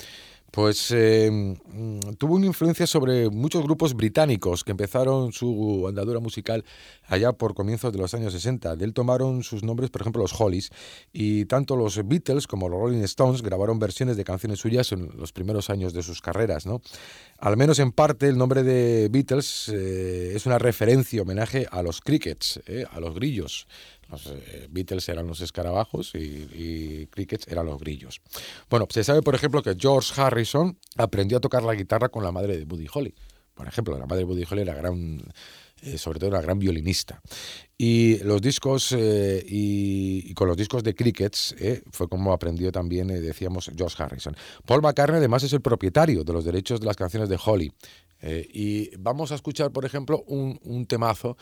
pues 0.51 0.91
eh, 0.91 1.29
mm, 1.31 2.15
tuvo 2.17 2.35
una 2.35 2.45
influencia 2.45 2.85
sobre 2.85 3.29
muchos 3.29 3.63
grupos 3.63 3.93
británicos 3.93 4.65
que 4.65 4.71
empezaron 4.71 5.31
su 5.31 5.85
andadura 5.87 6.19
musical 6.19 6.65
allá 7.07 7.31
por 7.31 7.53
comienzos 7.53 7.93
de 7.93 7.99
los 7.99 8.13
años 8.13 8.33
60. 8.33 8.75
De 8.75 8.83
él 8.83 8.93
tomaron 8.93 9.43
sus 9.43 9.63
nombres, 9.63 9.89
por 9.89 10.01
ejemplo, 10.01 10.21
los 10.21 10.39
Hollies, 10.39 10.69
y 11.13 11.45
tanto 11.45 11.77
los 11.77 12.05
Beatles 12.05 12.47
como 12.47 12.67
los 12.67 12.80
Rolling 12.82 13.03
Stones 13.03 13.41
grabaron 13.41 13.79
versiones 13.79 14.17
de 14.17 14.23
canciones 14.23 14.59
suyas 14.59 14.91
en 14.91 15.09
los 15.17 15.32
primeros 15.32 15.69
años 15.69 15.93
de 15.93 16.03
sus 16.03 16.21
carreras. 16.21 16.65
¿no? 16.65 16.82
Al 17.38 17.57
menos 17.57 17.79
en 17.79 17.91
parte, 17.91 18.27
el 18.27 18.38
nombre 18.38 18.63
de 18.63 19.09
Beatles 19.09 19.69
eh, 19.69 20.34
es 20.36 20.45
una 20.45 20.59
referencia, 20.59 21.21
homenaje 21.21 21.67
a 21.69 21.84
los 21.84 22.01
crickets, 22.01 22.59
eh, 22.65 22.86
a 22.91 22.99
los 22.99 23.15
grillos. 23.15 23.67
Los 24.09 24.27
eh, 24.27 24.67
Beatles 24.69 25.07
eran 25.09 25.27
los 25.27 25.39
escarabajos 25.41 26.13
y, 26.15 26.17
y, 26.17 27.07
Crickets 27.07 27.47
eran 27.47 27.65
los 27.65 27.79
grillos. 27.79 28.21
Bueno, 28.69 28.88
se 28.89 29.03
sabe, 29.03 29.21
por 29.21 29.36
ejemplo, 29.36 29.61
que 29.61 29.75
George 29.79 30.19
Harrison 30.19 30.77
aprendió 30.97 31.38
a 31.38 31.41
tocar 31.41 31.63
la 31.63 31.75
guitarra 31.75 32.09
con 32.09 32.23
la 32.23 32.32
madre 32.32 32.57
de 32.57 32.65
Buddy 32.65 32.88
Holly. 32.93 33.15
Por 33.53 33.67
ejemplo, 33.67 33.97
la 33.97 34.05
madre 34.05 34.19
de 34.19 34.25
Buddy 34.25 34.45
Holly 34.49 34.61
era 34.63 34.73
gran, 34.73 35.21
eh, 35.84 35.97
sobre 35.97 36.19
todo 36.19 36.29
una 36.29 36.41
gran 36.41 36.59
violinista. 36.59 37.21
Y 37.75 38.19
los 38.19 38.39
discos, 38.39 38.91
eh, 38.95 39.43
y, 39.47 40.32
con 40.36 40.47
los 40.47 40.55
discos 40.55 40.84
de 40.84 40.93
Crickets, 40.93 41.55
eh, 41.57 41.82
fue 41.91 42.07
como 42.07 42.34
aprendió 42.34 42.71
también, 42.71 43.07
decíamos, 43.07 43.71
George 43.75 44.03
Harrison. 44.03 44.36
Paul 44.67 44.84
McCartney 44.84 45.17
además 45.17 45.41
es 45.41 45.53
el 45.53 45.61
propietario 45.61 46.23
de 46.23 46.34
los 46.34 46.45
derechos 46.45 46.79
de 46.79 46.86
las 46.86 46.95
canciones 46.95 47.29
de 47.29 47.39
Holly. 47.43 47.71
Y 48.53 48.95
vamos 48.97 49.32
a 49.32 49.36
escuchar, 49.36 49.71
por 49.71 49.84
ejemplo, 49.84 50.23
un, 50.27 50.59
un, 50.63 50.86
temazo, 50.86 51.38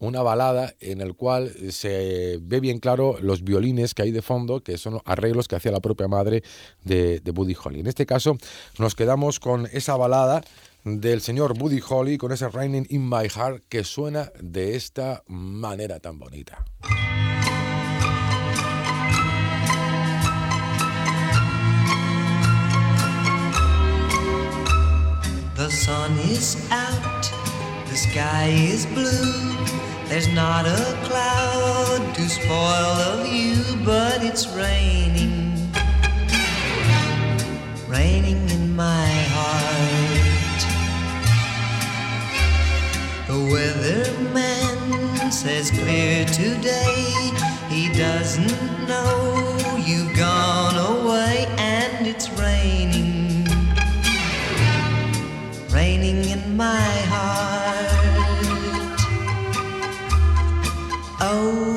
una 0.00 0.20
balada 0.20 0.74
en 0.80 1.00
el 1.00 1.14
cual 1.14 1.52
se 1.70 2.40
ve 2.42 2.58
bien 2.58 2.80
claro 2.80 3.18
los 3.20 3.44
violines 3.44 3.94
que 3.94 4.02
hay 4.02 4.10
de 4.10 4.20
fondo, 4.20 4.60
que 4.60 4.76
son 4.76 5.00
arreglos 5.04 5.46
que 5.46 5.54
hacía 5.54 5.70
la 5.70 5.78
propia 5.78 6.08
madre 6.08 6.42
de, 6.82 7.20
de 7.20 7.30
Buddy 7.30 7.54
Holly. 7.62 7.78
En 7.78 7.86
este 7.86 8.04
caso, 8.04 8.36
nos 8.80 8.96
quedamos 8.96 9.38
con 9.38 9.66
esa 9.66 9.96
balada 9.96 10.42
del 10.84 11.22
señor 11.22 11.58
Buddy 11.58 11.80
Holly, 11.80 12.18
con 12.18 12.30
ese 12.32 12.48
Raining 12.48 12.86
in 12.90 13.08
My 13.08 13.28
Heart, 13.28 13.64
que 13.68 13.84
suena 13.84 14.30
de 14.40 14.76
esta 14.76 15.24
manera 15.26 15.98
tan 15.98 16.18
bonita. 16.18 16.64
The 25.56 25.70
sun 25.70 26.18
is 26.18 26.56
out, 26.70 27.30
the 27.88 27.96
sky 27.96 28.48
is 28.48 28.84
blue. 28.86 29.54
There's 30.08 30.28
not 30.28 30.66
a 30.66 30.98
cloud 31.04 32.14
to 32.14 32.28
spoil 32.28 32.96
the 32.96 33.24
view, 33.24 33.84
but 33.84 34.22
it's 34.22 34.46
raining, 34.48 35.56
raining 37.88 38.46
in 38.50 38.76
my 38.76 39.08
weatherman 43.52 45.32
says 45.32 45.70
clear 45.70 46.24
today. 46.26 47.30
He 47.68 47.92
doesn't 47.92 48.86
know 48.88 49.56
you've 49.84 50.16
gone 50.16 50.76
away, 50.76 51.46
and 51.58 52.06
it's 52.06 52.30
raining 52.38 53.44
raining 55.74 56.24
in 56.30 56.56
my 56.56 56.90
heart. 57.12 57.74
Oh, 61.20 61.73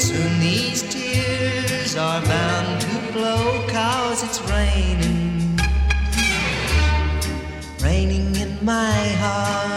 soon 0.00 0.40
these 0.40 0.82
tears 0.84 1.94
are 1.94 2.22
bound 2.22 2.80
to 2.80 2.88
flow 3.12 3.66
cause 3.68 4.22
it's 4.22 4.40
raining. 4.50 5.58
Raining 7.82 8.34
in 8.36 8.64
my 8.64 8.96
heart 9.20 9.69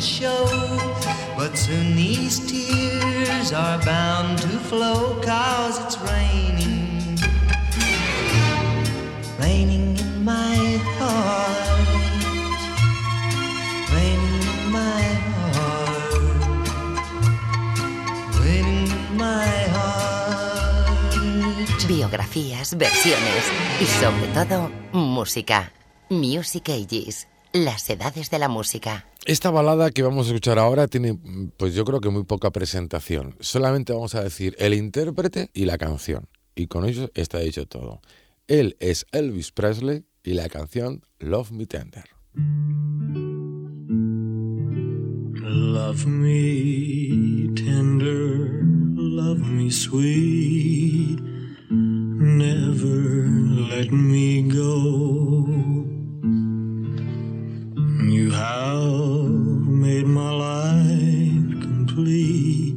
show. 0.00 0.46
But 1.36 1.56
soon 1.56 1.96
these 1.96 2.38
tears 2.40 3.52
are 3.52 3.78
bound 3.84 4.38
to 4.38 4.48
flow, 4.68 5.20
cause 5.22 5.78
it's 5.84 5.98
raining, 6.00 7.18
raining 9.40 9.96
in 9.98 10.24
my 10.24 10.56
heart, 10.98 11.88
raining 13.92 14.42
in 14.52 14.70
my 14.70 15.02
heart, 15.56 16.12
raining 18.44 18.90
in 18.90 19.16
my 19.16 19.48
heart. 19.74 20.02
Biografías, 21.88 22.76
versiones 22.76 23.44
y 23.80 23.86
sobre 23.86 24.26
todo, 24.28 24.70
música. 24.92 25.72
Music 26.08 26.68
Ages, 26.68 27.26
las 27.52 27.88
edades 27.90 28.30
de 28.30 28.38
la 28.38 28.48
música. 28.48 29.06
Esta 29.24 29.50
balada 29.50 29.90
que 29.90 30.02
vamos 30.02 30.26
a 30.26 30.30
escuchar 30.30 30.58
ahora 30.58 30.88
tiene, 30.88 31.18
pues 31.56 31.74
yo 31.74 31.84
creo 31.84 32.00
que 32.00 32.08
muy 32.08 32.24
poca 32.24 32.50
presentación. 32.50 33.36
Solamente 33.40 33.92
vamos 33.92 34.14
a 34.14 34.22
decir 34.22 34.56
el 34.58 34.74
intérprete 34.74 35.50
y 35.52 35.64
la 35.64 35.78
canción. 35.78 36.28
Y 36.54 36.66
con 36.66 36.84
ello 36.84 37.10
está 37.14 37.38
dicho 37.38 37.66
todo. 37.66 38.00
Él 38.48 38.76
es 38.80 39.06
Elvis 39.12 39.52
Presley 39.52 40.04
y 40.22 40.34
la 40.34 40.48
canción 40.48 41.02
Love 41.18 41.52
Me 41.52 41.66
Tender. 41.66 42.04
Love 45.44 46.06
me 46.06 47.52
tender, 47.54 48.62
love 48.94 49.40
me 49.40 49.70
sweet, 49.70 51.20
never 51.70 53.26
let 53.68 53.90
me 53.90 54.42
go. 54.42 55.91
You 58.10 58.30
have 58.30 58.90
made 59.66 60.06
my 60.06 60.30
life 60.30 61.60
complete, 61.60 62.74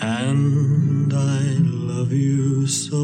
and 0.00 1.12
I 1.12 1.56
love 1.60 2.12
you 2.12 2.66
so. 2.66 2.96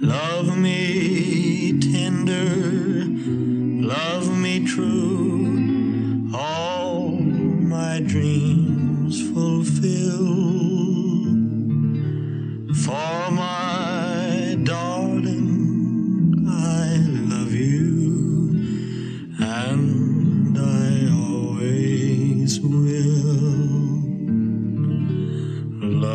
Love 0.00 0.35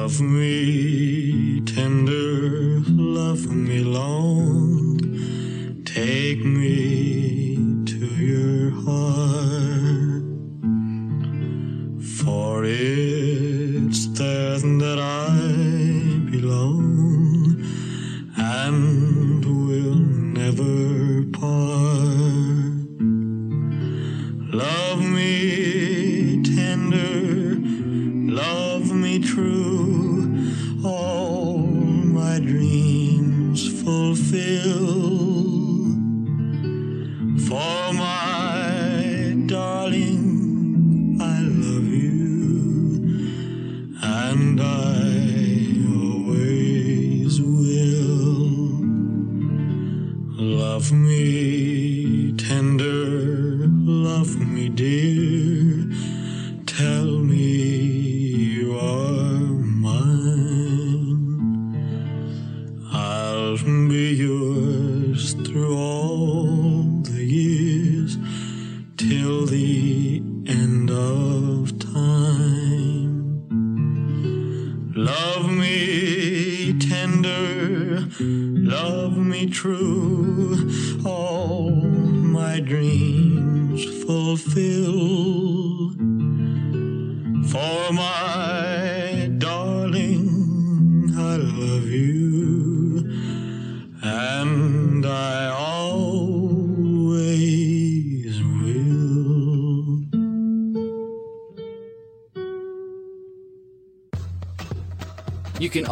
Love 0.03 0.19
me 0.19 1.61
tender, 1.61 2.81
love 2.89 3.45
me 3.51 3.83
long, 3.83 4.97
take 5.85 6.43
me 6.43 6.90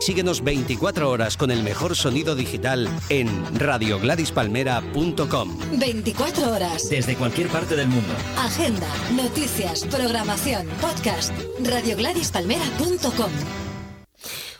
Síguenos 0.00 0.42
24 0.42 1.10
horas 1.10 1.36
con 1.36 1.50
el 1.50 1.62
mejor 1.62 1.94
sonido 1.94 2.34
digital 2.34 2.88
en 3.10 3.28
radiogladispalmera.com. 3.58 5.58
24 5.78 6.52
horas. 6.52 6.88
Desde 6.88 7.16
cualquier 7.16 7.48
parte 7.48 7.76
del 7.76 7.88
mundo. 7.88 8.14
Agenda, 8.38 8.88
noticias, 9.14 9.84
programación, 9.84 10.66
podcast. 10.80 11.34
radiogladispalmera.com 11.62 13.30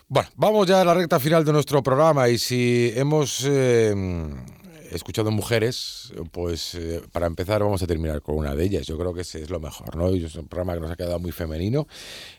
Bueno, 0.08 0.28
vamos 0.36 0.66
ya 0.66 0.82
a 0.82 0.84
la 0.84 0.92
recta 0.92 1.18
final 1.18 1.42
de 1.42 1.54
nuestro 1.54 1.82
programa 1.82 2.28
y 2.28 2.36
si 2.36 2.92
hemos 2.94 3.42
eh, 3.48 3.94
escuchado 4.90 5.30
mujeres, 5.30 6.12
pues 6.32 6.74
eh, 6.74 7.00
para 7.12 7.26
empezar 7.26 7.62
vamos 7.62 7.82
a 7.82 7.86
terminar 7.86 8.20
con 8.20 8.36
una 8.36 8.54
de 8.54 8.64
ellas. 8.64 8.86
Yo 8.86 8.98
creo 8.98 9.14
que 9.14 9.22
ese 9.22 9.42
es 9.42 9.48
lo 9.48 9.58
mejor, 9.58 9.96
¿no? 9.96 10.14
Y 10.14 10.22
es 10.22 10.34
un 10.34 10.48
programa 10.48 10.74
que 10.74 10.80
nos 10.80 10.90
ha 10.90 10.96
quedado 10.96 11.18
muy 11.18 11.32
femenino 11.32 11.86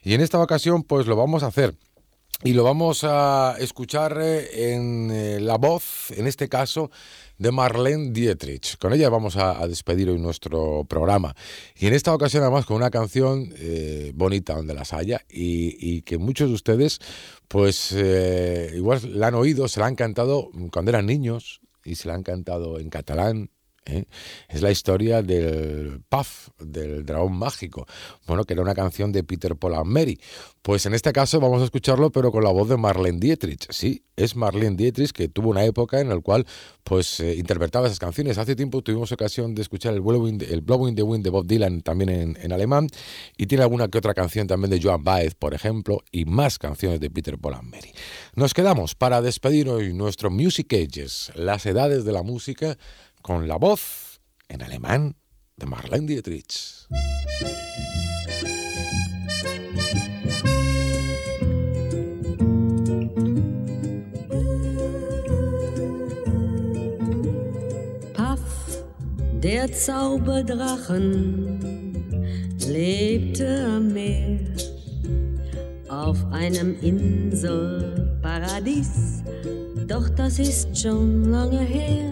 y 0.04 0.14
en 0.14 0.22
esta 0.22 0.40
ocasión 0.40 0.84
pues 0.84 1.08
lo 1.08 1.16
vamos 1.16 1.42
a 1.42 1.48
hacer. 1.48 1.74
Y 2.44 2.54
lo 2.54 2.64
vamos 2.64 3.04
a 3.04 3.56
escuchar 3.60 4.18
eh, 4.20 4.74
en 4.74 5.12
eh, 5.12 5.40
la 5.40 5.58
voz, 5.60 6.10
en 6.10 6.26
este 6.26 6.50
caso, 6.50 6.90
de 7.38 7.52
Marlene 7.52 8.10
Dietrich. 8.10 8.80
Con 8.80 8.94
ella 8.94 9.10
vamos 9.10 9.38
a, 9.38 9.62
a 9.62 9.68
despedir 9.68 10.10
hoy 10.10 10.18
nuestro 10.18 10.84
programa. 10.86 11.36
Y 11.78 11.86
en 11.86 11.94
esta 11.94 12.16
ocasión, 12.16 12.42
además, 12.42 12.66
con 12.66 12.78
una 12.78 12.90
canción 12.90 13.54
eh, 13.58 14.12
bonita 14.16 14.56
donde 14.56 14.74
las 14.74 14.92
haya 14.92 15.22
y, 15.30 15.78
y 15.80 16.02
que 16.02 16.18
muchos 16.18 16.50
de 16.50 16.56
ustedes, 16.56 16.98
pues, 17.48 17.92
eh, 17.96 18.72
igual 18.76 19.02
la 19.20 19.28
han 19.28 19.36
oído, 19.36 19.68
se 19.68 19.80
la 19.80 19.86
han 19.86 19.96
cantado 19.96 20.50
cuando 20.72 20.90
eran 20.90 21.06
niños 21.06 21.62
y 21.86 21.94
se 21.94 22.08
la 22.08 22.16
han 22.16 22.24
cantado 22.24 22.80
en 22.80 22.90
catalán, 22.90 23.52
¿eh? 23.86 24.06
Es 24.50 24.62
la 24.62 24.72
historia 24.72 25.22
del 25.22 26.02
Puff, 26.10 26.50
del 26.60 27.06
dragón 27.06 27.34
mágico, 27.34 27.86
bueno, 28.28 28.44
que 28.44 28.54
era 28.54 28.62
una 28.62 28.76
canción 28.76 29.12
de 29.12 29.24
Peter 29.24 29.56
Paul 29.56 29.76
and 29.76 29.86
Mary. 29.86 30.20
Pues 30.62 30.86
en 30.86 30.94
este 30.94 31.12
caso 31.12 31.40
vamos 31.40 31.62
a 31.62 31.66
escucharlo, 31.66 32.12
pero 32.12 32.32
con 32.32 32.44
la 32.44 32.52
voz 32.52 32.70
de 32.70 32.78
Marlene 32.78 33.20
Dietrich. 33.20 33.68
Sí, 33.72 34.04
es 34.16 34.36
Marlene 34.36 34.76
Dietrich 34.76 35.12
que 35.12 35.28
tuvo 35.28 35.50
una 35.50 35.66
época 35.66 36.00
en 36.00 36.10
la 36.10 36.20
cual 36.20 36.46
pues 36.84 37.20
eh, 37.20 37.36
interpretaba 37.36 37.88
esas 37.88 37.98
canciones. 37.98 38.38
Hace 38.38 38.56
tiempo 38.56 38.84
tuvimos 38.84 39.12
ocasión 39.12 39.56
de 39.56 39.64
escuchar 39.64 39.94
el 39.94 40.02
Blowing, 40.02 40.38
the 40.38 41.04
Wind 41.04 41.24
de 41.24 41.30
Bob 41.32 41.48
Dylan 41.48 41.82
también 41.82 42.10
en, 42.10 42.38
en, 42.40 42.52
alemán 42.52 42.88
y 43.38 43.48
tiene 43.48 43.64
alguna 43.64 43.88
que 43.88 43.98
otra 43.98 44.14
canción 44.14 44.46
también 44.46 44.70
de 44.70 44.80
Joan 44.82 45.04
Baez, 45.04 45.34
por 45.34 45.56
ejemplo, 45.56 46.04
y 46.12 46.26
más 46.26 46.60
canciones 46.60 47.00
de 47.00 47.10
Peter 47.10 47.40
Paul 47.40 47.56
and 47.56 47.72
Mary. 47.72 47.92
Nos 48.36 48.54
quedamos 48.54 48.94
para 48.94 49.22
despedir 49.22 49.68
hoy 49.68 49.94
nuestro 49.94 50.30
Music 50.30 50.74
Ages, 50.74 51.32
las 51.36 51.66
edades 51.66 52.06
de 52.06 52.12
la 52.12 52.22
música 52.22 52.78
con 53.22 53.48
la 53.48 53.58
voz 53.58 54.20
en 54.48 54.62
alemán 54.62 55.16
de 55.56 55.66
Marlene 55.66 56.06
Dietrich. 56.08 56.88
Paff, 68.14 68.40
der 69.42 69.72
Zauberdrachen, 69.72 71.60
lebte 72.68 73.66
am 73.66 73.94
Meer 73.94 74.40
auf 75.90 76.24
einem 76.32 76.78
Inselparadies, 76.82 79.24
doch 79.88 80.10
das 80.10 80.38
ist 80.40 80.78
schon 80.78 81.32
lange 81.32 81.60
her. 81.60 82.12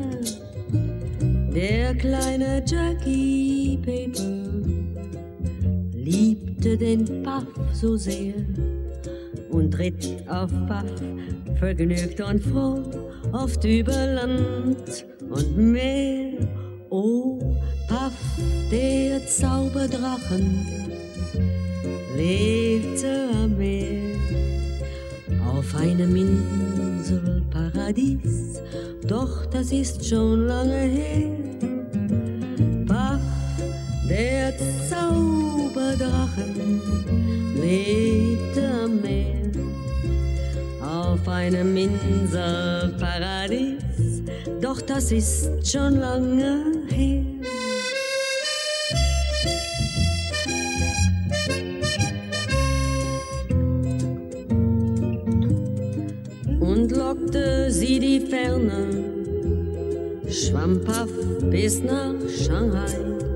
Der 1.60 1.94
kleine 1.94 2.64
Jackie 2.66 3.78
Paper 3.84 4.24
liebte 5.94 6.78
den 6.78 7.22
Puff 7.22 7.48
so 7.74 7.98
sehr 7.98 8.34
und 9.50 9.78
ritt 9.78 10.24
auf 10.30 10.50
Puff 10.70 10.86
vergnügt 11.60 12.22
und 12.22 12.42
froh, 12.42 12.82
oft 13.34 13.66
über 13.66 13.92
Land 13.92 15.06
und 15.30 15.58
Meer. 15.58 16.32
Oh, 16.90 17.58
der 18.72 19.28
Zauberdrachen 19.28 20.66
lebte 22.16 23.28
am 23.34 23.58
Meer 23.58 24.16
auf 25.46 25.76
einem 25.76 26.16
Inselparadies, 26.16 28.62
doch 29.06 29.46
das 29.48 29.74
ist 29.74 30.08
schon 30.08 30.48
lange 30.48 30.84
her. 30.84 31.49
Der 34.20 34.52
Zauberdrachen 34.90 36.82
lebte 37.56 38.70
am 38.84 39.00
Meer 39.00 39.50
auf 40.86 41.26
einem 41.26 41.78
Inselparadies, 41.78 44.24
doch 44.60 44.82
das 44.82 45.14
ist 45.14 45.50
schon 45.66 46.02
lange 46.02 46.66
her. 46.90 47.24
und 56.60 56.92
lockte 56.92 57.72
sie 57.72 58.00
die 58.00 58.20
Ferne, 58.20 59.02
schwamm 60.30 60.84
Paff 60.84 61.08
bis 61.50 61.82
nach 61.82 62.16
Shanghai. 62.30 63.29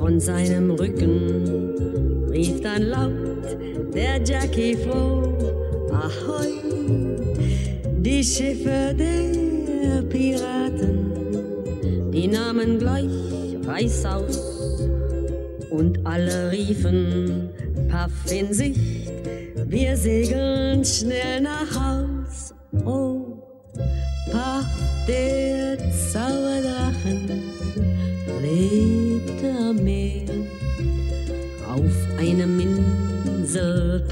Von 0.00 0.18
seinem 0.18 0.70
Rücken 0.70 2.28
rief 2.30 2.62
dann 2.62 2.84
laut 2.84 3.12
der 3.94 4.18
Jackie 4.24 4.74
Flo, 4.74 5.36
Ahoi, 5.92 6.48
die 7.98 8.24
Schiffe 8.24 8.96
der 8.98 10.00
Piraten, 10.08 11.12
die 12.10 12.28
nahmen 12.28 12.78
gleich 12.78 13.10
Reißaus 13.66 14.80
und 15.68 15.98
alle 16.06 16.50
riefen 16.50 17.50
Paff 17.90 18.10
in 18.32 18.54
Sicht, 18.54 19.12
wir 19.66 19.98
segeln 19.98 20.82
schnell 20.82 21.42
nach 21.42 21.74
Haus. 21.78 22.54
Oh, 22.86 23.36
Paff, 24.32 24.64
der 25.06 25.49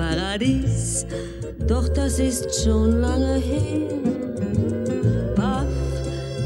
Inselparadies, 0.09 1.05
doch 1.67 1.87
das 1.89 2.19
ist 2.19 2.65
schon 2.65 3.03
lange 3.03 3.37
her. 3.37 3.91
Paff, 5.35 5.67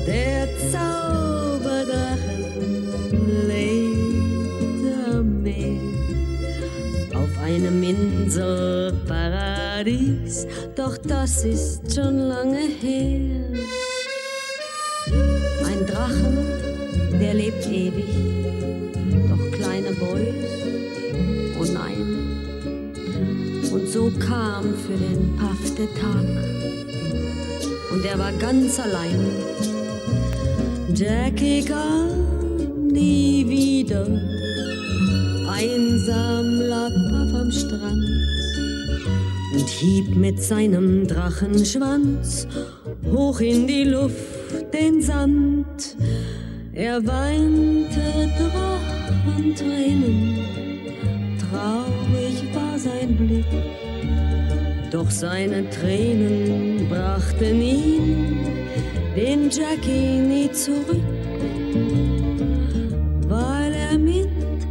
der 0.05 0.49
Zauberdrachen, 0.73 2.89
lebte 3.47 4.95
am 5.13 5.43
Meer 5.43 5.79
auf 7.15 7.31
einem 7.45 7.81
Inselparadies, 7.83 10.49
doch 10.75 10.99
das 10.99 11.45
ist 11.45 11.95
schon 11.95 12.19
lange 12.19 12.67
her. 12.81 13.53
Ein 15.65 15.87
Drachen, 15.87 16.39
der 17.21 17.35
lebt 17.35 17.65
ewig, 17.69 18.09
kam 24.19 24.75
für 24.75 24.97
den 24.97 25.39
der 25.79 25.95
Tag, 25.95 26.27
und 27.93 28.05
er 28.05 28.19
war 28.19 28.33
ganz 28.33 28.79
allein. 28.79 29.19
Jackie 30.95 31.65
kam 31.65 32.89
nie 32.89 33.49
wieder, 33.49 34.07
einsam 35.49 36.61
lag 36.69 36.91
Paff 36.91 37.35
am 37.41 37.51
Strand 37.51 38.05
und 39.55 39.69
hieb 39.69 40.15
mit 40.17 40.43
seinem 40.43 41.07
Drachenschwanz 41.07 42.47
hoch 43.11 43.41
in 43.41 43.67
die 43.67 43.85
Luft 43.85 44.73
den 44.73 45.01
Sand. 45.01 45.97
Er 46.75 47.07
weinte 47.07 48.31
Drachentränen, 48.39 50.39
traurig 51.39 52.43
war 52.55 52.79
sein 52.79 53.17
Blick, 53.17 53.47
doch 54.93 55.11
seine 55.11 55.69
Tränen 55.71 56.87
brachten 56.89 57.63
ihn, 57.63 58.37
den 59.17 59.49
Jackie, 59.49 60.19
nie 60.19 60.53
zurück, 60.53 61.01
weil 63.27 63.73
er 63.73 63.97
mit 63.97 64.29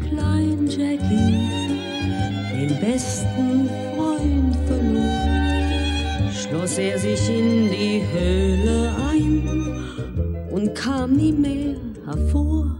Klein 0.07 0.67
Jackie 0.67 1.49
den 2.53 2.79
besten 2.79 3.67
Freund 3.95 4.55
verlor, 4.67 6.31
schloss 6.31 6.77
er 6.77 6.99
sich 6.99 7.27
in 7.27 7.71
die 7.71 8.03
Höhle 8.13 8.91
ein 9.09 10.51
und 10.51 10.75
kam 10.75 11.13
nie 11.13 11.31
mehr 11.31 11.75
hervor. 12.05 12.70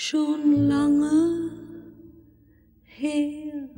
schon 0.00 0.66
lange 0.66 1.50
her. 2.84 3.68